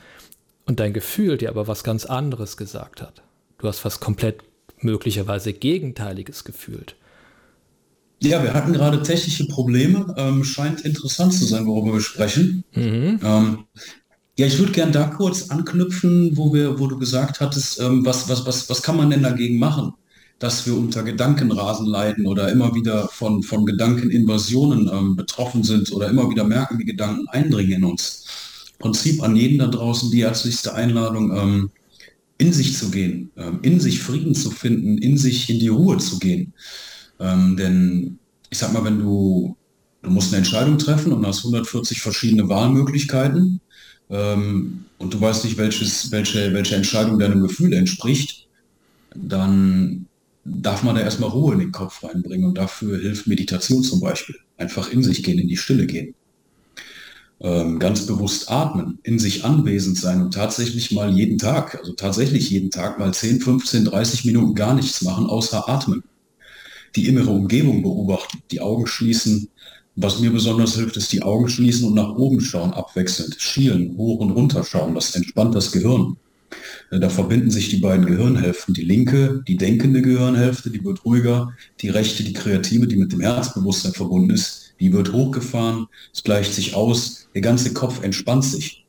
und 0.68 0.80
dein 0.80 0.94
Gefühl 0.94 1.38
dir 1.38 1.50
aber 1.50 1.68
was 1.68 1.84
ganz 1.84 2.06
anderes 2.06 2.58
gesagt 2.58 3.02
hat. 3.02 3.24
Du 3.58 3.68
hast 3.68 3.84
was 3.84 4.00
komplett 4.00 4.44
möglicherweise 4.80 5.54
Gegenteiliges 5.54 6.44
gefühlt. 6.44 6.96
Ja, 8.22 8.44
wir 8.44 8.54
hatten 8.54 8.74
gerade 8.74 9.02
technische 9.02 9.48
Probleme. 9.48 10.14
Ähm, 10.18 10.44
scheint 10.44 10.82
interessant 10.82 11.34
zu 11.34 11.46
sein, 11.46 11.66
worüber 11.66 11.94
wir 11.94 12.02
sprechen. 12.02 12.64
Mhm. 12.74 13.20
Ähm, 13.24 13.66
ja, 14.38 14.46
ich 14.46 14.60
würde 14.60 14.72
gern 14.72 14.92
da 14.92 15.06
kurz 15.06 15.50
anknüpfen, 15.50 16.36
wo 16.36 16.54
wir, 16.54 16.80
wo 16.80 16.88
du 16.88 16.98
gesagt 16.98 17.40
hattest, 17.40 17.80
ähm, 17.80 18.06
was, 18.06 18.30
was, 18.30 18.46
was, 18.46 18.70
was 18.70 18.82
kann 18.82 18.98
man 18.98 19.10
denn 19.10 19.24
dagegen 19.24 19.58
machen, 19.58 19.94
dass 20.40 20.66
wir 20.68 20.76
unter 20.76 21.04
Gedankenrasen 21.04 21.88
leiden 21.88 22.28
oder 22.28 22.52
immer 22.52 22.76
wieder 22.76 23.08
von, 23.08 23.42
von 23.42 23.66
Gedankeninvasionen 23.66 24.90
ähm, 24.92 25.16
betroffen 25.16 25.64
sind 25.64 25.92
oder 25.92 26.10
immer 26.10 26.30
wieder 26.30 26.44
merken, 26.44 26.78
wie 26.78 26.86
Gedanken 26.86 27.28
eindringen 27.30 27.74
in 27.74 27.84
uns. 27.84 28.26
Prinzip 28.80 29.22
an 29.24 29.36
jeden 29.36 29.60
da 29.60 29.68
draußen 29.68 30.12
die 30.12 30.24
herzlichste 30.24 30.74
Einladung, 30.74 31.36
ähm, 31.36 31.72
in 32.38 32.54
sich 32.54 32.78
zu 32.78 32.92
gehen, 32.92 33.32
ähm, 33.36 33.60
in 33.62 33.80
sich 33.80 34.00
Frieden 34.00 34.36
zu 34.36 34.52
finden, 34.52 34.98
in 34.98 35.18
sich 35.18 35.50
in 35.50 35.60
die 35.60 35.70
Ruhe 35.70 35.98
zu 35.98 36.20
gehen. 36.20 36.54
Ähm, 37.20 37.58
denn 37.58 38.20
ich 38.50 38.58
sag 38.58 38.74
mal, 38.74 38.84
wenn 38.84 39.00
du, 39.00 39.56
du 40.04 40.10
musst 40.10 40.30
eine 40.30 40.38
Entscheidung 40.38 40.78
treffen 40.78 41.12
und 41.12 41.26
hast 41.26 41.40
140 41.40 42.02
verschiedene 42.02 42.48
Wahlmöglichkeiten 42.48 43.60
ähm, 44.10 44.86
und 45.00 45.14
du 45.14 45.20
weißt 45.20 45.46
nicht, 45.46 45.58
welches, 45.58 46.12
welche, 46.12 46.54
welche 46.54 46.76
Entscheidung 46.76 47.20
deinem 47.20 47.42
Gefühl 47.42 47.74
entspricht, 47.74 48.48
dann 49.16 50.06
darf 50.46 50.84
man 50.84 50.96
da 50.96 51.02
erstmal 51.02 51.30
Ruhe 51.30 51.54
in 51.54 51.60
den 51.60 51.72
Kopf 51.72 52.04
reinbringen 52.04 52.48
und 52.48 52.58
dafür 52.58 53.00
hilft 53.00 53.28
Meditation 53.28 53.84
zum 53.84 54.00
Beispiel. 54.00 54.36
Einfach 54.58 54.92
in 54.92 55.04
sich 55.04 55.24
gehen, 55.24 55.40
in 55.40 55.48
die 55.48 55.58
Stille 55.58 55.86
gehen. 55.86 56.14
Ähm, 57.40 57.78
ganz 57.78 58.08
bewusst 58.08 58.50
atmen, 58.50 58.98
in 59.04 59.20
sich 59.20 59.46
anwesend 59.46 59.98
sein 59.98 60.24
und 60.24 60.34
tatsächlich 60.34 60.92
mal 60.92 61.12
jeden 61.14 61.38
Tag, 61.38 61.76
also 61.76 61.94
tatsächlich 61.94 62.50
jeden 62.50 62.72
Tag 62.72 62.98
mal 62.98 63.14
10, 63.14 63.42
15, 63.42 63.86
30 63.86 64.26
Minuten 64.26 64.56
gar 64.56 64.74
nichts 64.74 65.04
machen, 65.04 65.28
außer 65.28 65.70
atmen 65.70 66.04
die 66.98 67.08
innere 67.08 67.30
Umgebung 67.30 67.84
beobachten, 67.84 68.40
die 68.52 68.60
Augen 68.60 68.88
schließen. 68.88 69.50
Was 69.96 70.20
mir 70.20 70.32
besonders 70.32 70.76
hilft, 70.76 70.98
ist 70.98 71.12
die 71.14 71.24
Augen 71.24 71.48
schließen 71.48 71.88
und 71.88 71.96
nach 71.96 72.16
oben 72.16 72.40
schauen, 72.42 72.74
abwechselnd, 72.74 73.36
schielen, 73.40 73.98
hoch 73.98 74.20
und 74.20 74.32
runter 74.32 74.64
schauen. 74.64 74.94
Das 74.94 75.16
entspannt 75.16 75.56
das 75.56 75.72
Gehirn. 75.72 76.18
Äh, 76.92 77.00
da 77.00 77.10
verbinden 77.10 77.50
sich 77.50 77.70
die 77.70 77.78
beiden 77.78 78.06
Gehirnhälften. 78.06 78.74
Die 78.74 78.84
linke, 78.84 79.44
die 79.48 79.58
denkende 79.58 80.02
Gehirnhälfte, 80.02 80.70
die 80.70 80.84
wird 80.84 81.04
ruhiger. 81.04 81.54
Die 81.82 81.90
rechte, 81.90 82.24
die 82.24 82.34
kreative, 82.34 82.88
die 82.88 82.98
mit 82.98 83.12
dem 83.12 83.22
Herzbewusstsein 83.22 83.94
verbunden 83.94 84.32
ist, 84.32 84.67
die 84.80 84.94
wird 84.94 85.14
hochgefahren. 85.14 85.88
Es 86.14 86.24
gleicht 86.24 86.54
sich 86.54 86.76
aus. 86.76 87.30
Der 87.34 87.42
ganze 87.42 87.74
Kopf 87.74 88.04
entspannt 88.04 88.46
sich 88.46 88.88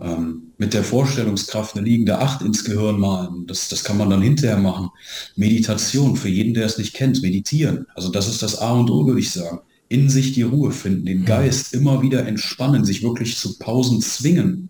ähm, 0.00 0.52
mit 0.58 0.74
der 0.74 0.84
Vorstellungskraft 0.84 1.76
eine 1.76 1.86
liegende 1.86 2.18
Acht 2.18 2.42
ins 2.42 2.64
Gehirn 2.64 2.98
malen. 2.98 3.46
Das, 3.46 3.68
das 3.68 3.84
kann 3.84 3.96
man 3.96 4.10
dann 4.10 4.22
hinterher 4.22 4.58
machen. 4.58 4.90
Meditation, 5.36 6.16
für 6.16 6.28
jeden, 6.28 6.54
der 6.54 6.66
es 6.66 6.78
nicht 6.78 6.94
kennt, 6.94 7.22
meditieren. 7.22 7.86
Also 7.94 8.10
das 8.10 8.28
ist 8.28 8.42
das 8.42 8.58
A 8.58 8.72
und 8.72 8.90
O, 8.90 9.06
würde 9.06 9.20
ich 9.20 9.30
sagen. 9.30 9.60
In 9.88 10.10
sich 10.10 10.32
die 10.32 10.42
Ruhe 10.42 10.72
finden, 10.72 11.06
den 11.06 11.24
Geist 11.24 11.72
immer 11.72 12.02
wieder 12.02 12.26
entspannen, 12.26 12.84
sich 12.84 13.02
wirklich 13.02 13.36
zu 13.36 13.58
Pausen 13.58 14.00
zwingen. 14.00 14.68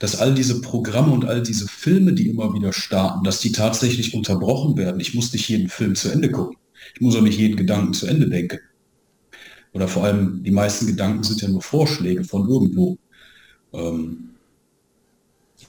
Dass 0.00 0.16
all 0.16 0.34
diese 0.34 0.60
Programme 0.60 1.12
und 1.12 1.24
all 1.24 1.42
diese 1.42 1.68
Filme, 1.68 2.12
die 2.12 2.28
immer 2.28 2.52
wieder 2.54 2.72
starten, 2.72 3.22
dass 3.22 3.38
die 3.38 3.52
tatsächlich 3.52 4.14
unterbrochen 4.14 4.76
werden. 4.76 5.00
Ich 5.00 5.14
muss 5.14 5.32
nicht 5.32 5.48
jeden 5.48 5.68
Film 5.68 5.94
zu 5.94 6.10
Ende 6.10 6.28
gucken. 6.30 6.56
Ich 6.94 7.00
muss 7.00 7.14
auch 7.14 7.22
nicht 7.22 7.38
jeden 7.38 7.56
Gedanken 7.56 7.94
zu 7.94 8.06
Ende 8.06 8.28
denken. 8.28 8.58
Oder 9.72 9.88
vor 9.88 10.04
allem, 10.04 10.42
die 10.42 10.50
meisten 10.50 10.86
Gedanken 10.86 11.22
sind 11.22 11.40
ja 11.40 11.48
nur 11.48 11.62
Vorschläge 11.62 12.24
von 12.24 12.48
irgendwo. 12.48 12.98
Ähm, 13.72 14.32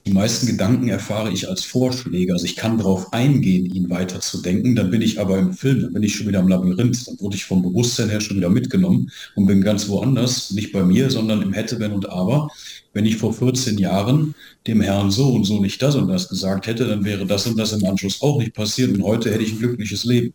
die 0.06 0.12
meisten 0.12 0.48
Gedanken 0.48 0.90
erfahre 0.90 1.32
ich 1.32 1.48
als 1.48 1.64
Vorschläge. 1.64 2.34
Also 2.34 2.44
ich 2.46 2.58
kann 2.58 2.78
darauf 2.78 3.14
eingehen, 3.14 3.66
ihn 3.74 3.90
weiterzudenken. 3.90 4.76
Dann 4.76 4.92
bin 4.92 5.02
ich 5.02 5.20
aber 5.22 5.38
im 5.38 5.54
Film, 5.54 5.82
dann 5.82 5.94
bin 5.94 6.04
ich 6.04 6.16
schon 6.16 6.28
wieder 6.28 6.42
im 6.42 6.50
Labyrinth. 6.50 7.08
Dann 7.08 7.20
wurde 7.22 7.38
ich 7.38 7.46
vom 7.46 7.62
Bewusstsein 7.62 8.10
her 8.10 8.20
schon 8.20 8.36
wieder 8.36 8.50
mitgenommen 8.50 9.10
und 9.36 9.46
bin 9.46 9.62
ganz 9.62 9.88
woanders, 9.88 10.52
nicht 10.52 10.74
bei 10.74 10.84
mir, 10.84 11.10
sondern 11.10 11.42
im 11.42 11.54
Hätte, 11.54 11.80
Wenn 11.80 11.94
und 11.94 12.10
Aber. 12.10 12.50
Wenn 12.92 13.06
ich 13.06 13.16
vor 13.16 13.34
14 13.34 13.78
Jahren 13.78 14.36
dem 14.68 14.82
Herrn 14.82 15.10
so 15.10 15.34
und 15.34 15.46
so 15.46 15.62
nicht 15.62 15.82
das 15.82 15.96
und 15.96 16.10
das 16.10 16.28
gesagt 16.28 16.68
hätte, 16.68 16.86
dann 16.86 17.06
wäre 17.06 17.26
das 17.26 17.48
und 17.48 17.58
das 17.58 17.72
im 17.72 17.86
Anschluss 17.86 18.22
auch 18.22 18.40
nicht 18.40 18.54
passiert 18.54 18.94
und 18.94 19.04
heute 19.04 19.32
hätte 19.32 19.44
ich 19.44 19.54
ein 19.54 19.60
glückliches 19.60 20.04
Leben. 20.04 20.34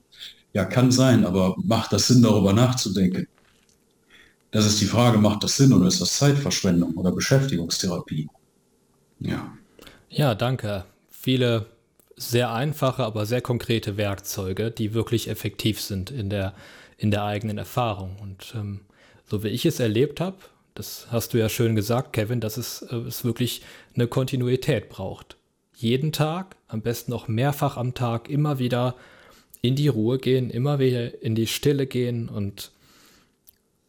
Ja, 0.55 0.65
kann 0.65 0.91
sein, 0.91 1.27
aber 1.27 1.55
macht 1.63 1.93
das 1.93 2.07
Sinn, 2.07 2.23
darüber 2.23 2.55
nachzudenken? 2.55 3.27
Das 4.51 4.65
ist 4.67 4.81
die 4.81 4.87
Frage, 4.87 5.19
macht 5.19 5.45
das 5.45 5.57
Sinn 5.57 5.73
oder 5.73 5.87
ist 5.87 6.01
das 6.01 6.17
Zeitverschwendung 6.17 6.95
oder 6.95 7.13
Beschäftigungstherapie? 7.13 8.29
Ja. 9.21 9.53
Ja, 10.09 10.35
danke. 10.35 10.85
Viele 11.11 11.67
sehr 12.17 12.53
einfache, 12.53 13.05
aber 13.05 13.27
sehr 13.27 13.43
konkrete 13.43 13.97
Werkzeuge, 13.97 14.71
die 14.71 14.95
wirklich 14.95 15.29
effektiv 15.29 15.81
sind 15.81 16.11
in 16.11 16.31
der, 16.31 16.55
in 16.97 17.11
der 17.11 17.25
eigenen 17.25 17.59
Erfahrung. 17.59 18.17
Und 18.21 18.55
ähm, 18.57 18.81
so 19.27 19.43
wie 19.45 19.49
ich 19.49 19.67
es 19.67 19.81
erlebt 19.81 20.21
habe, 20.21 20.37
das 20.75 21.09
hast 21.11 21.35
du 21.35 21.39
ja 21.39 21.49
schön 21.49 21.77
gesagt, 21.77 22.13
Kevin, 22.13 22.41
dass 22.41 22.57
es, 22.57 22.83
äh, 22.83 22.97
es 22.97 23.25
wirklich 23.25 23.63
eine 23.95 24.07
Kontinuität 24.07 24.89
braucht. 24.89 25.37
Jeden 25.77 26.13
Tag, 26.13 26.57
am 26.67 26.83
besten 26.83 27.13
auch 27.13 27.29
mehrfach 27.29 27.77
am 27.77 27.95
Tag, 27.95 28.29
immer 28.29 28.59
wieder 28.59 28.95
in 29.61 29.77
die 29.77 29.89
Ruhe 29.89 30.19
gehen, 30.19 30.51
immer 30.51 30.79
wieder 30.79 31.23
in 31.23 31.35
die 31.35 31.47
Stille 31.47 31.87
gehen 31.87 32.29
und 32.29 32.73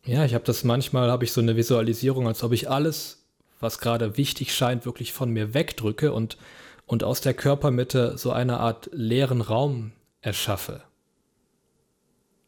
ja, 0.05 0.25
ich 0.25 0.33
habe 0.33 0.45
das 0.45 0.63
manchmal, 0.63 1.11
habe 1.11 1.25
ich 1.25 1.31
so 1.31 1.41
eine 1.41 1.55
Visualisierung, 1.55 2.27
als 2.27 2.43
ob 2.43 2.53
ich 2.53 2.69
alles, 2.69 3.25
was 3.59 3.79
gerade 3.79 4.17
wichtig 4.17 4.53
scheint, 4.53 4.85
wirklich 4.85 5.13
von 5.13 5.29
mir 5.31 5.53
wegdrücke 5.53 6.13
und, 6.13 6.37
und 6.85 7.03
aus 7.03 7.21
der 7.21 7.33
Körpermitte 7.33 8.17
so 8.17 8.31
eine 8.31 8.59
Art 8.59 8.89
leeren 8.93 9.41
Raum 9.41 9.91
erschaffe. 10.21 10.83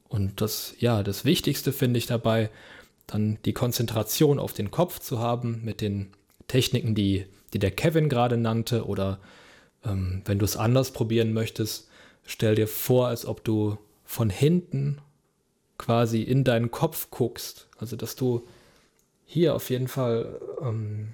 Und 0.08 0.42
das, 0.42 0.76
ja, 0.80 1.04
das 1.04 1.24
Wichtigste 1.24 1.72
finde 1.72 1.98
ich 1.98 2.06
dabei, 2.06 2.50
dann 3.08 3.38
die 3.46 3.54
Konzentration 3.54 4.40
auf 4.40 4.54
den 4.54 4.72
Kopf 4.72 5.00
zu 5.00 5.20
haben 5.20 5.62
mit 5.64 5.82
den 5.82 6.12
Techniken, 6.48 6.96
die, 6.96 7.26
die 7.54 7.60
der 7.60 7.72
Kevin 7.72 8.10
gerade 8.10 8.38
nannte. 8.38 8.86
Oder 8.86 9.20
ähm, 9.86 10.22
wenn 10.26 10.40
du 10.40 10.46
es 10.46 10.58
anders 10.58 10.92
probieren 10.92 11.34
möchtest, 11.34 11.90
stell 12.26 12.56
dir 12.56 12.68
vor, 12.68 13.08
als 13.08 13.26
ob 13.26 13.44
du 13.44 13.78
von 14.04 14.30
hinten 14.30 15.00
quasi 15.82 16.22
in 16.22 16.44
deinen 16.44 16.72
Kopf 16.72 17.10
guckst. 17.12 17.68
Also 17.78 17.96
dass 17.96 18.16
du 18.16 18.48
hier 19.26 19.56
auf 19.56 19.70
jeden 19.70 19.88
Fall 19.88 20.40
ähm, 20.62 21.10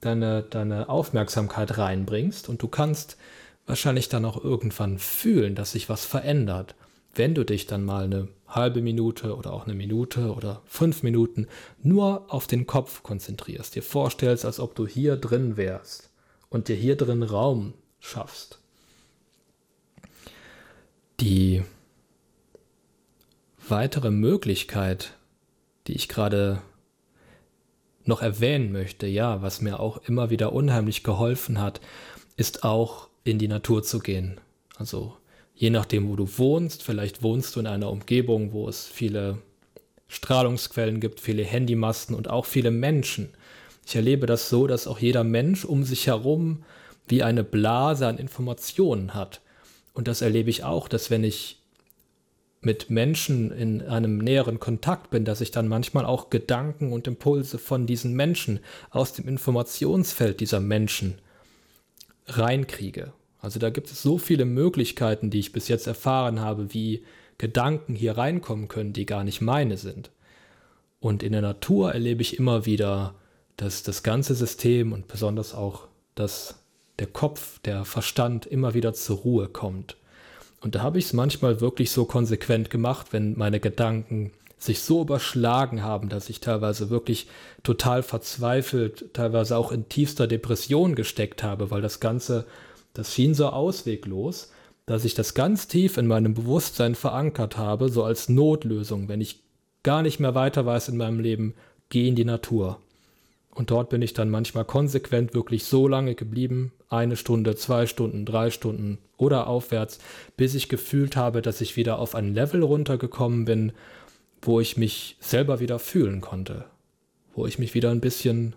deine, 0.00 0.42
deine 0.42 0.88
Aufmerksamkeit 0.88 1.78
reinbringst 1.78 2.48
und 2.48 2.62
du 2.62 2.68
kannst 2.68 3.16
wahrscheinlich 3.66 4.08
dann 4.08 4.24
auch 4.24 4.42
irgendwann 4.42 4.98
fühlen, 4.98 5.54
dass 5.54 5.72
sich 5.72 5.88
was 5.88 6.04
verändert 6.04 6.74
wenn 7.16 7.34
du 7.34 7.44
dich 7.44 7.66
dann 7.66 7.84
mal 7.84 8.04
eine 8.04 8.28
halbe 8.46 8.80
Minute 8.80 9.36
oder 9.36 9.52
auch 9.52 9.64
eine 9.64 9.74
Minute 9.74 10.34
oder 10.34 10.62
fünf 10.66 11.02
Minuten 11.02 11.46
nur 11.82 12.32
auf 12.32 12.46
den 12.46 12.66
Kopf 12.66 13.02
konzentrierst, 13.02 13.74
dir 13.74 13.82
vorstellst, 13.82 14.44
als 14.44 14.60
ob 14.60 14.74
du 14.74 14.86
hier 14.86 15.16
drin 15.16 15.56
wärst 15.56 16.10
und 16.48 16.68
dir 16.68 16.76
hier 16.76 16.96
drin 16.96 17.22
Raum 17.22 17.74
schaffst. 17.98 18.58
Die 21.20 21.62
weitere 23.68 24.10
Möglichkeit, 24.10 25.12
die 25.86 25.92
ich 25.92 26.08
gerade 26.08 26.62
noch 28.04 28.22
erwähnen 28.22 28.72
möchte, 28.72 29.06
ja, 29.06 29.42
was 29.42 29.60
mir 29.60 29.80
auch 29.80 29.98
immer 29.98 30.30
wieder 30.30 30.52
unheimlich 30.52 31.02
geholfen 31.02 31.60
hat, 31.60 31.80
ist 32.36 32.64
auch 32.64 33.08
in 33.24 33.38
die 33.38 33.48
Natur 33.48 33.82
zu 33.82 33.98
gehen. 33.98 34.40
Also 34.76 35.16
je 35.54 35.70
nachdem, 35.70 36.08
wo 36.08 36.16
du 36.16 36.28
wohnst, 36.38 36.82
vielleicht 36.82 37.22
wohnst 37.22 37.56
du 37.56 37.60
in 37.60 37.66
einer 37.66 37.90
Umgebung, 37.90 38.52
wo 38.52 38.68
es 38.68 38.86
viele 38.86 39.38
Strahlungsquellen 40.08 41.00
gibt, 41.00 41.20
viele 41.20 41.42
Handymasten 41.42 42.14
und 42.14 42.30
auch 42.30 42.46
viele 42.46 42.70
Menschen. 42.70 43.30
Ich 43.84 43.96
erlebe 43.96 44.26
das 44.26 44.48
so, 44.48 44.66
dass 44.66 44.86
auch 44.86 44.98
jeder 44.98 45.24
Mensch 45.24 45.64
um 45.64 45.82
sich 45.82 46.06
herum 46.06 46.62
wie 47.08 47.22
eine 47.22 47.44
Blase 47.44 48.06
an 48.06 48.18
Informationen 48.18 49.14
hat. 49.14 49.40
Und 49.94 50.08
das 50.08 50.22
erlebe 50.22 50.50
ich 50.50 50.64
auch, 50.64 50.88
dass 50.88 51.10
wenn 51.10 51.24
ich 51.24 51.55
mit 52.66 52.90
Menschen 52.90 53.52
in 53.52 53.80
einem 53.82 54.18
näheren 54.18 54.58
Kontakt 54.58 55.10
bin, 55.10 55.24
dass 55.24 55.40
ich 55.40 55.52
dann 55.52 55.68
manchmal 55.68 56.04
auch 56.04 56.30
Gedanken 56.30 56.92
und 56.92 57.06
Impulse 57.06 57.58
von 57.58 57.86
diesen 57.86 58.14
Menschen 58.14 58.58
aus 58.90 59.12
dem 59.12 59.28
Informationsfeld 59.28 60.40
dieser 60.40 60.58
Menschen 60.58 61.18
reinkriege. 62.26 63.12
Also 63.40 63.60
da 63.60 63.70
gibt 63.70 63.92
es 63.92 64.02
so 64.02 64.18
viele 64.18 64.44
Möglichkeiten, 64.44 65.30
die 65.30 65.38
ich 65.38 65.52
bis 65.52 65.68
jetzt 65.68 65.86
erfahren 65.86 66.40
habe, 66.40 66.74
wie 66.74 67.04
Gedanken 67.38 67.94
hier 67.94 68.18
reinkommen 68.18 68.66
können, 68.66 68.92
die 68.92 69.06
gar 69.06 69.22
nicht 69.22 69.40
meine 69.40 69.76
sind. 69.76 70.10
Und 70.98 71.22
in 71.22 71.30
der 71.30 71.42
Natur 71.42 71.92
erlebe 71.92 72.22
ich 72.22 72.36
immer 72.36 72.66
wieder, 72.66 73.14
dass 73.56 73.84
das 73.84 74.02
ganze 74.02 74.34
System 74.34 74.92
und 74.92 75.06
besonders 75.06 75.54
auch, 75.54 75.86
dass 76.16 76.56
der 76.98 77.06
Kopf, 77.06 77.60
der 77.60 77.84
Verstand 77.84 78.44
immer 78.44 78.74
wieder 78.74 78.92
zur 78.92 79.18
Ruhe 79.18 79.46
kommt. 79.46 79.96
Und 80.60 80.74
da 80.74 80.82
habe 80.82 80.98
ich 80.98 81.06
es 81.06 81.12
manchmal 81.12 81.60
wirklich 81.60 81.90
so 81.90 82.04
konsequent 82.04 82.70
gemacht, 82.70 83.08
wenn 83.12 83.36
meine 83.36 83.60
Gedanken 83.60 84.32
sich 84.58 84.80
so 84.80 85.02
überschlagen 85.02 85.82
haben, 85.82 86.08
dass 86.08 86.30
ich 86.30 86.40
teilweise 86.40 86.88
wirklich 86.90 87.28
total 87.62 88.02
verzweifelt, 88.02 89.12
teilweise 89.12 89.56
auch 89.56 89.70
in 89.70 89.88
tiefster 89.88 90.26
Depression 90.26 90.94
gesteckt 90.94 91.42
habe, 91.42 91.70
weil 91.70 91.82
das 91.82 92.00
Ganze 92.00 92.46
das 92.96 93.14
schien 93.14 93.34
so 93.34 93.48
ausweglos, 93.48 94.52
dass 94.86 95.04
ich 95.04 95.14
das 95.14 95.34
ganz 95.34 95.68
tief 95.68 95.98
in 95.98 96.06
meinem 96.06 96.32
Bewusstsein 96.32 96.94
verankert 96.94 97.58
habe, 97.58 97.90
so 97.90 98.04
als 98.04 98.28
Notlösung, 98.28 99.08
wenn 99.08 99.20
ich 99.20 99.42
gar 99.82 100.02
nicht 100.02 100.18
mehr 100.18 100.34
weiter 100.34 100.64
weiß 100.64 100.88
in 100.88 100.96
meinem 100.96 101.20
Leben, 101.20 101.54
geh 101.90 102.08
in 102.08 102.14
die 102.14 102.24
Natur. 102.24 102.78
Und 103.50 103.70
dort 103.70 103.90
bin 103.90 104.00
ich 104.00 104.14
dann 104.14 104.30
manchmal 104.30 104.64
konsequent 104.64 105.34
wirklich 105.34 105.64
so 105.64 105.88
lange 105.88 106.14
geblieben, 106.14 106.72
eine 106.88 107.16
Stunde, 107.16 107.56
zwei 107.56 107.86
Stunden, 107.86 108.24
drei 108.24 108.50
Stunden 108.50 108.98
oder 109.16 109.46
aufwärts, 109.46 109.98
bis 110.36 110.54
ich 110.54 110.68
gefühlt 110.68 111.16
habe, 111.16 111.42
dass 111.42 111.60
ich 111.60 111.76
wieder 111.76 111.98
auf 111.98 112.14
ein 112.14 112.34
Level 112.34 112.62
runtergekommen 112.62 113.44
bin, 113.44 113.72
wo 114.42 114.60
ich 114.60 114.76
mich 114.76 115.16
selber 115.20 115.60
wieder 115.60 115.78
fühlen 115.78 116.20
konnte, 116.20 116.66
wo 117.34 117.46
ich 117.46 117.58
mich 117.58 117.74
wieder 117.74 117.90
ein 117.90 118.00
bisschen 118.00 118.54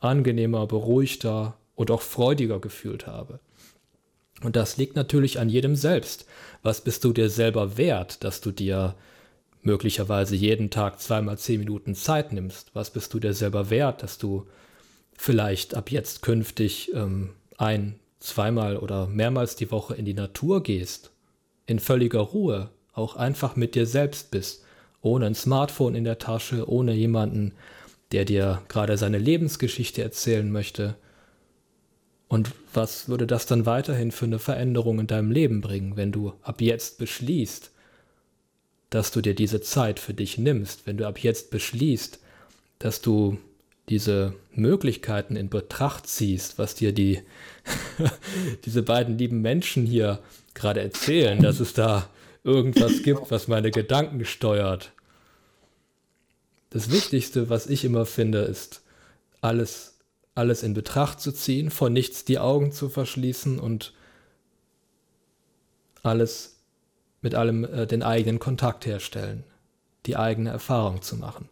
angenehmer, 0.00 0.66
beruhigter 0.66 1.56
und 1.74 1.90
auch 1.90 2.02
freudiger 2.02 2.60
gefühlt 2.60 3.06
habe. 3.06 3.40
Und 4.42 4.56
das 4.56 4.76
liegt 4.76 4.96
natürlich 4.96 5.38
an 5.38 5.48
jedem 5.48 5.76
selbst. 5.76 6.26
Was 6.62 6.80
bist 6.80 7.04
du 7.04 7.12
dir 7.12 7.30
selber 7.30 7.76
wert, 7.76 8.24
dass 8.24 8.40
du 8.40 8.50
dir 8.50 8.96
möglicherweise 9.62 10.34
jeden 10.34 10.70
Tag 10.70 11.00
zweimal 11.00 11.38
zehn 11.38 11.60
Minuten 11.60 11.94
Zeit 11.94 12.32
nimmst? 12.32 12.74
Was 12.74 12.90
bist 12.90 13.14
du 13.14 13.20
dir 13.20 13.34
selber 13.34 13.70
wert, 13.70 14.02
dass 14.02 14.18
du 14.18 14.46
vielleicht 15.16 15.76
ab 15.76 15.90
jetzt 15.90 16.22
künftig 16.22 16.92
ähm, 16.94 17.30
ein, 17.62 17.98
zweimal 18.20 18.76
oder 18.76 19.06
mehrmals 19.06 19.56
die 19.56 19.70
Woche 19.70 19.94
in 19.94 20.04
die 20.04 20.14
Natur 20.14 20.62
gehst? 20.62 21.10
In 21.66 21.78
völliger 21.78 22.20
Ruhe, 22.20 22.70
auch 22.92 23.16
einfach 23.16 23.56
mit 23.56 23.74
dir 23.74 23.86
selbst 23.86 24.30
bist, 24.30 24.64
ohne 25.00 25.26
ein 25.26 25.34
Smartphone 25.34 25.94
in 25.94 26.04
der 26.04 26.18
Tasche, 26.18 26.68
ohne 26.68 26.92
jemanden, 26.92 27.52
der 28.10 28.24
dir 28.24 28.62
gerade 28.68 28.98
seine 28.98 29.18
Lebensgeschichte 29.18 30.02
erzählen 30.02 30.50
möchte, 30.50 30.96
und 32.32 32.50
was 32.72 33.10
würde 33.10 33.26
das 33.26 33.44
dann 33.44 33.66
weiterhin 33.66 34.10
für 34.10 34.24
eine 34.24 34.38
Veränderung 34.38 34.98
in 34.98 35.06
deinem 35.06 35.30
Leben 35.30 35.60
bringen, 35.60 35.98
wenn 35.98 36.12
du 36.12 36.32
ab 36.40 36.62
jetzt 36.62 36.96
beschließt, 36.96 37.70
dass 38.88 39.10
du 39.10 39.20
dir 39.20 39.34
diese 39.34 39.60
Zeit 39.60 40.00
für 40.00 40.14
dich 40.14 40.38
nimmst, 40.38 40.86
wenn 40.86 40.96
du 40.96 41.06
ab 41.06 41.18
jetzt 41.18 41.50
beschließt, 41.50 42.20
dass 42.78 43.02
du 43.02 43.36
diese 43.88 44.34
Möglichkeiten 44.54 45.36
in 45.36 45.48
Betracht 45.48 46.06
ziehst, 46.06 46.58
was 46.58 46.74
dir 46.74 46.92
die 46.92 47.22
diese 48.64 48.82
beiden 48.82 49.18
lieben 49.18 49.40
Menschen 49.42 49.86
hier 49.86 50.20
gerade 50.54 50.80
erzählen, 50.80 51.42
dass 51.42 51.60
es 51.60 51.74
da 51.74 52.08
irgendwas 52.44 53.02
gibt, 53.02 53.30
was 53.30 53.48
meine 53.48 53.70
Gedanken 53.70 54.24
steuert. 54.24 54.92
Das 56.70 56.90
Wichtigste, 56.90 57.50
was 57.50 57.66
ich 57.66 57.84
immer 57.84 58.06
finde, 58.06 58.40
ist 58.40 58.82
alles 59.40 59.92
alles 60.34 60.62
in 60.62 60.74
Betracht 60.74 61.20
zu 61.20 61.32
ziehen, 61.32 61.70
vor 61.70 61.90
nichts 61.90 62.24
die 62.24 62.38
Augen 62.38 62.72
zu 62.72 62.88
verschließen 62.88 63.58
und 63.58 63.92
alles 66.02 66.56
mit 67.20 67.34
allem 67.34 67.64
äh, 67.64 67.86
den 67.86 68.02
eigenen 68.02 68.38
Kontakt 68.38 68.86
herstellen, 68.86 69.44
die 70.06 70.16
eigene 70.16 70.50
Erfahrung 70.50 71.02
zu 71.02 71.16
machen. 71.16 71.48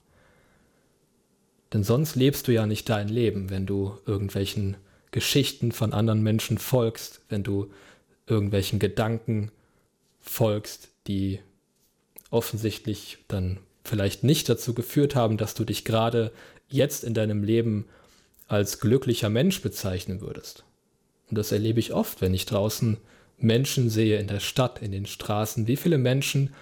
Denn 1.73 1.85
sonst 1.85 2.17
lebst 2.17 2.49
du 2.49 2.53
ja 2.53 2.67
nicht 2.67 2.89
dein 2.89 3.09
Leben, 3.09 3.51
wenn 3.51 3.67
du 3.67 3.97
irgendwelchen 4.07 4.77
Geschichten 5.11 5.73
von 5.73 5.93
anderen 5.93 6.23
Menschen 6.23 6.59
folgst, 6.59 7.21
wenn 7.29 7.43
du 7.43 7.71
irgendwelchen 8.27 8.79
Gedanken 8.79 9.51
folgst, 10.21 10.89
die 11.07 11.41
offensichtlich 12.31 13.19
dann 13.29 13.59
vielleicht 13.85 14.25
nicht 14.25 14.49
dazu 14.49 14.75
geführt 14.75 15.15
haben, 15.15 15.37
dass 15.37 15.55
du 15.55 15.65
dich 15.65 15.85
gerade 15.85 16.33
jetzt 16.69 17.03
in 17.03 17.15
deinem 17.15 17.43
Leben 17.43 17.87
als 18.47 18.81
glücklicher 18.81 19.31
Mensch 19.31 19.63
bezeichnen 19.63 20.21
würdest. 20.21 20.65
Und 21.29 21.39
das 21.39 21.53
erlebe 21.53 21.81
ich 21.81 21.93
oft, 21.93 22.21
wenn 22.21 22.35
ich 22.35 22.47
draußen 22.47 22.99
Menschen 23.39 23.91
sehe 23.91 24.19
in 24.19 24.27
der 24.27 24.41
Stadt, 24.41 24.83
in 24.83 24.93
den 24.93 25.07
Straßen. 25.07 25.67
Wie 25.67 25.77
viele 25.77 25.99
Menschen 25.99 26.53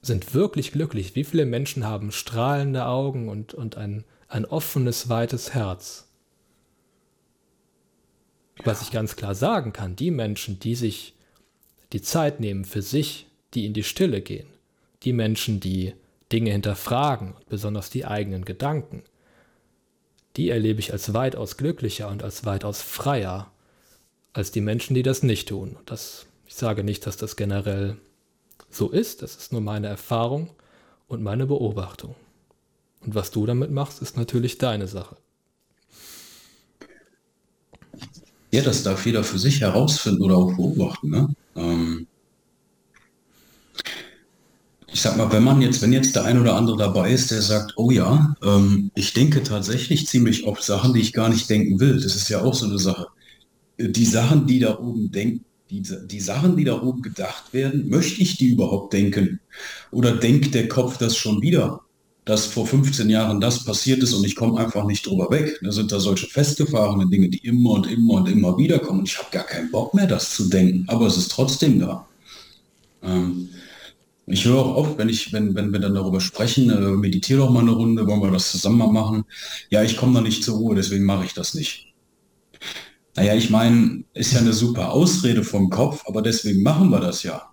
sind 0.00 0.34
wirklich 0.34 0.72
glücklich? 0.72 1.14
Wie 1.14 1.24
viele 1.24 1.46
Menschen 1.46 1.84
haben 1.84 2.12
strahlende 2.12 2.86
Augen 2.86 3.28
und, 3.28 3.54
und 3.54 3.76
ein, 3.76 4.04
ein 4.28 4.44
offenes, 4.44 5.08
weites 5.08 5.54
Herz? 5.54 6.08
Ja. 8.58 8.66
Was 8.66 8.82
ich 8.82 8.90
ganz 8.90 9.16
klar 9.16 9.34
sagen 9.34 9.72
kann, 9.72 9.96
die 9.96 10.10
Menschen, 10.10 10.58
die 10.60 10.74
sich 10.74 11.14
die 11.92 12.02
Zeit 12.02 12.40
nehmen 12.40 12.64
für 12.64 12.82
sich, 12.82 13.26
die 13.54 13.66
in 13.66 13.72
die 13.72 13.84
Stille 13.84 14.20
gehen, 14.20 14.48
die 15.02 15.12
Menschen, 15.12 15.60
die 15.60 15.94
Dinge 16.32 16.50
hinterfragen, 16.50 17.34
besonders 17.48 17.90
die 17.90 18.04
eigenen 18.04 18.44
Gedanken, 18.44 19.02
die 20.36 20.50
erlebe 20.50 20.80
ich 20.80 20.92
als 20.92 21.14
weitaus 21.14 21.56
glücklicher 21.56 22.08
und 22.08 22.22
als 22.22 22.44
weitaus 22.44 22.82
freier 22.82 23.50
als 24.32 24.52
die 24.52 24.60
Menschen, 24.60 24.94
die 24.94 25.02
das 25.02 25.22
nicht 25.24 25.48
tun. 25.48 25.76
Das, 25.84 26.26
ich 26.46 26.54
sage 26.54 26.84
nicht, 26.84 27.06
dass 27.06 27.16
das 27.16 27.34
generell 27.34 27.96
so 28.70 28.90
ist, 28.90 29.22
das 29.22 29.36
ist 29.36 29.52
nur 29.52 29.60
meine 29.60 29.86
Erfahrung 29.86 30.50
und 31.06 31.22
meine 31.22 31.46
Beobachtung. 31.46 32.14
Und 33.00 33.14
was 33.14 33.30
du 33.30 33.46
damit 33.46 33.70
machst, 33.70 34.02
ist 34.02 34.16
natürlich 34.16 34.58
deine 34.58 34.88
Sache. 34.88 35.16
Ja, 38.50 38.62
das 38.62 38.82
darf 38.82 39.04
jeder 39.04 39.24
für 39.24 39.38
sich 39.38 39.60
herausfinden 39.60 40.22
oder 40.22 40.36
auch 40.36 40.54
beobachten. 40.54 41.10
Ne? 41.10 41.34
Ähm 41.54 42.06
ich 44.90 45.02
sag 45.02 45.16
mal, 45.16 45.30
wenn 45.30 45.44
man 45.44 45.60
jetzt, 45.60 45.82
wenn 45.82 45.92
jetzt 45.92 46.16
der 46.16 46.24
ein 46.24 46.40
oder 46.40 46.54
andere 46.54 46.76
dabei 46.76 47.12
ist, 47.12 47.30
der 47.30 47.42
sagt, 47.42 47.74
oh 47.76 47.90
ja, 47.90 48.34
ähm, 48.42 48.90
ich 48.94 49.12
denke 49.12 49.42
tatsächlich 49.42 50.06
ziemlich 50.06 50.44
oft 50.44 50.62
Sachen, 50.62 50.94
die 50.94 51.00
ich 51.00 51.12
gar 51.12 51.28
nicht 51.28 51.48
denken 51.50 51.78
will. 51.78 52.00
Das 52.00 52.16
ist 52.16 52.28
ja 52.28 52.42
auch 52.42 52.54
so 52.54 52.66
eine 52.66 52.78
Sache. 52.78 53.06
Die 53.78 54.06
Sachen, 54.06 54.46
die 54.46 54.58
da 54.60 54.78
oben 54.78 55.12
denken, 55.12 55.44
die, 55.70 55.82
die 55.82 56.20
Sachen, 56.20 56.56
die 56.56 56.64
da 56.64 56.80
oben 56.80 57.02
gedacht 57.02 57.52
werden, 57.52 57.88
möchte 57.88 58.22
ich 58.22 58.36
die 58.36 58.48
überhaupt 58.48 58.92
denken? 58.92 59.40
Oder 59.90 60.16
denkt 60.16 60.54
der 60.54 60.68
Kopf 60.68 60.98
das 60.98 61.16
schon 61.16 61.42
wieder? 61.42 61.80
dass 62.28 62.44
vor 62.44 62.66
15 62.66 63.08
Jahren 63.08 63.40
das 63.40 63.64
passiert 63.64 64.02
ist 64.02 64.12
und 64.12 64.22
ich 64.22 64.36
komme 64.36 64.60
einfach 64.60 64.84
nicht 64.84 65.06
drüber 65.06 65.30
weg. 65.30 65.58
Da 65.62 65.72
sind 65.72 65.90
da 65.90 65.98
solche 65.98 66.26
festgefahrene 66.26 67.08
Dinge, 67.08 67.30
die 67.30 67.38
immer 67.38 67.70
und 67.70 67.90
immer 67.90 68.14
und 68.14 68.28
immer 68.28 68.58
wieder 68.58 68.78
kommen. 68.80 69.06
Ich 69.06 69.16
habe 69.16 69.28
gar 69.32 69.44
keinen 69.44 69.70
Bock 69.70 69.94
mehr, 69.94 70.06
das 70.06 70.34
zu 70.34 70.50
denken, 70.50 70.84
aber 70.88 71.06
es 71.06 71.16
ist 71.16 71.30
trotzdem 71.30 71.80
da. 71.80 72.06
Ähm, 73.02 73.48
ich 74.26 74.44
höre 74.44 74.58
auch 74.58 74.76
oft, 74.76 74.98
wenn 74.98 75.08
ich, 75.08 75.32
wenn, 75.32 75.54
wenn 75.54 75.72
wir 75.72 75.80
dann 75.80 75.94
darüber 75.94 76.20
sprechen, 76.20 76.68
äh, 76.68 76.90
meditiere 76.90 77.38
doch 77.38 77.50
mal 77.50 77.60
eine 77.60 77.70
Runde, 77.70 78.06
wollen 78.06 78.20
wir 78.20 78.30
das 78.30 78.50
zusammen 78.50 78.92
machen. 78.92 79.24
Ja, 79.70 79.82
ich 79.82 79.96
komme 79.96 80.12
da 80.12 80.20
nicht 80.20 80.44
zur 80.44 80.58
Ruhe, 80.58 80.74
deswegen 80.74 81.04
mache 81.04 81.24
ich 81.24 81.32
das 81.32 81.54
nicht. 81.54 81.94
Naja, 83.18 83.34
ich 83.34 83.50
meine, 83.50 84.04
ist 84.14 84.32
ja 84.32 84.38
eine 84.38 84.52
super 84.52 84.92
Ausrede 84.92 85.42
vom 85.42 85.70
Kopf, 85.70 86.04
aber 86.06 86.22
deswegen 86.22 86.62
machen 86.62 86.88
wir 86.90 87.00
das 87.00 87.24
ja. 87.24 87.50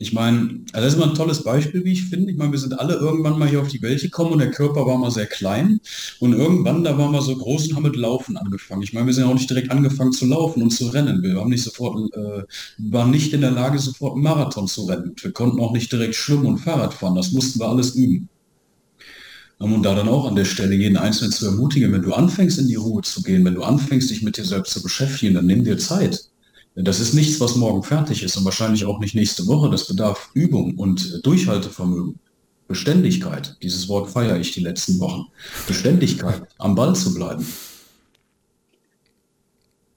Ich 0.00 0.12
meine, 0.12 0.64
also 0.72 0.84
das 0.84 0.94
ist 0.94 0.94
immer 0.96 1.08
ein 1.08 1.14
tolles 1.14 1.44
Beispiel, 1.44 1.84
wie 1.84 1.92
ich 1.92 2.06
finde. 2.06 2.32
Ich 2.32 2.36
meine, 2.36 2.50
wir 2.50 2.58
sind 2.58 2.76
alle 2.80 2.94
irgendwann 2.94 3.38
mal 3.38 3.48
hier 3.48 3.60
auf 3.60 3.68
die 3.68 3.80
Welt 3.80 4.02
gekommen 4.02 4.32
und 4.32 4.40
der 4.40 4.50
Körper 4.50 4.84
war 4.86 4.98
mal 4.98 5.12
sehr 5.12 5.26
klein 5.26 5.78
und 6.18 6.32
irgendwann, 6.32 6.82
da 6.82 6.98
waren 6.98 7.12
wir 7.12 7.22
so 7.22 7.36
groß 7.36 7.68
und 7.68 7.76
haben 7.76 7.84
mit 7.84 7.94
Laufen 7.94 8.36
angefangen. 8.36 8.82
Ich 8.82 8.92
meine, 8.92 9.06
wir 9.06 9.14
sind 9.14 9.22
auch 9.24 9.34
nicht 9.34 9.48
direkt 9.48 9.70
angefangen 9.70 10.10
zu 10.10 10.26
laufen 10.26 10.62
und 10.62 10.70
zu 10.70 10.88
rennen. 10.88 11.22
Wir 11.22 11.36
haben 11.36 11.50
nicht 11.50 11.62
sofort, 11.62 12.12
äh, 12.12 12.42
waren 12.78 13.12
nicht 13.12 13.32
in 13.32 13.42
der 13.42 13.52
Lage, 13.52 13.78
sofort 13.78 14.14
einen 14.14 14.24
Marathon 14.24 14.66
zu 14.66 14.86
rennen. 14.86 15.14
Wir 15.22 15.30
konnten 15.30 15.60
auch 15.60 15.72
nicht 15.72 15.92
direkt 15.92 16.16
schwimmen 16.16 16.46
und 16.46 16.58
Fahrrad 16.58 16.92
fahren. 16.92 17.14
Das 17.14 17.30
mussten 17.30 17.60
wir 17.60 17.68
alles 17.68 17.94
üben. 17.94 18.28
Und 19.72 19.82
da 19.82 19.94
dann 19.94 20.08
auch 20.08 20.26
an 20.26 20.36
der 20.36 20.44
Stelle 20.44 20.74
jeden 20.74 20.96
Einzelnen 20.96 21.32
zu 21.32 21.46
ermutigen, 21.46 21.92
wenn 21.92 22.02
du 22.02 22.12
anfängst 22.12 22.58
in 22.58 22.68
die 22.68 22.74
Ruhe 22.74 23.02
zu 23.02 23.22
gehen, 23.22 23.44
wenn 23.44 23.54
du 23.54 23.62
anfängst 23.62 24.10
dich 24.10 24.22
mit 24.22 24.36
dir 24.36 24.44
selbst 24.44 24.72
zu 24.72 24.82
beschäftigen, 24.82 25.34
dann 25.34 25.46
nimm 25.46 25.64
dir 25.64 25.78
Zeit. 25.78 26.28
Das 26.74 27.00
ist 27.00 27.14
nichts, 27.14 27.40
was 27.40 27.56
morgen 27.56 27.82
fertig 27.82 28.22
ist 28.22 28.36
und 28.36 28.44
wahrscheinlich 28.44 28.84
auch 28.84 28.98
nicht 28.98 29.14
nächste 29.14 29.46
Woche. 29.46 29.70
Das 29.70 29.86
bedarf 29.86 30.30
Übung 30.34 30.74
und 30.76 31.20
Durchhaltevermögen. 31.24 32.18
Beständigkeit. 32.66 33.56
Dieses 33.62 33.88
Wort 33.88 34.10
feiere 34.10 34.38
ich 34.38 34.52
die 34.52 34.60
letzten 34.60 34.98
Wochen. 34.98 35.26
Beständigkeit, 35.66 36.42
am 36.58 36.74
Ball 36.74 36.94
zu 36.94 37.14
bleiben. 37.14 37.46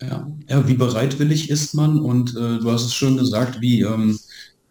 Ja, 0.02 0.30
ja 0.48 0.68
wie 0.68 0.76
bereitwillig 0.76 1.50
ist 1.50 1.74
man 1.74 2.00
und 2.00 2.32
äh, 2.36 2.60
du 2.60 2.72
hast 2.72 2.86
es 2.86 2.94
schon 2.94 3.18
gesagt, 3.18 3.62
wie, 3.62 3.82
ähm, 3.82 4.20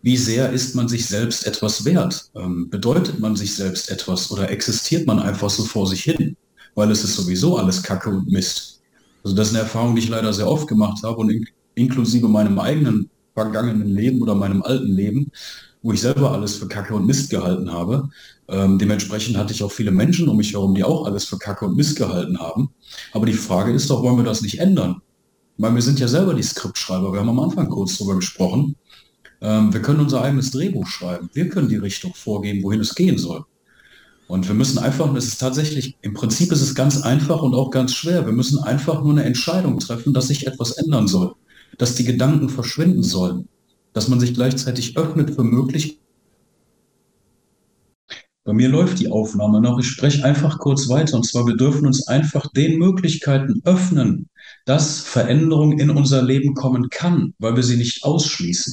wie 0.03 0.17
sehr 0.17 0.53
ist 0.53 0.75
man 0.75 0.89
sich 0.89 1.07
selbst 1.07 1.47
etwas 1.47 1.85
wert? 1.85 2.31
Ähm, 2.35 2.69
bedeutet 2.71 3.19
man 3.19 3.37
sich 3.37 3.55
selbst 3.55 3.91
etwas 3.91 4.31
oder 4.31 4.51
existiert 4.51 5.07
man 5.07 5.19
einfach 5.19 5.51
so 5.51 5.65
vor 5.65 5.87
sich 5.87 6.03
hin? 6.03 6.37
Weil 6.75 6.91
es 6.91 7.05
ist 7.05 7.17
sowieso 7.17 7.57
alles 7.57 7.83
Kacke 7.83 8.11
und 8.11 8.31
Mist. 8.31 8.81
Also 9.25 9.35
das 9.35 9.49
ist 9.49 9.55
eine 9.55 9.65
Erfahrung, 9.65 9.97
die 9.97 10.03
ich 10.03 10.09
leider 10.09 10.33
sehr 10.33 10.49
oft 10.49 10.69
gemacht 10.69 11.03
habe 11.03 11.17
und 11.17 11.47
inklusive 11.75 12.29
meinem 12.29 12.59
eigenen 12.59 13.11
vergangenen 13.35 13.89
Leben 13.89 14.23
oder 14.23 14.35
meinem 14.35 14.63
alten 14.63 14.93
Leben, 14.93 15.31
wo 15.83 15.93
ich 15.93 16.01
selber 16.01 16.33
alles 16.33 16.57
für 16.57 16.69
Kacke 16.69 16.95
und 16.95 17.07
Mist 17.07 17.31
gehalten 17.31 17.73
habe. 17.73 18.09
Ähm, 18.49 18.79
dementsprechend 18.79 19.37
hatte 19.37 19.53
ich 19.53 19.63
auch 19.63 19.73
viele 19.73 19.91
Menschen 19.91 20.29
um 20.29 20.37
mich 20.37 20.53
herum, 20.53 20.75
die 20.75 20.85
auch 20.85 21.07
alles 21.07 21.25
für 21.25 21.39
Kacke 21.39 21.67
und 21.67 21.77
Mist 21.77 21.97
gehalten 21.97 22.39
haben. 22.39 22.71
Aber 23.13 23.27
die 23.27 23.33
Frage 23.33 23.73
ist 23.73 23.91
doch, 23.91 24.03
wollen 24.03 24.17
wir 24.17 24.25
das 24.25 24.43
nicht 24.43 24.61
ändern? 24.61 25.03
Weil 25.59 25.75
wir 25.75 25.83
sind 25.83 25.99
ja 25.99 26.09
selber 26.09 26.35
die 26.35 26.43
Skriptschreiber. 26.43 27.13
Wir 27.13 27.21
haben 27.21 27.29
am 27.29 27.41
Anfang 27.41 27.69
kurz 27.69 27.99
darüber 27.99 28.17
gesprochen. 28.17 28.77
Ähm, 29.41 29.73
wir 29.73 29.83
können 29.83 30.01
unser 30.01 30.23
eigenes 30.23 30.51
Drehbuch 30.51 30.87
schreiben. 30.87 31.31
Wir 31.33 31.49
können 31.49 31.69
die 31.69 31.77
Richtung 31.77 32.15
vorgeben, 32.15 32.63
wohin 32.63 32.81
es 32.81 32.95
gehen 32.95 33.19
soll. 33.19 33.45
Und 34.29 34.49
wir 34.49 34.55
müssen 34.55 34.79
einfach, 34.79 35.15
es 35.15 35.29
ist 35.29 35.39
tatsächlich, 35.39 35.97
im 36.03 36.15
Prinzip 36.15 36.51
ist 36.51 36.63
es 36.63 36.75
ganz 36.75 37.03
einfach 37.03 37.43
und 37.43 37.55
auch 37.55 37.71
ganz 37.71 37.95
schwer. 37.95 38.27
Wir 38.27 38.33
müssen 38.33 38.59
einfach 38.59 39.03
nur 39.03 39.13
eine 39.13 39.25
Entscheidung 39.25 39.79
treffen, 39.79 40.13
dass 40.15 40.29
sich 40.29 40.47
etwas 40.47 40.73
ändern 40.73 41.07
soll 41.07 41.35
dass 41.79 41.95
die 41.95 42.05
Gedanken 42.05 42.49
verschwinden 42.49 43.03
sollen, 43.03 43.49
dass 43.93 44.09
man 44.09 44.21
sich 44.21 44.35
gleichzeitig 44.35 44.97
öffnet 44.97 45.35
für 45.35 45.45
Möglichkeiten. 45.45 46.06
Bei 48.47 48.53
mir 48.53 48.69
läuft 48.69 49.01
die 49.01 49.11
Aufnahme 49.11 49.61
noch. 49.61 49.81
Ich 49.81 49.89
spreche 49.89 50.25
einfach 50.25 50.61
kurz 50.61 50.89
weiter. 50.89 51.17
Und 51.17 51.27
zwar, 51.27 51.49
wir 51.49 51.57
dürfen 51.57 51.85
uns 51.85 52.07
einfach 52.07 52.47
den 52.53 52.79
Möglichkeiten 52.79 53.61
öffnen, 53.65 54.29
dass 54.67 55.01
Veränderung 55.01 55.81
in 55.81 55.91
unser 55.91 56.23
Leben 56.23 56.55
kommen 56.55 56.89
kann, 56.89 57.35
weil 57.41 57.57
wir 57.57 57.65
sie 57.65 57.77
nicht 57.77 58.05
ausschließen. 58.05 58.73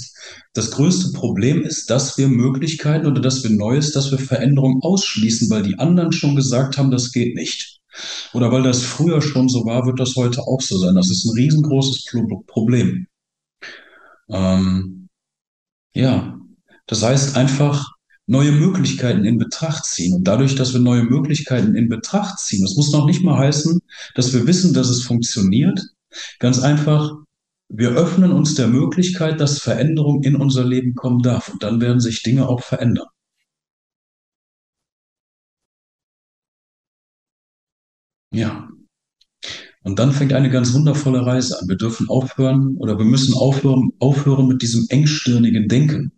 Das 0.54 0.70
größte 0.70 1.12
Problem 1.14 1.64
ist, 1.64 1.90
dass 1.90 2.20
wir 2.20 2.28
Möglichkeiten 2.28 3.08
oder 3.08 3.20
dass 3.20 3.44
wir 3.44 3.50
Neues, 3.50 3.92
dass 3.92 4.12
wir 4.12 4.20
Veränderung 4.20 4.80
ausschließen, 4.84 5.50
weil 5.50 5.64
die 5.64 5.80
anderen 5.80 6.12
schon 6.12 6.36
gesagt 6.36 6.78
haben, 6.78 6.92
das 6.92 7.12
geht 7.12 7.36
nicht. 7.36 7.80
Oder 8.34 8.52
weil 8.52 8.62
das 8.62 8.84
früher 8.84 9.24
schon 9.24 9.50
so 9.50 9.66
war, 9.66 9.88
wird 9.88 10.00
das 10.00 10.16
heute 10.16 10.42
auch 10.42 10.62
so 10.62 10.78
sein. 10.78 10.94
Das 10.94 11.10
ist 11.10 11.26
ein 11.26 11.36
riesengroßes 11.36 12.06
Problem. 12.46 13.08
Ähm, 14.30 15.10
ja, 15.96 16.38
das 16.86 17.02
heißt 17.02 17.36
einfach 17.36 17.93
neue 18.26 18.52
Möglichkeiten 18.52 19.26
in 19.26 19.38
Betracht 19.38 19.86
ziehen. 19.86 20.14
Und 20.16 20.24
dadurch, 20.28 20.56
dass 20.56 20.74
wir 20.74 20.80
neue 20.80 21.04
Möglichkeiten 21.04 21.76
in 21.76 21.90
Betracht 21.90 22.40
ziehen, 22.40 22.64
das 22.64 22.76
muss 22.76 22.92
noch 22.92 23.06
nicht 23.06 23.24
mal 23.24 23.38
heißen, 23.38 23.80
dass 24.16 24.34
wir 24.34 24.48
wissen, 24.48 24.74
dass 24.74 24.90
es 24.90 25.04
funktioniert. 25.04 25.82
Ganz 26.40 26.60
einfach, 26.60 27.12
wir 27.70 27.92
öffnen 27.92 28.32
uns 28.32 28.56
der 28.56 28.68
Möglichkeit, 28.68 29.40
dass 29.42 29.60
Veränderung 29.60 30.24
in 30.24 30.36
unser 30.36 30.64
Leben 30.66 30.96
kommen 30.96 31.22
darf. 31.22 31.50
Und 31.50 31.64
dann 31.64 31.82
werden 31.82 32.00
sich 32.00 32.24
Dinge 32.24 32.48
auch 32.48 32.62
verändern. 32.62 33.08
Ja. 38.32 38.68
Und 39.84 40.00
dann 40.00 40.14
fängt 40.14 40.34
eine 40.34 40.50
ganz 40.50 40.74
wundervolle 40.74 41.26
Reise 41.26 41.60
an. 41.60 41.68
Wir 41.68 41.76
dürfen 41.76 42.10
aufhören 42.10 42.78
oder 42.78 42.98
wir 42.98 43.06
müssen 43.06 43.34
aufhören, 43.34 43.92
aufhören 44.00 44.48
mit 44.48 44.62
diesem 44.62 44.86
engstirnigen 44.90 45.68
Denken, 45.68 46.14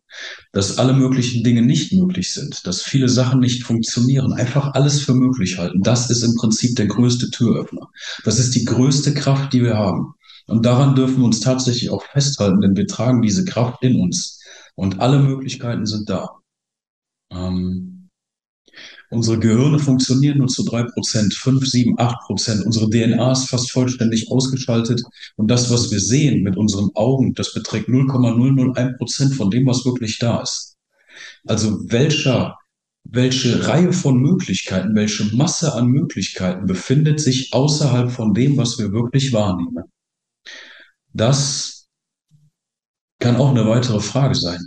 dass 0.52 0.78
alle 0.78 0.94
möglichen 0.94 1.44
Dinge 1.44 1.62
nicht 1.62 1.94
möglich 1.94 2.34
sind, 2.34 2.66
dass 2.66 2.82
viele 2.82 3.10
Sachen 3.10 3.40
nicht 3.40 3.64
funktionieren, 3.64 4.34
einfach 4.34 4.74
alles 4.74 5.02
für 5.02 5.14
möglich 5.14 5.58
halten. 5.58 5.82
Das 5.82 6.10
ist 6.10 6.24
im 6.24 6.36
Prinzip 6.36 6.76
der 6.76 6.88
größte 6.88 7.30
Türöffner. 7.30 7.90
Das 8.24 8.40
ist 8.40 8.56
die 8.56 8.66
größte 8.66 9.14
Kraft, 9.14 9.54
die 9.54 9.64
wir 9.64 9.78
haben. 9.78 10.14
Und 10.48 10.66
daran 10.66 10.96
dürfen 10.96 11.18
wir 11.18 11.26
uns 11.26 11.40
tatsächlich 11.40 11.90
auch 11.90 12.04
festhalten, 12.04 12.62
denn 12.62 12.76
wir 12.76 12.88
tragen 12.88 13.22
diese 13.22 13.46
Kraft 13.46 13.82
in 13.82 14.00
uns. 14.00 14.40
Und 14.76 15.00
alle 15.00 15.20
Möglichkeiten 15.20 15.86
sind 15.86 16.10
da. 16.10 16.30
Ähm, 17.32 17.95
Unsere 19.10 19.40
Gehirne 19.40 19.80
funktionieren 19.80 20.40
nur 20.40 20.48
zu 20.48 20.64
drei 20.64 20.84
Prozent, 20.84 21.34
fünf, 21.34 21.66
sieben, 21.68 21.96
acht 22.00 22.20
Prozent. 22.26 22.66
Unsere 22.66 22.90
DNA 22.90 23.32
ist 23.32 23.50
fast 23.50 23.72
vollständig 23.72 24.32
ausgeschaltet. 24.32 25.02
Und 25.36 25.50
das, 25.50 25.70
was 25.72 25.92
wir 25.92 26.00
sehen 26.00 26.44
mit 26.44 26.58
unseren 26.58 26.90
Augen, 26.96 27.34
das 27.34 27.54
beträgt 27.54 27.88
0,001 27.88 28.98
Prozent 28.98 29.36
von 29.36 29.50
dem, 29.52 29.68
was 29.68 29.86
wirklich 29.86 30.18
da 30.18 30.42
ist. 30.42 30.76
Also 31.48 31.80
welcher, 31.90 32.58
welche 33.04 33.68
Reihe 33.68 33.94
von 33.94 34.18
Möglichkeiten, 34.18 34.96
welche 34.96 35.36
Masse 35.36 35.74
an 35.74 35.88
Möglichkeiten 35.88 36.66
befindet 36.66 37.20
sich 37.20 37.54
außerhalb 37.54 38.12
von 38.12 38.34
dem, 38.34 38.58
was 38.58 38.80
wir 38.80 38.92
wirklich 38.92 39.32
wahrnehmen? 39.32 39.84
Das 41.14 41.88
kann 43.20 43.38
auch 43.38 43.50
eine 43.50 43.68
weitere 43.68 44.00
Frage 44.00 44.36
sein. 44.36 44.60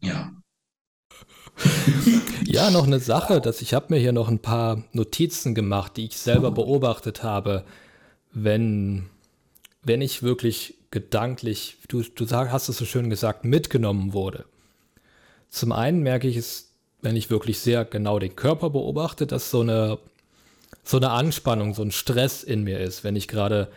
Ja. 0.00 0.35
Ja, 2.44 2.70
noch 2.70 2.86
eine 2.86 3.00
Sache, 3.00 3.40
dass 3.40 3.60
ich 3.60 3.74
habe 3.74 3.86
mir 3.90 4.00
hier 4.00 4.12
noch 4.12 4.28
ein 4.28 4.38
paar 4.38 4.84
Notizen 4.92 5.54
gemacht, 5.54 5.96
die 5.96 6.06
ich 6.06 6.16
selber 6.16 6.50
beobachtet 6.50 7.22
habe, 7.22 7.64
wenn, 8.32 9.06
wenn 9.82 10.00
ich 10.00 10.22
wirklich 10.22 10.74
gedanklich, 10.90 11.78
du, 11.88 12.02
du 12.02 12.30
hast 12.30 12.68
es 12.68 12.78
so 12.78 12.84
schön 12.84 13.10
gesagt, 13.10 13.44
mitgenommen 13.44 14.12
wurde. 14.12 14.44
Zum 15.50 15.72
einen 15.72 16.02
merke 16.02 16.28
ich 16.28 16.36
es, 16.36 16.72
wenn 17.02 17.16
ich 17.16 17.30
wirklich 17.30 17.58
sehr 17.58 17.84
genau 17.84 18.18
den 18.18 18.36
Körper 18.36 18.70
beobachte, 18.70 19.26
dass 19.26 19.50
so 19.50 19.60
eine, 19.60 19.98
so 20.84 20.96
eine 20.96 21.10
Anspannung, 21.10 21.74
so 21.74 21.82
ein 21.82 21.92
Stress 21.92 22.42
in 22.42 22.64
mir 22.64 22.80
ist, 22.80 23.04
wenn 23.04 23.16
ich 23.16 23.28
gerade 23.28 23.68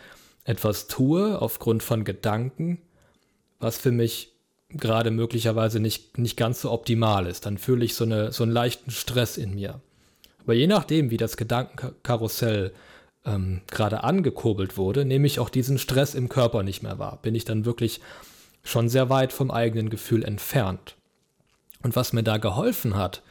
etwas 0.44 0.86
tue 0.86 1.40
aufgrund 1.40 1.82
von 1.82 2.04
Gedanken, 2.04 2.80
was 3.58 3.76
für 3.76 3.92
mich 3.92 4.32
gerade 4.72 5.10
möglicherweise 5.10 5.80
nicht, 5.80 6.18
nicht 6.18 6.36
ganz 6.36 6.60
so 6.60 6.70
optimal 6.70 7.26
ist. 7.26 7.46
Dann 7.46 7.58
fühle 7.58 7.84
ich 7.84 7.94
so, 7.94 8.04
eine, 8.04 8.32
so 8.32 8.42
einen 8.42 8.52
leichten 8.52 8.90
Stress 8.90 9.36
in 9.36 9.54
mir. 9.54 9.80
Aber 10.42 10.54
je 10.54 10.66
nachdem, 10.66 11.10
wie 11.10 11.16
das 11.16 11.36
Gedankenkarussell 11.36 12.72
ähm, 13.24 13.60
gerade 13.70 14.04
angekurbelt 14.04 14.76
wurde, 14.76 15.04
nehme 15.04 15.26
ich 15.26 15.38
auch 15.38 15.50
diesen 15.50 15.78
Stress 15.78 16.14
im 16.14 16.28
Körper 16.28 16.62
nicht 16.62 16.82
mehr 16.82 16.98
wahr. 16.98 17.18
Bin 17.22 17.34
ich 17.34 17.44
dann 17.44 17.64
wirklich 17.64 18.00
schon 18.62 18.88
sehr 18.88 19.10
weit 19.10 19.32
vom 19.32 19.50
eigenen 19.50 19.90
Gefühl 19.90 20.24
entfernt. 20.24 20.96
Und 21.82 21.96
was 21.96 22.12
mir 22.12 22.22
da 22.22 22.36
geholfen 22.36 22.96
hat, 22.96 23.22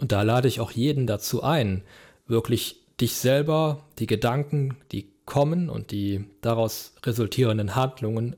Und 0.00 0.12
da 0.12 0.22
lade 0.22 0.48
ich 0.48 0.60
auch 0.60 0.70
jeden 0.70 1.06
dazu 1.06 1.42
ein, 1.42 1.82
wirklich 2.26 2.76
dich 3.00 3.14
selber, 3.14 3.84
die 3.98 4.06
Gedanken, 4.06 4.78
die 4.92 5.08
kommen 5.26 5.68
und 5.68 5.90
die 5.90 6.24
daraus 6.40 6.94
resultierenden 7.04 7.76
Handlungen 7.76 8.34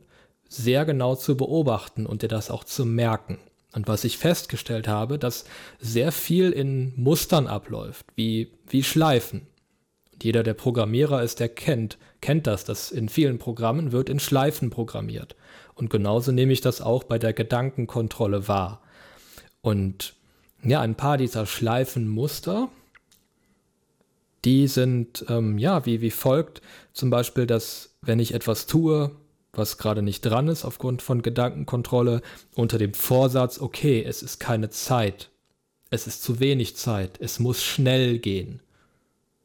sehr 0.52 0.84
genau 0.84 1.14
zu 1.14 1.36
beobachten 1.36 2.06
und 2.06 2.22
dir 2.22 2.28
das 2.28 2.50
auch 2.50 2.64
zu 2.64 2.84
merken. 2.84 3.38
Und 3.74 3.88
was 3.88 4.04
ich 4.04 4.18
festgestellt 4.18 4.86
habe, 4.86 5.18
dass 5.18 5.44
sehr 5.80 6.12
viel 6.12 6.50
in 6.50 6.92
Mustern 6.96 7.46
abläuft, 7.46 8.06
wie, 8.16 8.52
wie 8.68 8.82
Schleifen. 8.82 9.46
Und 10.12 10.24
jeder, 10.24 10.42
der 10.42 10.54
Programmierer 10.54 11.22
ist, 11.22 11.40
der 11.40 11.48
kennt, 11.48 11.96
kennt 12.20 12.46
das, 12.46 12.64
dass 12.64 12.90
in 12.90 13.08
vielen 13.08 13.38
Programmen 13.38 13.92
wird 13.92 14.10
in 14.10 14.20
Schleifen 14.20 14.68
programmiert. 14.68 15.36
Und 15.74 15.88
genauso 15.88 16.32
nehme 16.32 16.52
ich 16.52 16.60
das 16.60 16.82
auch 16.82 17.04
bei 17.04 17.18
der 17.18 17.32
Gedankenkontrolle 17.32 18.46
wahr. 18.46 18.82
Und 19.62 20.14
ja, 20.62 20.80
ein 20.82 20.94
paar 20.94 21.16
dieser 21.16 21.46
Schleifenmuster, 21.46 22.68
die 24.44 24.66
sind 24.66 25.24
ähm, 25.28 25.56
ja 25.56 25.86
wie, 25.86 26.02
wie 26.02 26.10
folgt. 26.10 26.60
Zum 26.92 27.08
Beispiel, 27.08 27.46
dass 27.46 27.96
wenn 28.02 28.18
ich 28.18 28.34
etwas 28.34 28.66
tue, 28.66 29.12
was 29.52 29.78
gerade 29.78 30.02
nicht 30.02 30.22
dran 30.22 30.48
ist 30.48 30.64
aufgrund 30.64 31.02
von 31.02 31.22
Gedankenkontrolle, 31.22 32.22
unter 32.54 32.78
dem 32.78 32.94
Vorsatz, 32.94 33.60
okay, 33.60 34.02
es 34.02 34.22
ist 34.22 34.40
keine 34.40 34.70
Zeit, 34.70 35.30
es 35.90 36.06
ist 36.06 36.22
zu 36.22 36.40
wenig 36.40 36.76
Zeit, 36.76 37.20
es 37.20 37.38
muss 37.38 37.62
schnell 37.62 38.18
gehen. 38.18 38.60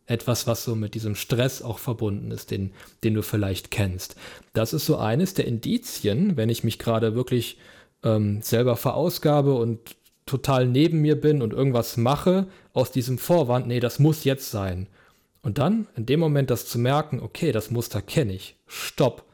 Etwas, 0.06 0.48
was 0.48 0.64
so 0.64 0.76
mit 0.76 0.94
diesem 0.94 1.16
Stress 1.16 1.62
auch 1.62 1.80
verbunden 1.80 2.32
ist, 2.32 2.52
den, 2.52 2.72
den 3.04 3.14
du 3.14 3.22
vielleicht 3.22 3.72
kennst. 3.72 4.16
Das 4.54 4.72
ist 4.72 4.86
so 4.86 4.96
eines 4.96 5.34
der 5.34 5.46
Indizien, 5.46 6.38
wenn 6.38 6.48
ich 6.48 6.64
mich 6.64 6.80
gerade 6.80 7.14
wirklich 7.14 7.58
ähm, 8.04 8.42
selber 8.42 8.78
verausgabe 8.78 9.54
und 9.56 9.98
total 10.26 10.66
neben 10.66 11.02
mir 11.02 11.20
bin 11.20 11.42
und 11.42 11.52
irgendwas 11.52 11.98
mache 11.98 12.48
aus 12.72 12.92
diesem 12.92 13.18
Vorwand, 13.18 13.68
nee, 13.68 13.82
das 13.82 14.00
muss 14.00 14.24
jetzt 14.24 14.50
sein. 14.50 14.88
Und 15.42 15.58
dann 15.58 15.88
in 15.98 16.06
dem 16.06 16.22
Moment 16.22 16.50
das 16.50 16.66
zu 16.66 16.80
merken, 16.80 17.20
okay, 17.20 17.52
das 17.52 17.72
Muster 17.72 18.02
kenne 18.02 18.34
ich, 18.34 18.56
stopp. 18.68 19.27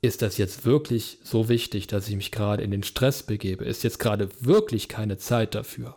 Ist 0.00 0.22
das 0.22 0.38
jetzt 0.38 0.64
wirklich 0.64 1.18
so 1.24 1.48
wichtig, 1.48 1.86
dass 1.88 2.08
ich 2.08 2.16
mich 2.16 2.30
gerade 2.30 2.62
in 2.62 2.70
den 2.70 2.82
Stress 2.82 3.22
begebe? 3.22 3.64
Ist 3.64 3.82
jetzt 3.82 3.98
gerade 3.98 4.28
wirklich 4.40 4.88
keine 4.88 5.18
Zeit 5.18 5.54
dafür? 5.54 5.96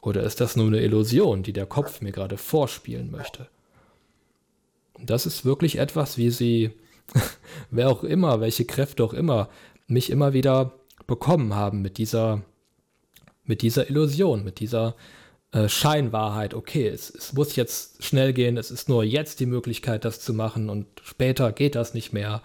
Oder 0.00 0.22
ist 0.22 0.40
das 0.40 0.56
nur 0.56 0.68
eine 0.68 0.80
Illusion, 0.80 1.42
die 1.42 1.52
der 1.52 1.66
Kopf 1.66 2.00
mir 2.00 2.12
gerade 2.12 2.38
vorspielen 2.38 3.10
möchte? 3.10 3.48
Und 4.94 5.10
das 5.10 5.26
ist 5.26 5.44
wirklich 5.44 5.76
etwas, 5.78 6.16
wie 6.16 6.30
sie, 6.30 6.70
wer 7.70 7.90
auch 7.90 8.02
immer, 8.02 8.40
welche 8.40 8.64
Kräfte 8.64 9.04
auch 9.04 9.12
immer, 9.12 9.50
mich 9.86 10.10
immer 10.10 10.32
wieder 10.32 10.72
bekommen 11.06 11.54
haben 11.54 11.82
mit 11.82 11.98
dieser 11.98 12.42
mit 13.46 13.62
dieser 13.62 13.88
Illusion, 13.88 14.44
mit 14.44 14.60
dieser 14.60 14.96
äh, 15.52 15.68
Scheinwahrheit, 15.68 16.54
okay, 16.54 16.88
es, 16.88 17.10
es 17.10 17.32
muss 17.32 17.56
jetzt 17.56 18.02
schnell 18.02 18.32
gehen, 18.32 18.56
es 18.56 18.70
ist 18.70 18.88
nur 18.88 19.04
jetzt 19.04 19.40
die 19.40 19.46
Möglichkeit, 19.46 20.04
das 20.04 20.20
zu 20.20 20.34
machen 20.34 20.68
und 20.68 20.86
später 21.02 21.52
geht 21.52 21.74
das 21.74 21.94
nicht 21.94 22.12
mehr. 22.12 22.42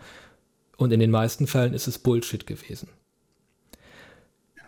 Und 0.82 0.92
in 0.92 1.00
den 1.00 1.12
meisten 1.12 1.46
Fällen 1.46 1.76
ist 1.76 1.86
es 1.86 2.00
Bullshit 2.00 2.48
gewesen. 2.48 2.90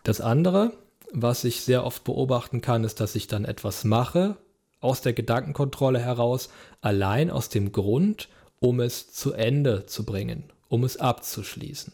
Das 0.03 0.21
andere, 0.21 0.73
was 1.11 1.43
ich 1.43 1.61
sehr 1.61 1.83
oft 1.83 2.03
beobachten 2.03 2.61
kann, 2.61 2.83
ist, 2.83 2.99
dass 2.99 3.15
ich 3.15 3.25
dann 3.25 3.45
etwas 3.45 3.83
mache, 3.83 4.37
aus 4.79 5.01
der 5.01 5.13
Gedankenkontrolle 5.13 5.97
heraus, 5.97 6.49
allein 6.81 7.31
aus 7.31 7.49
dem 7.49 7.71
Grund, 7.71 8.29
um 8.59 8.79
es 8.79 9.11
zu 9.11 9.33
Ende 9.33 9.87
zu 9.87 10.05
bringen, 10.05 10.53
um 10.69 10.83
es 10.83 10.97
abzuschließen. 10.97 11.93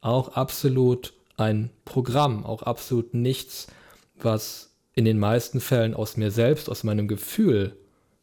Auch 0.00 0.30
absolut 0.30 1.14
ein 1.36 1.70
Programm, 1.84 2.44
auch 2.44 2.64
absolut 2.64 3.14
nichts, 3.14 3.68
was 4.16 4.72
in 4.94 5.04
den 5.04 5.20
meisten 5.20 5.60
Fällen 5.60 5.94
aus 5.94 6.16
mir 6.16 6.32
selbst, 6.32 6.68
aus 6.68 6.82
meinem 6.82 7.06
Gefühl 7.06 7.76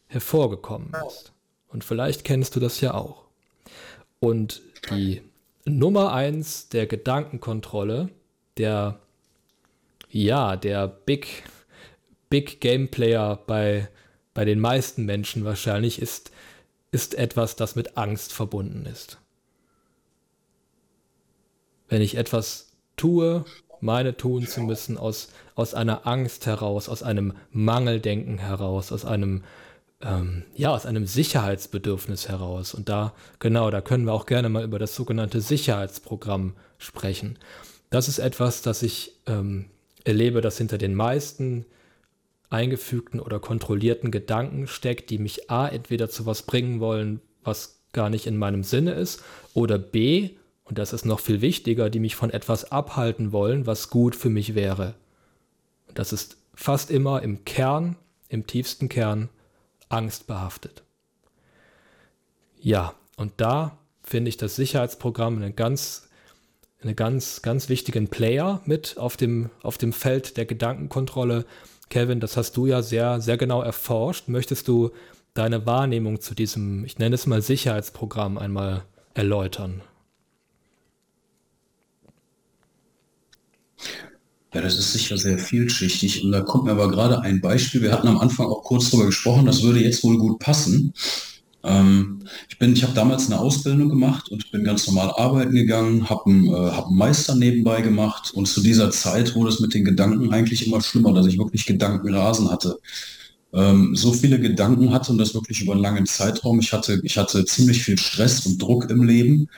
hervorgekommen 0.07 0.91
ist. 1.07 1.31
Und 1.69 1.85
vielleicht 1.85 2.25
kennst 2.25 2.57
du 2.57 2.59
das 2.59 2.81
ja 2.81 2.93
auch. 2.93 3.23
Und 4.19 4.61
die 4.89 5.21
Nummer 5.65 6.13
eins 6.13 6.69
der 6.69 6.87
Gedankenkontrolle, 6.87 8.09
der, 8.57 8.99
ja, 10.09 10.55
der 10.55 10.87
Big, 10.87 11.43
Big 12.29 12.61
Game 12.61 12.89
Player 12.89 13.39
bei, 13.47 13.89
bei 14.33 14.45
den 14.45 14.59
meisten 14.59 15.05
Menschen 15.05 15.45
wahrscheinlich 15.45 16.01
ist, 16.01 16.31
ist 16.91 17.15
etwas, 17.15 17.55
das 17.55 17.75
mit 17.75 17.97
Angst 17.97 18.33
verbunden 18.33 18.85
ist. 18.85 19.17
Wenn 21.87 22.01
ich 22.01 22.15
etwas 22.15 22.71
tue, 22.97 23.45
meine 23.81 24.15
tun 24.15 24.47
zu 24.47 24.61
müssen, 24.61 24.97
aus, 24.97 25.29
aus 25.55 25.73
einer 25.73 26.07
Angst 26.07 26.45
heraus, 26.45 26.87
aus 26.87 27.03
einem 27.03 27.33
Mangeldenken 27.51 28.37
heraus, 28.37 28.91
aus 28.91 29.05
einem, 29.05 29.43
ähm, 30.03 30.43
ja, 30.55 30.71
aus 30.71 30.85
einem 30.85 31.05
Sicherheitsbedürfnis 31.05 32.29
heraus. 32.29 32.73
Und 32.73 32.89
da, 32.89 33.13
genau, 33.39 33.69
da 33.71 33.81
können 33.81 34.05
wir 34.05 34.13
auch 34.13 34.25
gerne 34.25 34.49
mal 34.49 34.63
über 34.63 34.79
das 34.79 34.95
sogenannte 34.95 35.41
Sicherheitsprogramm 35.41 36.53
sprechen. 36.77 37.37
Das 37.89 38.07
ist 38.07 38.19
etwas, 38.19 38.61
das 38.61 38.83
ich 38.83 39.13
ähm, 39.27 39.65
erlebe, 40.03 40.41
das 40.41 40.57
hinter 40.57 40.77
den 40.77 40.95
meisten 40.95 41.65
eingefügten 42.49 43.19
oder 43.19 43.39
kontrollierten 43.39 44.11
Gedanken 44.11 44.67
steckt, 44.67 45.09
die 45.09 45.17
mich 45.17 45.49
A, 45.49 45.67
entweder 45.67 46.09
zu 46.09 46.25
was 46.25 46.43
bringen 46.43 46.79
wollen, 46.79 47.21
was 47.43 47.79
gar 47.93 48.09
nicht 48.09 48.27
in 48.27 48.37
meinem 48.37 48.63
Sinne 48.63 48.91
ist, 48.93 49.23
oder 49.53 49.77
B, 49.77 50.31
und 50.63 50.77
das 50.77 50.93
ist 50.93 51.05
noch 51.05 51.19
viel 51.19 51.41
wichtiger, 51.41 51.89
die 51.89 51.99
mich 51.99 52.15
von 52.15 52.29
etwas 52.29 52.71
abhalten 52.71 53.31
wollen, 53.31 53.67
was 53.67 53.89
gut 53.89 54.15
für 54.15 54.29
mich 54.29 54.55
wäre. 54.55 54.95
Und 55.87 55.99
das 55.99 56.13
ist 56.13 56.37
fast 56.53 56.91
immer 56.91 57.21
im 57.21 57.43
Kern, 57.43 57.97
im 58.29 58.47
tiefsten 58.47 58.87
Kern, 58.87 59.29
angstbehaftet. 59.91 60.83
Ja, 62.59 62.93
und 63.17 63.33
da 63.37 63.77
finde 64.03 64.29
ich 64.29 64.37
das 64.37 64.55
Sicherheitsprogramm 64.55 65.37
einen 65.37 65.55
ganz, 65.55 66.09
einen 66.81 66.95
ganz, 66.95 67.41
ganz 67.41 67.69
wichtigen 67.69 68.07
Player 68.07 68.61
mit 68.65 68.97
auf 68.97 69.17
dem, 69.17 69.49
auf 69.63 69.77
dem 69.77 69.93
Feld 69.93 70.37
der 70.37 70.45
Gedankenkontrolle. 70.45 71.45
Kevin, 71.89 72.19
das 72.19 72.37
hast 72.37 72.55
du 72.57 72.67
ja 72.67 72.81
sehr, 72.81 73.21
sehr 73.21 73.37
genau 73.37 73.61
erforscht. 73.61 74.27
Möchtest 74.27 74.67
du 74.67 74.91
deine 75.33 75.65
Wahrnehmung 75.65 76.21
zu 76.21 76.35
diesem, 76.35 76.85
ich 76.85 76.99
nenne 76.99 77.15
es 77.15 77.25
mal 77.25 77.41
Sicherheitsprogramm 77.41 78.37
einmal 78.37 78.83
erläutern? 79.13 79.81
Ja, 84.53 84.61
das 84.61 84.77
ist 84.77 84.91
sicher 84.91 85.17
sehr 85.17 85.37
vielschichtig. 85.39 86.23
Und 86.23 86.31
da 86.33 86.41
kommt 86.41 86.65
mir 86.65 86.71
aber 86.71 86.89
gerade 86.89 87.21
ein 87.21 87.39
Beispiel. 87.39 87.81
Wir 87.81 87.93
hatten 87.93 88.07
am 88.07 88.17
Anfang 88.17 88.47
auch 88.47 88.63
kurz 88.63 88.89
darüber 88.89 89.07
gesprochen, 89.07 89.45
das 89.45 89.63
würde 89.63 89.79
jetzt 89.81 90.03
wohl 90.03 90.17
gut 90.17 90.39
passen. 90.39 90.93
Ähm, 91.63 92.23
ich 92.49 92.59
ich 92.59 92.83
habe 92.83 92.93
damals 92.93 93.27
eine 93.27 93.39
Ausbildung 93.39 93.89
gemacht 93.89 94.29
und 94.29 94.51
bin 94.51 94.63
ganz 94.63 94.87
normal 94.87 95.11
arbeiten 95.15 95.53
gegangen, 95.53 96.09
habe 96.09 96.25
einen, 96.25 96.47
äh, 96.47 96.71
hab 96.71 96.87
einen 96.87 96.97
Meister 96.97 97.35
nebenbei 97.35 97.81
gemacht 97.81 98.31
und 98.33 98.47
zu 98.47 98.61
dieser 98.61 98.91
Zeit 98.91 99.35
wurde 99.35 99.49
es 99.51 99.59
mit 99.59 99.73
den 99.73 99.85
Gedanken 99.85 100.33
eigentlich 100.33 100.67
immer 100.67 100.81
schlimmer, 100.81 101.13
dass 101.13 101.27
ich 101.27 101.37
wirklich 101.37 101.65
Gedankenrasen 101.65 102.51
hatte 102.51 102.79
ähm, 103.53 103.95
so 103.95 104.13
viele 104.13 104.39
Gedanken 104.39 104.93
hatte 104.93 105.11
und 105.11 105.17
das 105.17 105.33
wirklich 105.33 105.61
über 105.61 105.73
einen 105.73 105.81
langen 105.81 106.05
Zeitraum. 106.05 106.59
Ich 106.59 106.73
hatte, 106.73 106.99
ich 107.03 107.17
hatte 107.17 107.45
ziemlich 107.45 107.83
viel 107.83 107.97
Stress 107.97 108.45
und 108.45 108.61
Druck 108.61 108.89
im 108.89 109.03
Leben, 109.03 109.49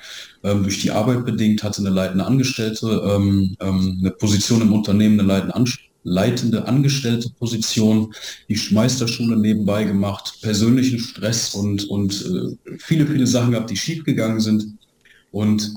ähm, 0.44 0.64
durch 0.64 0.82
die 0.82 0.92
Arbeit 0.92 1.26
bedingt, 1.26 1.64
hatte 1.64 1.82
eine 1.82 1.90
leitende 1.90 2.26
Angestellte, 2.26 3.04
ähm, 3.06 3.56
ähm 3.60 3.98
eine 4.00 4.12
Position 4.12 4.62
im 4.62 4.74
Unternehmen, 4.74 5.20
eine 5.20 5.28
leitende, 5.28 5.56
An 5.56 5.66
leitende 6.04 6.68
Angestellte 6.68 7.30
Position, 7.40 8.14
die 8.50 8.60
Meisterschule 8.72 9.38
nebenbei 9.38 9.86
gemacht, 9.86 10.40
persönlichen 10.42 11.00
Stress 11.00 11.56
und, 11.56 11.86
und 11.90 12.14
äh, 12.26 12.78
viele, 12.80 13.08
viele 13.08 13.26
Sachen 13.26 13.52
gehabt, 13.52 13.70
die 13.70 13.78
schiefgegangen 13.78 14.42
sind. 14.42 14.66
Und 15.32 15.74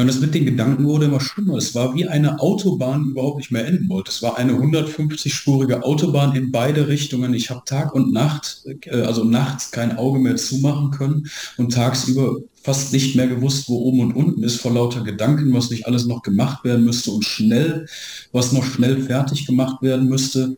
ja, 0.00 0.02
und 0.02 0.08
das 0.08 0.20
mit 0.20 0.34
den 0.34 0.46
Gedanken 0.46 0.86
wurde 0.86 1.04
immer 1.04 1.20
schlimmer. 1.20 1.58
Es 1.58 1.74
war 1.74 1.94
wie 1.94 2.08
eine 2.08 2.40
Autobahn, 2.40 3.10
überhaupt 3.10 3.36
nicht 3.36 3.50
mehr 3.50 3.66
enden 3.66 3.86
wollte. 3.90 4.10
Es 4.10 4.22
war 4.22 4.38
eine 4.38 4.54
150-spurige 4.54 5.82
Autobahn 5.82 6.34
in 6.34 6.50
beide 6.50 6.88
Richtungen. 6.88 7.34
Ich 7.34 7.50
habe 7.50 7.60
Tag 7.66 7.94
und 7.94 8.10
Nacht, 8.10 8.62
äh, 8.86 9.02
also 9.02 9.24
nachts 9.24 9.72
kein 9.72 9.98
Auge 9.98 10.18
mehr 10.18 10.36
zumachen 10.36 10.90
können 10.90 11.28
und 11.58 11.74
tagsüber 11.74 12.36
fast 12.62 12.94
nicht 12.94 13.14
mehr 13.14 13.26
gewusst, 13.26 13.68
wo 13.68 13.76
oben 13.76 14.00
und 14.00 14.16
unten 14.16 14.42
ist, 14.42 14.62
vor 14.62 14.72
lauter 14.72 15.02
Gedanken, 15.02 15.52
was 15.52 15.68
nicht 15.68 15.86
alles 15.86 16.06
noch 16.06 16.22
gemacht 16.22 16.64
werden 16.64 16.86
müsste 16.86 17.10
und 17.10 17.26
schnell, 17.26 17.86
was 18.32 18.52
noch 18.52 18.64
schnell 18.64 19.02
fertig 19.02 19.44
gemacht 19.44 19.82
werden 19.82 20.08
müsste 20.08 20.56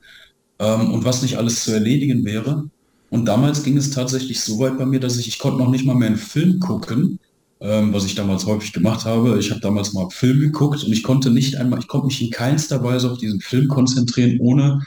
ähm, 0.61 0.95
und 0.95 1.05
was 1.05 1.23
nicht 1.23 1.37
alles 1.37 1.65
zu 1.65 1.73
erledigen 1.73 2.25
wäre. 2.25 2.71
Und 3.11 3.25
damals 3.25 3.65
ging 3.65 3.77
es 3.77 3.91
tatsächlich 3.91 4.41
so 4.41 4.61
weit 4.61 4.79
bei 4.79 4.87
mir, 4.87 5.01
dass 5.01 5.17
ich, 5.17 5.27
ich 5.27 5.41
konnte 5.41 5.59
noch 5.59 5.71
nicht 5.71 5.85
mal 5.85 5.97
mehr 5.97 6.11
einen 6.11 6.17
Film 6.17 6.61
gucken, 6.61 7.19
ähm, 7.63 7.93
was 7.93 8.05
ich 8.05 8.15
damals 8.15 8.47
häufig 8.47 8.73
gemacht 8.73 9.05
habe. 9.05 9.39
Ich 9.39 9.51
habe 9.51 9.61
damals 9.61 9.93
mal 9.93 10.11
Film 10.11 10.41
geguckt 10.41 10.83
und 10.85 10.93
ich 10.93 11.03
konnte 11.03 11.31
nicht 11.31 11.57
einmal, 11.57 11.79
ich 11.79 11.89
konnte 11.89 12.09
mich 12.09 12.21
in 12.21 12.31
keinster 12.31 12.83
Weise 12.83 13.11
auf 13.11 13.19
diesen 13.19 13.41
Film 13.41 13.69
konzentrieren, 13.69 14.39
ohne 14.41 14.81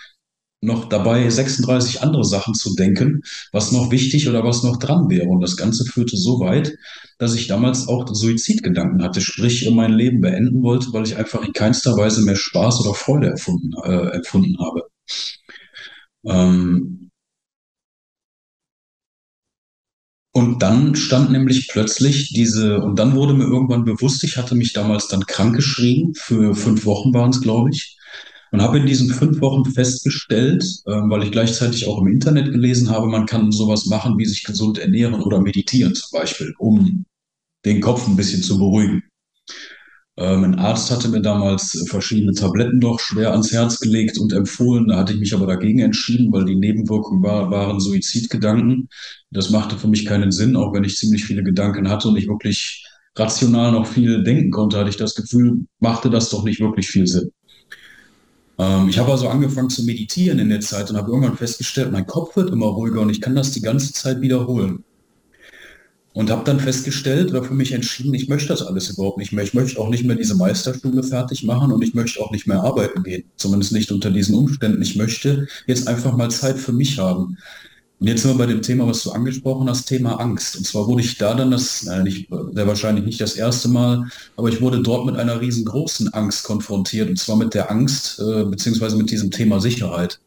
noch 0.61 0.89
dabei, 0.89 1.29
36 1.29 2.01
andere 2.01 2.25
Sachen 2.25 2.53
zu 2.55 2.75
denken, 2.75 3.21
was 3.51 3.71
noch 3.71 3.91
wichtig 3.91 4.27
oder 4.27 4.43
was 4.43 4.63
noch 4.63 4.77
dran 4.77 5.09
wäre. 5.09 5.27
Und 5.27 5.41
das 5.41 5.57
Ganze 5.57 5.85
führte 5.85 6.17
so 6.17 6.39
weit, 6.39 6.75
dass 7.17 7.35
ich 7.35 7.47
damals 7.47 7.87
auch 7.87 8.07
Suizidgedanken 8.11 9.03
hatte, 9.03 9.21
sprich 9.21 9.69
mein 9.71 9.93
Leben 9.93 10.21
beenden 10.21 10.63
wollte, 10.63 10.91
weil 10.91 11.05
ich 11.05 11.17
einfach 11.17 11.43
in 11.43 11.53
keinster 11.53 11.95
Weise 11.95 12.23
mehr 12.23 12.35
Spaß 12.35 12.81
oder 12.81 12.93
Freude 12.93 13.27
erfunden, 13.27 13.71
äh, 13.83 14.15
empfunden 14.15 14.57
habe. 14.59 14.83
Ähm 16.25 17.11
und 20.35 20.61
dann 20.61 20.95
stand 20.95 21.31
nämlich 21.31 21.69
plötzlich 21.69 22.33
diese, 22.33 22.81
und 22.81 22.99
dann 22.99 23.15
wurde 23.15 23.33
mir 23.33 23.45
irgendwann 23.45 23.85
bewusst, 23.85 24.21
ich 24.25 24.35
hatte 24.35 24.53
mich 24.53 24.73
damals 24.73 25.07
dann 25.07 25.25
krankgeschrieben, 25.25 26.13
für 26.13 26.53
fünf 26.53 26.85
Wochen 26.85 27.13
waren 27.13 27.29
es, 27.29 27.39
glaube 27.39 27.69
ich, 27.69 27.97
und 28.51 28.61
habe 28.61 28.79
in 28.79 28.85
diesen 28.85 29.13
fünf 29.13 29.39
Wochen 29.39 29.63
festgestellt, 29.71 30.61
äh, 30.87 30.91
weil 30.91 31.23
ich 31.23 31.31
gleichzeitig 31.31 31.87
auch 31.87 32.01
im 32.01 32.07
Internet 32.07 32.51
gelesen 32.51 32.89
habe, 32.89 33.07
man 33.07 33.25
kann 33.25 33.53
sowas 33.53 33.85
machen 33.85 34.17
wie 34.17 34.25
sich 34.25 34.43
gesund 34.43 34.77
ernähren 34.77 35.13
oder 35.13 35.39
meditieren 35.39 35.95
zum 35.95 36.19
Beispiel, 36.19 36.53
um 36.57 37.05
den 37.63 37.79
Kopf 37.79 38.05
ein 38.05 38.17
bisschen 38.17 38.43
zu 38.43 38.57
beruhigen. 38.57 39.03
Ähm, 40.17 40.45
ein 40.45 40.59
Arzt 40.59 40.91
hatte 40.91 41.09
mir 41.09 41.21
damals 41.21 41.85
verschiedene 41.89 42.33
Tabletten 42.33 42.79
doch 42.79 42.99
schwer 42.99 43.31
ans 43.31 43.51
Herz 43.51 43.79
gelegt 43.79 44.17
und 44.17 44.31
empfohlen. 44.31 44.87
Da 44.87 44.97
hatte 44.97 45.13
ich 45.13 45.19
mich 45.19 45.33
aber 45.33 45.45
dagegen 45.45 45.79
entschieden, 45.79 46.31
weil 46.31 46.45
die 46.45 46.55
Nebenwirkungen 46.55 47.21
war, 47.21 47.51
waren 47.51 47.79
Suizidgedanken. 47.79 48.87
Das 49.31 49.49
machte 49.49 49.77
für 49.77 49.89
mich 49.89 50.05
keinen 50.05 50.31
Sinn, 50.31 50.55
auch 50.55 50.73
wenn 50.73 50.85
ich 50.85 50.95
ziemlich 50.95 51.25
viele 51.25 51.43
Gedanken 51.43 51.89
hatte 51.89 52.07
und 52.07 52.17
ich 52.17 52.27
wirklich 52.27 52.85
rational 53.17 53.71
noch 53.71 53.87
viel 53.87 54.23
denken 54.23 54.51
konnte, 54.51 54.77
hatte 54.77 54.89
ich 54.89 54.97
das 54.97 55.15
Gefühl, 55.15 55.65
machte 55.79 56.09
das 56.09 56.29
doch 56.29 56.43
nicht 56.43 56.59
wirklich 56.59 56.87
viel 56.87 57.07
Sinn. 57.07 57.31
Ähm, 58.57 58.87
ich 58.89 58.97
habe 58.99 59.11
also 59.11 59.27
angefangen 59.27 59.69
zu 59.69 59.83
meditieren 59.83 60.39
in 60.39 60.49
der 60.49 60.61
Zeit 60.61 60.89
und 60.89 60.97
habe 60.97 61.11
irgendwann 61.11 61.37
festgestellt, 61.37 61.91
mein 61.91 62.07
Kopf 62.07 62.35
wird 62.35 62.51
immer 62.51 62.67
ruhiger 62.67 63.01
und 63.01 63.09
ich 63.09 63.21
kann 63.21 63.35
das 63.35 63.51
die 63.51 63.61
ganze 63.61 63.91
Zeit 63.93 64.21
wiederholen. 64.21 64.83
Und 66.15 66.31
habe 66.31 66.45
dann 66.45 66.61
festgestellt 66.61 67.29
oder 67.31 67.43
für 67.43 67.53
mich 67.53 67.73
entschieden, 67.73 68.13
ich 68.13 68.29
möchte 68.29 68.47
das 68.47 68.61
alles 68.61 68.89
überhaupt 68.89 69.17
nicht 69.17 69.33
mehr. 69.33 69.43
Ich 69.43 69.53
möchte 69.53 69.81
auch 69.81 69.89
nicht 69.89 70.05
mehr 70.05 70.15
diese 70.15 70.33
Meisterschule 70.35 71.03
fertig 71.03 71.43
machen 71.43 71.73
und 71.73 71.81
ich 71.81 71.93
möchte 71.93 72.21
auch 72.21 72.31
nicht 72.31 72.47
mehr 72.47 72.63
arbeiten 72.63 73.03
gehen. 73.03 73.25
Zumindest 73.35 73.73
nicht 73.73 73.91
unter 73.91 74.09
diesen 74.09 74.33
Umständen. 74.33 74.81
Ich 74.81 74.95
möchte 74.95 75.45
jetzt 75.67 75.89
einfach 75.89 76.15
mal 76.15 76.31
Zeit 76.31 76.57
für 76.57 76.71
mich 76.71 76.99
haben. 76.99 77.37
Und 77.99 78.07
jetzt 78.07 78.21
sind 78.21 78.31
wir 78.31 78.37
bei 78.37 78.45
dem 78.45 78.61
Thema, 78.61 78.87
was 78.87 79.03
du 79.03 79.11
angesprochen 79.11 79.69
hast, 79.69 79.87
Thema 79.87 80.19
Angst. 80.21 80.55
Und 80.55 80.65
zwar 80.65 80.87
wurde 80.87 81.01
ich 81.01 81.17
da 81.17 81.33
dann 81.33 81.51
das, 81.51 81.85
äh, 81.85 82.01
nicht, 82.01 82.29
sehr 82.29 82.67
wahrscheinlich 82.67 83.03
nicht 83.03 83.19
das 83.19 83.35
erste 83.35 83.67
Mal, 83.67 84.05
aber 84.37 84.47
ich 84.47 84.61
wurde 84.61 84.81
dort 84.81 85.05
mit 85.05 85.17
einer 85.17 85.41
riesengroßen 85.41 86.13
Angst 86.13 86.45
konfrontiert. 86.45 87.09
Und 87.09 87.19
zwar 87.19 87.35
mit 87.35 87.53
der 87.53 87.69
Angst, 87.69 88.21
äh, 88.21 88.45
beziehungsweise 88.45 88.95
mit 88.95 89.11
diesem 89.11 89.31
Thema 89.31 89.59
Sicherheit. 89.59 90.21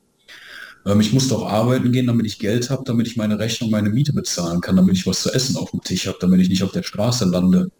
Ähm, 0.86 1.00
ich 1.00 1.12
musste 1.12 1.36
auch 1.36 1.50
arbeiten 1.50 1.92
gehen, 1.92 2.06
damit 2.06 2.26
ich 2.26 2.38
Geld 2.38 2.70
habe, 2.70 2.82
damit 2.84 3.06
ich 3.06 3.16
meine 3.16 3.38
Rechnung, 3.38 3.70
meine 3.70 3.90
Miete 3.90 4.12
bezahlen 4.12 4.60
kann, 4.60 4.76
damit 4.76 4.96
ich 4.96 5.06
was 5.06 5.22
zu 5.22 5.32
essen 5.32 5.56
auf 5.56 5.70
dem 5.70 5.82
Tisch 5.82 6.06
habe, 6.06 6.18
damit 6.20 6.40
ich 6.40 6.48
nicht 6.48 6.62
auf 6.62 6.72
der 6.72 6.82
Straße 6.82 7.24
lande. 7.26 7.70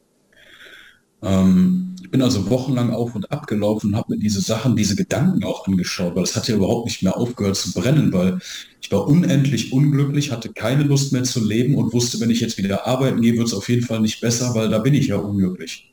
Ähm, 1.23 1.97
ich 2.03 2.11
bin 2.11 2.23
also 2.23 2.49
wochenlang 2.49 2.91
auf 2.91 3.15
und 3.15 3.31
ab 3.31 3.47
gelaufen 3.47 3.89
und 3.89 3.97
habe 3.97 4.15
mir 4.15 4.19
diese 4.19 4.41
Sachen, 4.41 4.77
diese 4.77 4.97
Gedanken 4.97 5.45
auch 5.45 5.67
angeschaut, 5.67 6.17
weil 6.17 6.23
es 6.23 6.37
hat 6.37 6.49
ja 6.49 6.57
überhaupt 6.57 6.87
nicht 6.87 7.03
mehr 7.03 7.17
aufgehört 7.17 7.57
zu 7.57 7.73
brennen, 7.73 8.13
weil 8.13 8.39
ich 8.81 8.91
war 8.91 9.07
unendlich 9.07 9.73
unglücklich, 9.73 10.31
hatte 10.31 10.51
keine 10.53 10.85
Lust 10.85 11.13
mehr 11.13 11.25
zu 11.25 11.45
leben 11.45 11.75
und 11.75 11.93
wusste, 11.93 12.21
wenn 12.21 12.31
ich 12.31 12.41
jetzt 12.41 12.57
wieder 12.57 12.87
arbeiten 12.87 13.21
gehe, 13.21 13.37
wird 13.37 13.49
es 13.49 13.55
auf 13.55 13.69
jeden 13.69 13.85
Fall 13.85 14.01
nicht 14.01 14.21
besser, 14.21 14.55
weil 14.55 14.71
da 14.71 14.79
bin 14.79 14.95
ich 14.95 15.09
ja 15.09 15.17
unglücklich. 15.17 15.93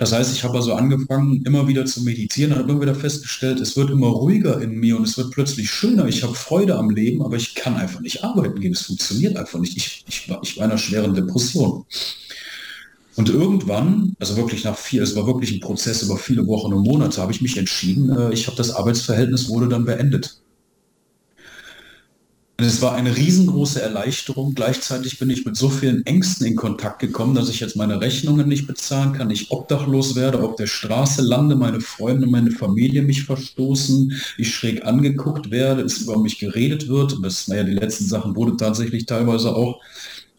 Das 0.00 0.12
heißt, 0.12 0.34
ich 0.34 0.44
habe 0.44 0.56
also 0.56 0.72
angefangen, 0.72 1.42
immer 1.44 1.68
wieder 1.68 1.84
zu 1.84 2.02
meditieren 2.02 2.56
habe 2.56 2.70
immer 2.70 2.80
wieder 2.80 2.94
festgestellt, 2.94 3.60
es 3.60 3.76
wird 3.76 3.90
immer 3.90 4.06
ruhiger 4.06 4.58
in 4.62 4.80
mir 4.80 4.96
und 4.96 5.06
es 5.06 5.18
wird 5.18 5.30
plötzlich 5.30 5.70
schöner. 5.70 6.06
Ich 6.06 6.22
habe 6.22 6.34
Freude 6.34 6.76
am 6.76 6.88
Leben, 6.88 7.22
aber 7.22 7.36
ich 7.36 7.54
kann 7.54 7.76
einfach 7.76 8.00
nicht 8.00 8.24
arbeiten 8.24 8.58
gehen. 8.58 8.72
Es 8.72 8.80
funktioniert 8.80 9.36
einfach 9.36 9.58
nicht. 9.58 9.76
Ich, 9.76 10.02
ich, 10.08 10.30
war, 10.30 10.40
ich 10.42 10.56
war 10.56 10.64
in 10.64 10.70
einer 10.70 10.78
schweren 10.78 11.12
Depression. 11.12 11.84
Und 13.16 13.28
irgendwann, 13.28 14.16
also 14.18 14.38
wirklich 14.38 14.64
nach 14.64 14.78
vier, 14.78 15.02
es 15.02 15.14
war 15.16 15.26
wirklich 15.26 15.52
ein 15.52 15.60
Prozess 15.60 16.02
über 16.02 16.16
viele 16.16 16.46
Wochen 16.46 16.72
und 16.72 16.86
Monate, 16.86 17.20
habe 17.20 17.32
ich 17.32 17.42
mich 17.42 17.58
entschieden, 17.58 18.08
äh, 18.08 18.32
ich 18.32 18.46
habe 18.46 18.56
das 18.56 18.70
Arbeitsverhältnis 18.70 19.50
wurde 19.50 19.68
dann 19.68 19.84
beendet. 19.84 20.40
Es 22.62 22.82
war 22.82 22.94
eine 22.94 23.16
riesengroße 23.16 23.80
Erleichterung. 23.80 24.54
Gleichzeitig 24.54 25.18
bin 25.18 25.30
ich 25.30 25.46
mit 25.46 25.56
so 25.56 25.70
vielen 25.70 26.04
Ängsten 26.04 26.46
in 26.46 26.56
Kontakt 26.56 26.98
gekommen, 26.98 27.34
dass 27.34 27.48
ich 27.48 27.60
jetzt 27.60 27.76
meine 27.76 28.00
Rechnungen 28.00 28.48
nicht 28.48 28.66
bezahlen 28.66 29.14
kann, 29.14 29.30
ich 29.30 29.50
obdachlos 29.50 30.14
werde, 30.14 30.42
auf 30.42 30.56
der 30.56 30.66
Straße 30.66 31.22
lande, 31.22 31.56
meine 31.56 31.80
Freunde, 31.80 32.26
meine 32.26 32.50
Familie 32.50 33.02
mich 33.02 33.24
verstoßen, 33.24 34.12
ich 34.36 34.54
schräg 34.54 34.84
angeguckt 34.84 35.50
werde, 35.50 35.82
es 35.82 35.98
über 35.98 36.18
mich 36.18 36.38
geredet 36.38 36.88
wird. 36.88 37.14
Und 37.14 37.22
das, 37.22 37.48
naja, 37.48 37.64
die 37.64 37.72
letzten 37.72 38.04
Sachen 38.04 38.36
wurde 38.36 38.56
tatsächlich 38.56 39.06
teilweise 39.06 39.54
auch 39.56 39.80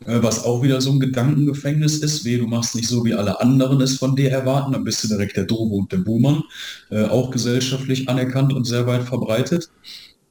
äh, 0.05 0.21
was 0.21 0.43
auch 0.43 0.63
wieder 0.63 0.81
so 0.81 0.91
ein 0.91 0.99
Gedankengefängnis 0.99 1.97
ist, 1.99 2.25
wie 2.25 2.37
du 2.37 2.47
machst 2.47 2.75
nicht 2.75 2.87
so, 2.87 3.05
wie 3.05 3.13
alle 3.13 3.39
anderen 3.39 3.81
es 3.81 3.97
von 3.97 4.15
dir 4.15 4.31
erwarten, 4.31 4.73
dann 4.73 4.83
bist 4.83 5.03
du 5.03 5.07
direkt 5.07 5.37
der 5.37 5.45
Droge 5.45 5.75
und 5.75 5.91
der 5.91 5.97
Buhmann, 5.97 6.43
äh, 6.89 7.03
auch 7.05 7.31
gesellschaftlich 7.31 8.09
anerkannt 8.09 8.53
und 8.53 8.65
sehr 8.65 8.87
weit 8.87 9.03
verbreitet. 9.03 9.69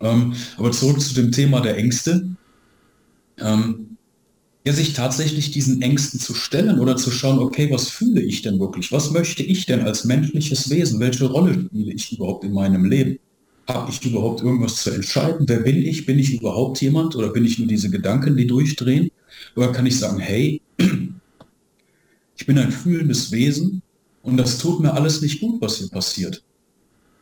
Ähm, 0.00 0.34
aber 0.56 0.72
zurück 0.72 1.00
zu 1.00 1.14
dem 1.14 1.32
Thema 1.32 1.60
der 1.60 1.76
Ängste. 1.76 2.28
Ähm, 3.38 3.90
ja, 4.66 4.74
sich 4.74 4.92
tatsächlich 4.92 5.50
diesen 5.52 5.80
Ängsten 5.80 6.20
zu 6.20 6.34
stellen 6.34 6.80
oder 6.80 6.96
zu 6.96 7.10
schauen, 7.10 7.38
okay, 7.38 7.70
was 7.70 7.88
fühle 7.88 8.20
ich 8.20 8.42
denn 8.42 8.60
wirklich? 8.60 8.92
Was 8.92 9.10
möchte 9.10 9.42
ich 9.42 9.64
denn 9.64 9.80
als 9.80 10.04
menschliches 10.04 10.68
Wesen? 10.68 11.00
Welche 11.00 11.26
Rolle 11.26 11.54
spiele 11.54 11.92
ich 11.92 12.12
überhaupt 12.12 12.44
in 12.44 12.52
meinem 12.52 12.84
Leben? 12.84 13.18
Habe 13.66 13.90
ich 13.90 14.04
überhaupt 14.04 14.42
irgendwas 14.42 14.82
zu 14.82 14.90
entscheiden? 14.90 15.48
Wer 15.48 15.60
bin 15.60 15.76
ich? 15.76 16.04
Bin 16.04 16.18
ich 16.18 16.34
überhaupt 16.34 16.80
jemand 16.82 17.16
oder 17.16 17.30
bin 17.30 17.44
ich 17.44 17.58
nur 17.58 17.68
diese 17.68 17.88
Gedanken, 17.88 18.36
die 18.36 18.46
durchdrehen? 18.46 19.10
Oder 19.56 19.72
kann 19.72 19.86
ich 19.86 19.98
sagen, 19.98 20.18
hey, 20.18 20.60
ich 22.36 22.46
bin 22.46 22.58
ein 22.58 22.72
fühlendes 22.72 23.32
Wesen 23.32 23.80
und 24.22 24.36
das 24.36 24.58
tut 24.58 24.80
mir 24.80 24.92
alles 24.92 25.22
nicht 25.22 25.40
gut, 25.40 25.60
was 25.62 25.78
hier 25.78 25.88
passiert. 25.88 26.42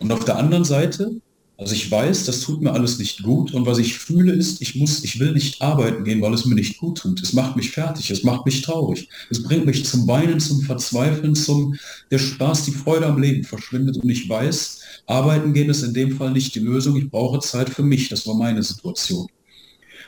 Und 0.00 0.10
auf 0.10 0.24
der 0.24 0.38
anderen 0.38 0.64
Seite, 0.64 1.20
also 1.58 1.74
ich 1.74 1.90
weiß, 1.90 2.24
das 2.24 2.40
tut 2.40 2.62
mir 2.62 2.72
alles 2.72 3.00
nicht 3.00 3.24
gut 3.24 3.52
und 3.52 3.66
was 3.66 3.78
ich 3.78 3.98
fühle 3.98 4.32
ist, 4.32 4.62
ich 4.62 4.76
muss, 4.76 5.02
ich 5.02 5.18
will 5.18 5.32
nicht 5.32 5.60
arbeiten 5.60 6.04
gehen, 6.04 6.22
weil 6.22 6.32
es 6.32 6.44
mir 6.44 6.54
nicht 6.54 6.78
gut 6.78 6.98
tut. 6.98 7.20
Es 7.20 7.32
macht 7.32 7.56
mich 7.56 7.72
fertig, 7.72 8.12
es 8.12 8.22
macht 8.22 8.46
mich 8.46 8.62
traurig. 8.62 9.08
Es 9.28 9.42
bringt 9.42 9.66
mich 9.66 9.84
zum 9.84 10.06
Weinen, 10.06 10.38
zum 10.38 10.60
Verzweifeln, 10.60 11.34
zum 11.34 11.74
der 12.12 12.20
Spaß, 12.20 12.66
die 12.66 12.70
Freude 12.70 13.06
am 13.06 13.20
Leben 13.20 13.42
verschwindet 13.42 13.96
und 13.96 14.08
ich 14.08 14.28
weiß, 14.28 14.78
arbeiten 15.06 15.52
gehen 15.52 15.68
ist 15.68 15.82
in 15.82 15.94
dem 15.94 16.16
Fall 16.16 16.30
nicht 16.30 16.54
die 16.54 16.60
Lösung. 16.60 16.96
Ich 16.96 17.10
brauche 17.10 17.40
Zeit 17.40 17.68
für 17.70 17.82
mich. 17.82 18.08
Das 18.08 18.24
war 18.28 18.36
meine 18.36 18.62
Situation. 18.62 19.26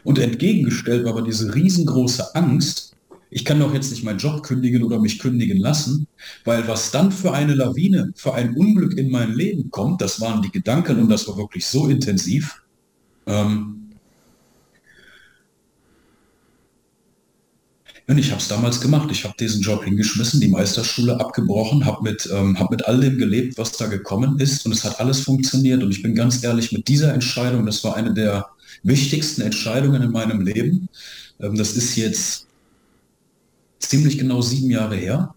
Und 0.04 0.20
entgegengestellt 0.20 1.04
war 1.04 1.12
aber 1.14 1.22
diese 1.22 1.52
riesengroße 1.52 2.32
Angst, 2.36 2.94
ich 3.30 3.44
kann 3.44 3.60
doch 3.60 3.72
jetzt 3.72 3.90
nicht 3.90 4.04
meinen 4.04 4.18
Job 4.18 4.42
kündigen 4.42 4.82
oder 4.82 4.98
mich 4.98 5.18
kündigen 5.18 5.58
lassen, 5.58 6.06
weil 6.44 6.66
was 6.68 6.90
dann 6.90 7.12
für 7.12 7.32
eine 7.32 7.54
Lawine, 7.54 8.12
für 8.16 8.34
ein 8.34 8.54
Unglück 8.54 8.96
in 8.98 9.10
mein 9.10 9.32
Leben 9.32 9.70
kommt, 9.70 10.00
das 10.00 10.20
waren 10.20 10.42
die 10.42 10.50
Gedanken 10.50 11.00
und 11.00 11.08
das 11.08 11.26
war 11.28 11.36
wirklich 11.36 11.66
so 11.66 11.88
intensiv. 11.88 12.62
Ähm, 13.26 13.80
Und 18.10 18.18
ich 18.18 18.32
habe 18.32 18.40
es 18.40 18.48
damals 18.48 18.80
gemacht. 18.80 19.08
Ich 19.12 19.22
habe 19.22 19.36
diesen 19.38 19.62
Job 19.62 19.84
hingeschmissen, 19.84 20.40
die 20.40 20.48
Meisterschule 20.48 21.20
abgebrochen, 21.20 21.84
habe 21.84 22.02
mit, 22.02 22.28
ähm, 22.34 22.58
hab 22.58 22.68
mit 22.72 22.84
all 22.84 22.98
dem 22.98 23.18
gelebt, 23.18 23.56
was 23.56 23.70
da 23.70 23.86
gekommen 23.86 24.36
ist. 24.40 24.66
Und 24.66 24.72
es 24.72 24.82
hat 24.82 24.98
alles 24.98 25.20
funktioniert. 25.20 25.80
Und 25.80 25.92
ich 25.92 26.02
bin 26.02 26.16
ganz 26.16 26.42
ehrlich, 26.42 26.72
mit 26.72 26.88
dieser 26.88 27.14
Entscheidung, 27.14 27.66
das 27.66 27.84
war 27.84 27.94
eine 27.94 28.12
der 28.12 28.48
wichtigsten 28.82 29.42
Entscheidungen 29.42 30.02
in 30.02 30.10
meinem 30.10 30.40
Leben. 30.40 30.88
Ähm, 31.38 31.54
das 31.54 31.76
ist 31.76 31.94
jetzt 31.94 32.48
ziemlich 33.80 34.18
genau 34.18 34.42
sieben 34.42 34.70
Jahre 34.70 34.96
her. 34.96 35.34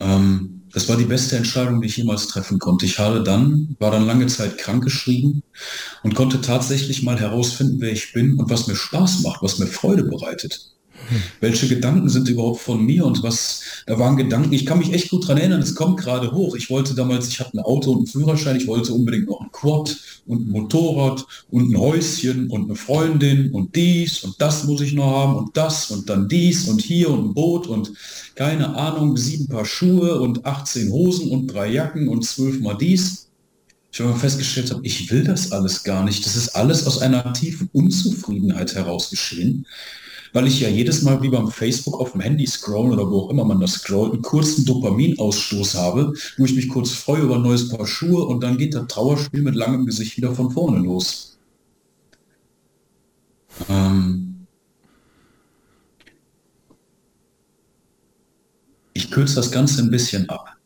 Ähm, 0.00 0.62
das 0.72 0.88
war 0.88 0.96
die 0.96 1.04
beste 1.04 1.36
Entscheidung, 1.36 1.80
die 1.80 1.88
ich 1.88 1.98
jemals 1.98 2.28
treffen 2.28 2.58
konnte. 2.58 2.86
Ich 2.86 2.98
habe 2.98 3.22
dann, 3.22 3.76
war 3.78 3.90
dann 3.90 4.06
lange 4.06 4.26
Zeit 4.26 4.56
krankgeschrieben 4.56 5.42
und 6.02 6.14
konnte 6.14 6.40
tatsächlich 6.40 7.02
mal 7.02 7.18
herausfinden, 7.20 7.80
wer 7.80 7.92
ich 7.92 8.12
bin 8.12 8.38
und 8.38 8.48
was 8.48 8.66
mir 8.66 8.76
Spaß 8.76 9.22
macht, 9.22 9.42
was 9.42 9.58
mir 9.58 9.66
Freude 9.66 10.04
bereitet. 10.04 10.72
Welche 11.40 11.68
Gedanken 11.68 12.08
sind 12.08 12.28
überhaupt 12.28 12.60
von 12.60 12.84
mir 12.84 13.04
und 13.04 13.22
was, 13.22 13.62
da 13.86 13.98
waren 13.98 14.16
Gedanken, 14.16 14.52
ich 14.52 14.66
kann 14.66 14.78
mich 14.78 14.92
echt 14.92 15.10
gut 15.10 15.26
dran 15.26 15.38
erinnern, 15.38 15.60
es 15.60 15.74
kommt 15.74 16.00
gerade 16.00 16.32
hoch. 16.32 16.54
Ich 16.54 16.70
wollte 16.70 16.94
damals, 16.94 17.28
ich 17.28 17.40
hatte 17.40 17.58
ein 17.58 17.64
Auto 17.64 17.90
und 17.92 17.98
einen 17.98 18.06
Führerschein, 18.06 18.56
ich 18.56 18.66
wollte 18.66 18.92
unbedingt 18.92 19.28
noch 19.28 19.40
ein 19.40 19.50
Quad 19.52 19.96
und 20.26 20.48
ein 20.48 20.50
Motorrad 20.50 21.26
und 21.50 21.70
ein 21.70 21.78
Häuschen 21.78 22.48
und 22.48 22.64
eine 22.64 22.76
Freundin 22.76 23.50
und 23.50 23.74
dies 23.74 24.22
und 24.22 24.40
das 24.40 24.64
muss 24.64 24.80
ich 24.80 24.92
noch 24.92 25.10
haben 25.10 25.36
und 25.36 25.56
das 25.56 25.90
und 25.90 26.08
dann 26.08 26.28
dies 26.28 26.68
und 26.68 26.80
hier 26.80 27.10
und 27.10 27.30
ein 27.30 27.34
Boot 27.34 27.66
und 27.66 27.92
keine 28.34 28.74
Ahnung, 28.74 29.16
sieben 29.16 29.48
Paar 29.48 29.64
Schuhe 29.64 30.20
und 30.20 30.46
18 30.46 30.90
Hosen 30.90 31.30
und 31.30 31.48
drei 31.48 31.70
Jacken 31.70 32.08
und 32.08 32.24
zwölf 32.24 32.60
mal 32.60 32.74
dies. 32.74 33.28
ich 33.92 34.00
aber 34.00 34.16
festgestellt 34.16 34.70
habe, 34.70 34.84
ich 34.84 35.10
will 35.10 35.24
das 35.24 35.52
alles 35.52 35.82
gar 35.82 36.04
nicht. 36.04 36.24
Das 36.24 36.36
ist 36.36 36.50
alles 36.50 36.86
aus 36.86 36.98
einer 36.98 37.32
tiefen 37.32 37.68
Unzufriedenheit 37.72 38.74
heraus 38.74 39.10
geschehen, 39.10 39.66
weil 40.32 40.46
ich 40.46 40.60
ja 40.60 40.68
jedes 40.68 41.02
Mal 41.02 41.22
wie 41.22 41.28
beim 41.28 41.48
Facebook 41.48 42.00
auf 42.00 42.12
dem 42.12 42.20
Handy 42.20 42.46
scrollen 42.46 42.92
oder 42.92 43.10
wo 43.10 43.20
auch 43.20 43.30
immer 43.30 43.44
man 43.44 43.60
das 43.60 43.72
scrollt, 43.74 44.12
einen 44.12 44.22
kurzen 44.22 44.64
Dopaminausstoß 44.64 45.74
habe, 45.74 46.14
wo 46.38 46.44
ich 46.44 46.54
mich 46.54 46.68
kurz 46.68 46.90
freue 46.90 47.22
über 47.22 47.36
ein 47.36 47.42
neues 47.42 47.68
Paar 47.68 47.86
Schuhe 47.86 48.24
und 48.24 48.40
dann 48.42 48.58
geht 48.58 48.74
das 48.74 48.86
Trauerspiel 48.88 49.42
mit 49.42 49.54
langem 49.54 49.86
Gesicht 49.86 50.16
wieder 50.16 50.34
von 50.34 50.50
vorne 50.50 50.78
los. 50.78 51.38
Ähm 53.68 54.46
ich 58.94 59.10
kürze 59.10 59.36
das 59.36 59.50
Ganze 59.50 59.82
ein 59.82 59.90
bisschen 59.90 60.28
ab 60.28 60.56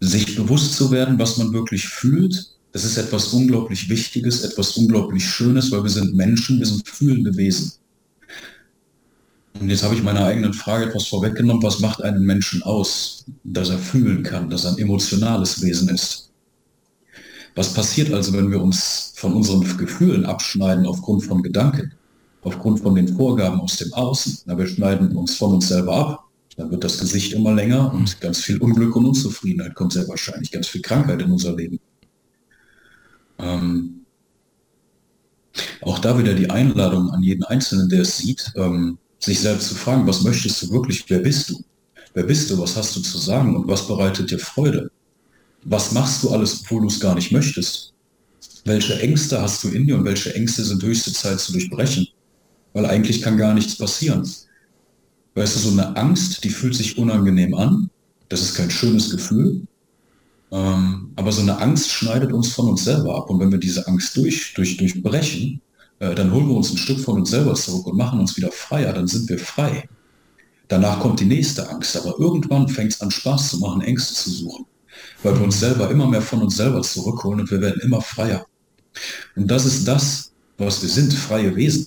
sich 0.00 0.34
bewusst 0.34 0.74
zu 0.74 0.90
werden, 0.90 1.18
was 1.18 1.36
man 1.36 1.52
wirklich 1.52 1.86
fühlt, 1.86 2.56
das 2.72 2.84
ist 2.84 2.96
etwas 2.96 3.28
unglaublich 3.28 3.88
Wichtiges, 3.88 4.44
etwas 4.44 4.76
unglaublich 4.76 5.24
Schönes, 5.24 5.72
weil 5.72 5.82
wir 5.82 5.90
sind 5.90 6.14
Menschen, 6.14 6.58
wir 6.58 6.66
sind 6.66 6.86
fühlende 6.88 7.36
Wesen. 7.36 7.72
Und 9.60 9.68
jetzt 9.68 9.82
habe 9.82 9.94
ich 9.94 10.02
meiner 10.02 10.24
eigenen 10.24 10.54
Frage 10.54 10.86
etwas 10.86 11.06
vorweggenommen, 11.08 11.62
was 11.62 11.80
macht 11.80 12.02
einen 12.02 12.24
Menschen 12.24 12.62
aus, 12.62 13.24
dass 13.42 13.70
er 13.70 13.78
fühlen 13.78 14.22
kann, 14.22 14.48
dass 14.48 14.64
er 14.64 14.72
ein 14.72 14.78
emotionales 14.78 15.60
Wesen 15.60 15.88
ist. 15.88 16.30
Was 17.56 17.74
passiert 17.74 18.12
also, 18.12 18.32
wenn 18.32 18.50
wir 18.50 18.62
uns 18.62 19.12
von 19.16 19.34
unseren 19.34 19.76
Gefühlen 19.76 20.24
abschneiden 20.24 20.86
aufgrund 20.86 21.24
von 21.24 21.42
Gedanken, 21.42 21.92
aufgrund 22.42 22.80
von 22.80 22.94
den 22.94 23.08
Vorgaben 23.16 23.60
aus 23.60 23.76
dem 23.76 23.92
Außen? 23.92 24.42
Na, 24.46 24.56
wir 24.56 24.68
schneiden 24.68 25.16
uns 25.16 25.34
von 25.34 25.54
uns 25.54 25.68
selber 25.68 25.96
ab. 25.96 26.24
Dann 26.56 26.70
wird 26.70 26.84
das 26.84 27.00
Gesicht 27.00 27.32
immer 27.32 27.52
länger 27.52 27.92
und 27.92 28.20
ganz 28.20 28.38
viel 28.38 28.58
Unglück 28.58 28.94
und 28.94 29.06
Unzufriedenheit 29.06 29.74
kommt 29.74 29.92
sehr 29.92 30.06
wahrscheinlich, 30.08 30.52
ganz 30.52 30.68
viel 30.68 30.82
Krankheit 30.82 31.20
in 31.20 31.32
unser 31.32 31.56
Leben. 31.56 31.80
Ähm, 33.42 34.06
auch 35.82 35.98
da 35.98 36.18
wieder 36.18 36.34
die 36.34 36.50
Einladung 36.50 37.10
an 37.10 37.22
jeden 37.22 37.44
Einzelnen, 37.44 37.88
der 37.88 38.02
es 38.02 38.18
sieht, 38.18 38.52
ähm, 38.56 38.98
sich 39.18 39.40
selbst 39.40 39.68
zu 39.68 39.74
fragen, 39.74 40.06
was 40.06 40.22
möchtest 40.22 40.62
du 40.62 40.70
wirklich, 40.70 41.04
wer 41.08 41.20
bist 41.20 41.50
du? 41.50 41.62
Wer 42.14 42.24
bist 42.24 42.50
du, 42.50 42.58
was 42.58 42.76
hast 42.76 42.96
du 42.96 43.00
zu 43.00 43.18
sagen 43.18 43.54
und 43.56 43.68
was 43.68 43.86
bereitet 43.86 44.30
dir 44.30 44.38
Freude? 44.38 44.90
Was 45.64 45.92
machst 45.92 46.22
du 46.22 46.30
alles, 46.30 46.60
obwohl 46.62 46.82
du 46.82 46.88
es 46.88 47.00
gar 47.00 47.14
nicht 47.14 47.32
möchtest? 47.32 47.92
Welche 48.64 48.98
Ängste 49.00 49.40
hast 49.40 49.62
du 49.62 49.68
in 49.68 49.86
dir 49.86 49.96
und 49.96 50.04
welche 50.04 50.34
Ängste 50.34 50.64
sind 50.64 50.82
höchste 50.82 51.12
Zeit 51.12 51.40
zu 51.40 51.52
durchbrechen? 51.52 52.08
Weil 52.72 52.86
eigentlich 52.86 53.22
kann 53.22 53.36
gar 53.36 53.54
nichts 53.54 53.76
passieren. 53.76 54.28
Weißt 55.34 55.56
du, 55.56 55.60
so 55.60 55.70
eine 55.70 55.96
Angst, 55.96 56.42
die 56.44 56.50
fühlt 56.50 56.74
sich 56.74 56.98
unangenehm 56.98 57.54
an. 57.54 57.90
Das 58.28 58.42
ist 58.42 58.54
kein 58.54 58.70
schönes 58.70 59.10
Gefühl. 59.10 59.62
Ähm, 60.52 61.12
aber 61.16 61.32
so 61.32 61.42
eine 61.42 61.58
Angst 61.58 61.90
schneidet 61.90 62.32
uns 62.32 62.52
von 62.52 62.68
uns 62.68 62.84
selber 62.84 63.16
ab. 63.16 63.30
Und 63.30 63.40
wenn 63.40 63.52
wir 63.52 63.58
diese 63.58 63.86
Angst 63.86 64.16
durch, 64.16 64.54
durch, 64.54 64.76
durchbrechen, 64.76 65.60
äh, 66.00 66.14
dann 66.14 66.32
holen 66.32 66.48
wir 66.48 66.56
uns 66.56 66.70
ein 66.70 66.78
Stück 66.78 67.00
von 67.00 67.18
uns 67.18 67.30
selber 67.30 67.54
zurück 67.54 67.86
und 67.86 67.96
machen 67.96 68.20
uns 68.20 68.36
wieder 68.36 68.50
freier. 68.50 68.92
Dann 68.92 69.06
sind 69.06 69.28
wir 69.28 69.38
frei. 69.38 69.88
Danach 70.68 71.00
kommt 71.00 71.20
die 71.20 71.26
nächste 71.26 71.68
Angst. 71.68 71.96
Aber 71.96 72.18
irgendwann 72.18 72.68
fängt 72.68 72.92
es 72.92 73.00
an, 73.00 73.10
Spaß 73.10 73.50
zu 73.50 73.58
machen, 73.58 73.82
Ängste 73.82 74.14
zu 74.14 74.30
suchen. 74.30 74.66
Weil 75.22 75.36
wir 75.36 75.44
uns 75.44 75.60
selber 75.60 75.90
immer 75.90 76.08
mehr 76.08 76.22
von 76.22 76.42
uns 76.42 76.56
selber 76.56 76.82
zurückholen 76.82 77.40
und 77.40 77.50
wir 77.50 77.60
werden 77.60 77.80
immer 77.82 78.00
freier. 78.00 78.46
Und 79.36 79.50
das 79.50 79.64
ist 79.64 79.86
das, 79.86 80.32
was 80.58 80.82
wir 80.82 80.88
sind, 80.88 81.12
freie 81.12 81.54
Wesen. 81.54 81.86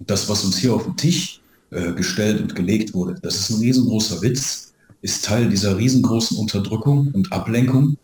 Das, 0.00 0.28
was 0.28 0.44
uns 0.44 0.58
hier 0.58 0.74
auf 0.74 0.84
dem 0.84 0.96
Tisch 0.96 1.40
äh, 1.70 1.92
gestellt 1.92 2.40
und 2.40 2.54
gelegt 2.54 2.92
wurde. 2.92 3.14
Das 3.22 3.36
ist 3.36 3.50
ein 3.50 3.60
riesengroßer 3.60 4.20
Witz, 4.20 4.71
ist 5.02 5.24
Teil 5.24 5.48
dieser 5.48 5.76
riesengroßen 5.76 6.36
Unterdrückung 6.38 7.10
und 7.12 7.32
Ablenkung. 7.32 7.96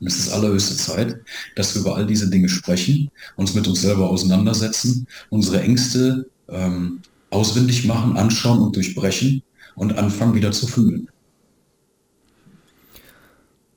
Und 0.00 0.06
es 0.06 0.18
ist 0.18 0.32
allerhöchste 0.32 0.76
Zeit, 0.76 1.20
dass 1.56 1.74
wir 1.74 1.82
über 1.82 1.96
all 1.96 2.06
diese 2.06 2.30
Dinge 2.30 2.48
sprechen, 2.48 3.10
uns 3.36 3.54
mit 3.54 3.68
uns 3.68 3.82
selber 3.82 4.08
auseinandersetzen, 4.08 5.06
unsere 5.28 5.60
Ängste 5.60 6.30
ähm, 6.48 7.02
auswendig 7.28 7.84
machen, 7.84 8.16
anschauen 8.16 8.60
und 8.60 8.74
durchbrechen 8.76 9.42
und 9.74 9.98
anfangen 9.98 10.34
wieder 10.34 10.52
zu 10.52 10.66
fühlen. 10.66 11.08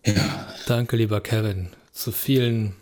Ja. 0.06 0.48
Danke, 0.66 0.96
lieber 0.96 1.20
Kevin, 1.20 1.70
zu 1.92 2.12
vielen 2.12 2.74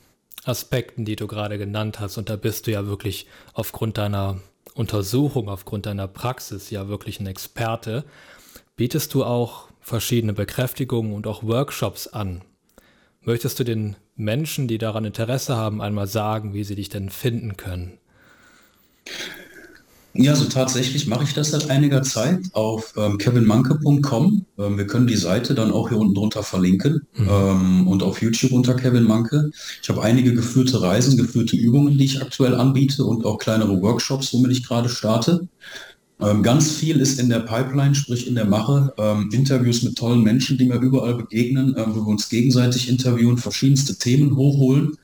Aspekten, 0.43 1.05
die 1.05 1.15
du 1.15 1.27
gerade 1.27 1.57
genannt 1.57 1.99
hast. 1.99 2.17
Und 2.17 2.29
da 2.29 2.35
bist 2.35 2.67
du 2.67 2.71
ja 2.71 2.85
wirklich 2.85 3.27
aufgrund 3.53 3.97
deiner 3.97 4.39
Untersuchung 4.73 5.49
aufgrund 5.49 5.85
deiner 5.85 6.07
Praxis 6.07 6.69
ja 6.69 6.87
wirklich 6.87 7.19
ein 7.19 7.27
Experte, 7.27 8.05
bietest 8.81 9.13
du 9.13 9.23
auch 9.23 9.67
verschiedene 9.79 10.33
Bekräftigungen 10.33 11.13
und 11.13 11.27
auch 11.27 11.43
Workshops 11.43 12.07
an. 12.07 12.41
Möchtest 13.23 13.59
du 13.59 13.63
den 13.63 13.95
Menschen, 14.15 14.67
die 14.67 14.79
daran 14.79 15.05
Interesse 15.05 15.55
haben, 15.55 15.83
einmal 15.83 16.07
sagen, 16.07 16.55
wie 16.55 16.63
sie 16.63 16.73
dich 16.73 16.89
denn 16.89 17.11
finden 17.11 17.57
können? 17.57 17.99
Ja, 20.15 20.35
so 20.35 20.45
tatsächlich 20.45 21.05
mache 21.05 21.25
ich 21.25 21.35
das 21.35 21.51
seit 21.51 21.69
einiger 21.69 22.01
Zeit 22.01 22.39
auf 22.53 22.93
ähm, 22.97 23.19
kevinmanke.com. 23.19 24.45
Ähm, 24.57 24.77
wir 24.79 24.87
können 24.87 25.05
die 25.05 25.15
Seite 25.15 25.53
dann 25.53 25.71
auch 25.71 25.89
hier 25.89 25.99
unten 25.99 26.15
drunter 26.15 26.41
verlinken 26.41 27.05
mhm. 27.15 27.29
ähm, 27.29 27.87
und 27.87 28.01
auf 28.01 28.19
YouTube 28.19 28.51
unter 28.51 28.73
Kevin 28.73 29.03
Manke. 29.03 29.51
Ich 29.83 29.89
habe 29.89 30.01
einige 30.01 30.33
geführte 30.33 30.81
Reisen, 30.81 31.17
geführte 31.17 31.55
Übungen, 31.55 31.99
die 31.99 32.05
ich 32.05 32.19
aktuell 32.19 32.55
anbiete 32.55 33.05
und 33.05 33.25
auch 33.25 33.37
kleinere 33.37 33.79
Workshops, 33.79 34.33
womit 34.33 34.51
ich 34.51 34.67
gerade 34.67 34.89
starte. 34.89 35.47
Ähm, 36.21 36.43
ganz 36.43 36.71
viel 36.71 36.99
ist 36.99 37.19
in 37.19 37.29
der 37.29 37.39
Pipeline, 37.39 37.95
sprich 37.95 38.27
in 38.27 38.35
der 38.35 38.45
Mache. 38.45 38.93
Ähm, 38.97 39.29
Interviews 39.33 39.81
mit 39.83 39.97
tollen 39.97 40.21
Menschen, 40.21 40.57
die 40.57 40.65
mir 40.65 40.79
überall 40.79 41.15
begegnen, 41.15 41.75
ähm, 41.77 41.95
wo 41.95 42.01
wir 42.01 42.07
uns 42.07 42.29
gegenseitig 42.29 42.89
interviewen, 42.89 43.37
verschiedenste 43.37 43.95
Themen 43.95 44.35
hochholen. 44.35 44.97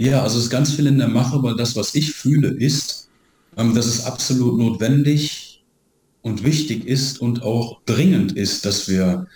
Ja, 0.00 0.22
also 0.22 0.38
es 0.38 0.44
ist 0.44 0.50
ganz 0.50 0.72
viel 0.72 0.86
in 0.86 0.98
der 0.98 1.08
Mache, 1.08 1.42
weil 1.42 1.56
das, 1.56 1.74
was 1.74 1.94
ich 1.96 2.12
fühle, 2.12 2.48
ist, 2.48 3.08
ähm, 3.56 3.74
dass 3.74 3.86
es 3.86 4.04
absolut 4.04 4.56
notwendig 4.56 5.64
und 6.22 6.44
wichtig 6.44 6.86
ist 6.86 7.20
und 7.20 7.42
auch 7.42 7.80
dringend 7.84 8.32
ist, 8.32 8.64
dass 8.64 8.88
wir, 8.88 9.26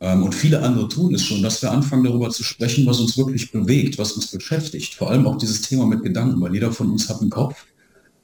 ähm, 0.00 0.24
und 0.24 0.34
viele 0.34 0.60
andere 0.62 0.88
tun 0.88 1.14
es 1.14 1.22
schon, 1.24 1.42
dass 1.42 1.62
wir 1.62 1.70
anfangen 1.70 2.02
darüber 2.02 2.30
zu 2.30 2.42
sprechen, 2.42 2.84
was 2.86 2.98
uns 2.98 3.16
wirklich 3.16 3.52
bewegt, 3.52 3.98
was 3.98 4.12
uns 4.12 4.26
beschäftigt. 4.26 4.94
Vor 4.94 5.10
allem 5.10 5.26
auch 5.26 5.38
dieses 5.38 5.60
Thema 5.62 5.86
mit 5.86 6.02
Gedanken, 6.02 6.40
weil 6.40 6.52
jeder 6.52 6.72
von 6.72 6.90
uns 6.90 7.08
hat 7.08 7.20
einen 7.20 7.30
Kopf, 7.30 7.66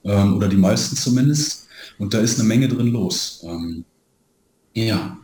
ähm, 0.05 0.37
oder 0.37 0.49
die 0.49 0.57
meisten 0.57 0.97
zumindest, 0.97 1.67
und 1.99 2.15
da 2.15 2.19
ist 2.19 2.39
eine 2.39 2.49
Menge 2.49 2.69
drin 2.69 2.89
los. 2.89 3.43
Ähm, 3.45 3.85
ja, 4.75 5.17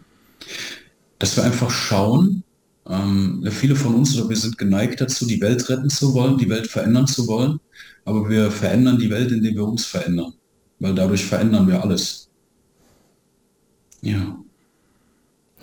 dass 1.19 1.37
wir 1.37 1.45
einfach 1.45 1.71
schauen, 1.71 2.45
ähm, 2.89 3.47
viele 3.51 3.77
von 3.77 3.95
uns 3.95 4.17
oder 4.17 4.29
wir 4.29 4.37
sind 4.37 4.59
geneigt 4.59 5.01
dazu, 5.01 5.27
die 5.27 5.41
Welt 5.41 5.69
retten 5.69 5.91
zu 5.91 6.15
wollen, 6.15 6.39
die 6.39 6.49
Welt 6.49 6.67
verändern 6.67 7.07
zu 7.07 7.27
wollen, 7.27 7.61
aber 8.05 8.29
wir 8.29 8.51
verändern 8.51 8.99
die 8.99 9.11
Welt, 9.11 9.31
indem 9.31 9.55
wir 9.55 9.65
uns 9.65 9.85
verändern, 9.85 10.33
weil 10.79 10.95
dadurch 10.95 11.25
verändern 11.25 11.69
wir 11.69 11.83
alles. 11.83 12.29
Ja. 14.03 14.39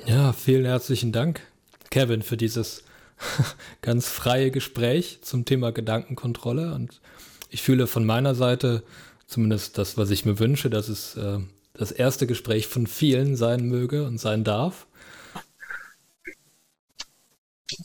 Ja, 0.05 0.31
vielen 0.31 0.65
herzlichen 0.65 1.11
Dank, 1.11 1.41
Kevin, 1.89 2.21
für 2.21 2.37
dieses 2.37 2.83
ganz 3.81 4.07
freie 4.07 4.51
Gespräch 4.51 5.19
zum 5.21 5.43
Thema 5.43 5.71
Gedankenkontrolle. 5.71 6.73
Und 6.73 7.01
ich 7.49 7.61
fühle 7.61 7.87
von 7.87 8.05
meiner 8.05 8.35
Seite 8.35 8.83
zumindest 9.27 9.77
das, 9.77 9.97
was 9.97 10.09
ich 10.09 10.25
mir 10.25 10.39
wünsche, 10.39 10.69
dass 10.69 10.89
es 10.89 11.15
äh, 11.15 11.39
das 11.73 11.91
erste 11.91 12.25
Gespräch 12.25 12.67
von 12.67 12.87
vielen 12.87 13.35
sein 13.35 13.65
möge 13.65 14.05
und 14.05 14.19
sein 14.19 14.43
darf. 14.43 14.87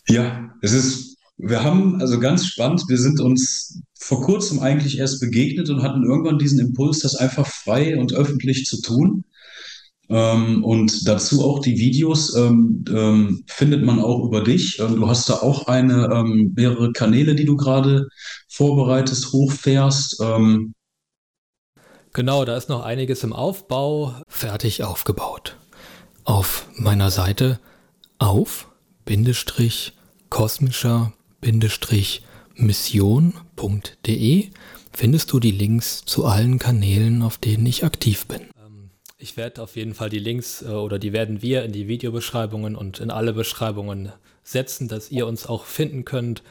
Ja, 0.08 0.54
es 0.62 0.72
ist, 0.72 1.18
wir 1.36 1.62
haben, 1.62 2.00
also 2.00 2.20
ganz 2.20 2.46
spannend, 2.46 2.84
wir 2.88 2.98
sind 2.98 3.20
uns 3.20 3.82
vor 3.98 4.22
kurzem 4.22 4.60
eigentlich 4.60 4.98
erst 4.98 5.20
begegnet 5.20 5.68
und 5.68 5.82
hatten 5.82 6.04
irgendwann 6.04 6.38
diesen 6.38 6.60
Impuls, 6.60 7.00
das 7.00 7.16
einfach 7.16 7.46
frei 7.46 7.98
und 7.98 8.14
öffentlich 8.14 8.64
zu 8.64 8.80
tun. 8.80 9.24
Ähm, 10.08 10.64
und 10.64 11.06
dazu 11.08 11.44
auch 11.44 11.60
die 11.60 11.78
Videos 11.78 12.34
ähm, 12.36 12.84
ähm, 12.88 13.44
findet 13.46 13.84
man 13.84 14.00
auch 14.00 14.24
über 14.24 14.42
dich. 14.42 14.78
Ähm, 14.78 14.96
du 14.96 15.08
hast 15.08 15.28
da 15.28 15.34
auch 15.34 15.66
eine, 15.66 16.10
ähm, 16.12 16.52
mehrere 16.54 16.92
Kanäle, 16.92 17.34
die 17.34 17.44
du 17.44 17.56
gerade 17.56 18.08
vorbereitest, 18.48 19.32
hochfährst. 19.32 20.20
Ähm. 20.22 20.74
Genau, 22.14 22.44
da 22.44 22.56
ist 22.56 22.68
noch 22.68 22.84
einiges 22.84 23.24
im 23.24 23.32
Aufbau. 23.32 24.14
Fertig 24.28 24.84
aufgebaut. 24.84 25.56
Auf 26.24 26.66
meiner 26.74 27.10
Seite 27.10 27.58
auf 28.18 28.68
Bindestrich 29.06 29.94
kosmischer 30.28 31.14
Bindestrich 31.40 32.22
mission.de 32.54 34.50
findest 34.92 35.32
du 35.32 35.40
die 35.40 35.50
Links 35.50 36.04
zu 36.04 36.26
allen 36.26 36.58
Kanälen, 36.58 37.22
auf 37.22 37.38
denen 37.38 37.64
ich 37.64 37.82
aktiv 37.82 38.26
bin. 38.26 38.42
Ähm, 38.62 38.90
ich 39.16 39.38
werde 39.38 39.62
auf 39.62 39.76
jeden 39.76 39.94
Fall 39.94 40.10
die 40.10 40.18
Links 40.18 40.60
äh, 40.60 40.66
oder 40.66 40.98
die 40.98 41.14
werden 41.14 41.40
wir 41.40 41.64
in 41.64 41.72
die 41.72 41.88
Videobeschreibungen 41.88 42.76
und 42.76 43.00
in 43.00 43.10
alle 43.10 43.32
Beschreibungen 43.32 44.12
setzen, 44.42 44.86
dass 44.86 45.10
ihr 45.10 45.26
uns 45.26 45.46
auch 45.46 45.64
finden 45.64 46.04
könnt. 46.04 46.42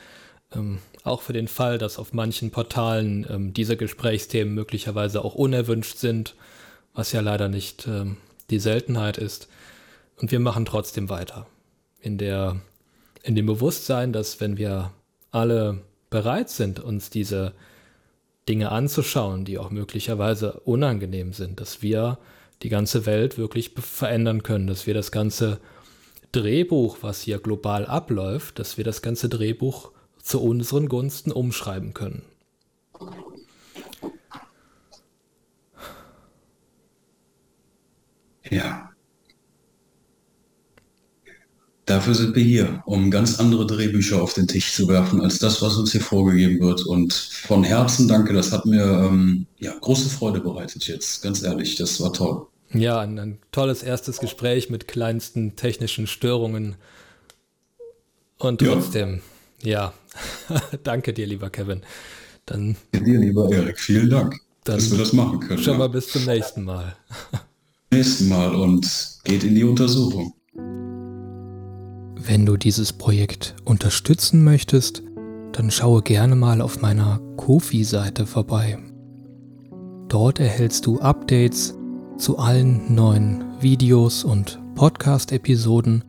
Ähm, 1.03 1.11
auch 1.11 1.21
für 1.21 1.33
den 1.33 1.47
Fall, 1.47 1.77
dass 1.77 1.97
auf 1.97 2.13
manchen 2.13 2.51
Portalen 2.51 3.25
ähm, 3.29 3.53
diese 3.53 3.77
Gesprächsthemen 3.77 4.53
möglicherweise 4.53 5.23
auch 5.23 5.35
unerwünscht 5.35 5.97
sind, 5.97 6.35
was 6.93 7.11
ja 7.13 7.21
leider 7.21 7.47
nicht 7.47 7.87
die 8.49 8.59
Seltenheit 8.59 9.17
ist. 9.17 9.47
Und 10.17 10.31
wir 10.31 10.41
machen 10.41 10.65
trotzdem 10.65 11.07
weiter 11.07 11.47
in 12.01 12.17
der 12.17 12.59
in 13.23 13.35
dem 13.35 13.45
Bewusstsein, 13.45 14.13
dass 14.13 14.39
wenn 14.41 14.57
wir 14.57 14.91
alle 15.31 15.81
bereit 16.09 16.49
sind, 16.49 16.79
uns 16.79 17.09
diese 17.09 17.53
Dinge 18.49 18.71
anzuschauen, 18.71 19.45
die 19.45 19.57
auch 19.57 19.69
möglicherweise 19.69 20.53
unangenehm 20.65 21.33
sind, 21.33 21.59
dass 21.59 21.81
wir 21.81 22.17
die 22.63 22.69
ganze 22.69 23.05
Welt 23.05 23.37
wirklich 23.37 23.71
verändern 23.79 24.43
können, 24.43 24.67
dass 24.67 24.87
wir 24.87 24.93
das 24.93 25.11
ganze 25.11 25.59
Drehbuch, 26.31 26.97
was 27.01 27.21
hier 27.21 27.39
global 27.39 27.85
abläuft, 27.85 28.59
dass 28.59 28.77
wir 28.77 28.83
das 28.83 29.01
ganze 29.01 29.29
Drehbuch 29.29 29.91
zu 30.23 30.41
unseren 30.41 30.89
Gunsten 30.89 31.31
umschreiben 31.31 31.93
können. 31.93 32.23
Ja. 38.49 38.89
Dafür 41.85 42.13
sind 42.13 42.35
wir 42.35 42.43
hier, 42.43 42.83
um 42.85 43.09
ganz 43.09 43.39
andere 43.39 43.65
Drehbücher 43.65 44.21
auf 44.21 44.33
den 44.33 44.47
Tisch 44.47 44.73
zu 44.73 44.87
werfen, 44.87 45.19
als 45.21 45.39
das, 45.39 45.61
was 45.61 45.77
uns 45.77 45.91
hier 45.91 46.01
vorgegeben 46.01 46.59
wird. 46.59 46.85
Und 46.85 47.11
von 47.13 47.63
Herzen 47.63 48.07
danke, 48.07 48.33
das 48.33 48.51
hat 48.51 48.65
mir 48.65 48.83
ähm, 48.83 49.47
ja, 49.57 49.73
große 49.79 50.09
Freude 50.09 50.41
bereitet 50.41 50.87
jetzt, 50.87 51.21
ganz 51.21 51.41
ehrlich, 51.41 51.75
das 51.75 51.99
war 51.99 52.13
toll. 52.13 52.45
Ja, 52.73 52.99
ein, 52.99 53.19
ein 53.19 53.39
tolles 53.51 53.83
erstes 53.83 54.19
Gespräch 54.19 54.69
mit 54.69 54.87
kleinsten 54.87 55.55
technischen 55.55 56.07
Störungen. 56.07 56.75
Und 58.37 58.61
trotzdem, 58.61 59.21
ja, 59.61 59.71
ja. 59.71 59.93
danke 60.83 61.13
dir, 61.13 61.27
lieber 61.27 61.49
Kevin. 61.49 61.81
Dann, 62.45 62.75
dir, 62.93 63.19
lieber 63.19 63.51
Erik, 63.51 63.79
vielen 63.79 64.09
Dank, 64.09 64.35
dass 64.63 64.91
wir 64.91 64.97
das 64.97 65.13
machen 65.13 65.39
können. 65.39 65.61
Schon 65.61 65.77
mal 65.77 65.89
bis 65.89 66.07
zum 66.07 66.25
nächsten 66.25 66.63
Mal. 66.63 66.95
nächsten 67.91 68.29
Mal 68.29 68.55
und 68.55 69.19
geht 69.23 69.43
in 69.43 69.55
die 69.55 69.63
Untersuchung. 69.63 70.33
Wenn 72.23 72.45
du 72.45 72.57
dieses 72.57 72.93
Projekt 72.93 73.55
unterstützen 73.65 74.43
möchtest, 74.43 75.03
dann 75.53 75.71
schaue 75.71 76.01
gerne 76.01 76.35
mal 76.35 76.61
auf 76.61 76.81
meiner 76.81 77.19
Kofi-Seite 77.37 78.25
vorbei. 78.25 78.77
Dort 80.07 80.39
erhältst 80.39 80.85
du 80.85 80.99
Updates 80.99 81.75
zu 82.17 82.37
allen 82.37 82.93
neuen 82.93 83.43
Videos 83.61 84.23
und 84.23 84.59
Podcast-Episoden 84.75 86.03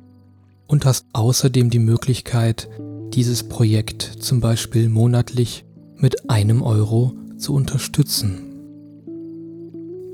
und 0.67 0.85
hast 0.85 1.07
außerdem 1.13 1.71
die 1.71 1.79
Möglichkeit, 1.79 2.69
dieses 3.15 3.43
Projekt 3.43 4.03
zum 4.03 4.41
Beispiel 4.41 4.89
monatlich 4.89 5.65
mit 5.97 6.31
einem 6.31 6.63
Euro 6.63 7.13
zu 7.39 7.55
unterstützen. 7.55 8.49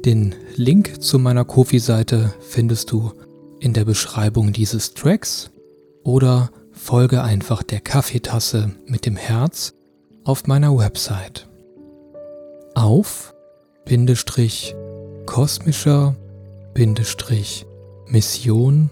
Den 0.05 0.35
Link 0.57 1.03
zu 1.03 1.19
meiner 1.19 1.45
Kofi-Seite 1.45 2.33
findest 2.41 2.93
du 2.93 3.13
in 3.61 3.73
der 3.73 3.85
Beschreibung 3.85 4.53
dieses 4.53 4.95
Tracks 4.95 5.51
oder 6.05 6.51
folge 6.73 7.23
einfach 7.23 7.63
der 7.63 7.81
Kaffeetasse 7.81 8.71
mit 8.87 9.07
dem 9.07 9.17
Herz 9.17 9.75
auf 10.25 10.47
meiner 10.47 10.77
Website. 10.77 11.49
Auf 12.75 13.35
Bindestrich 13.85 14.75
kosmischer 15.27 16.15
Bindestrich 16.75 17.67
Mission.de 18.07 18.89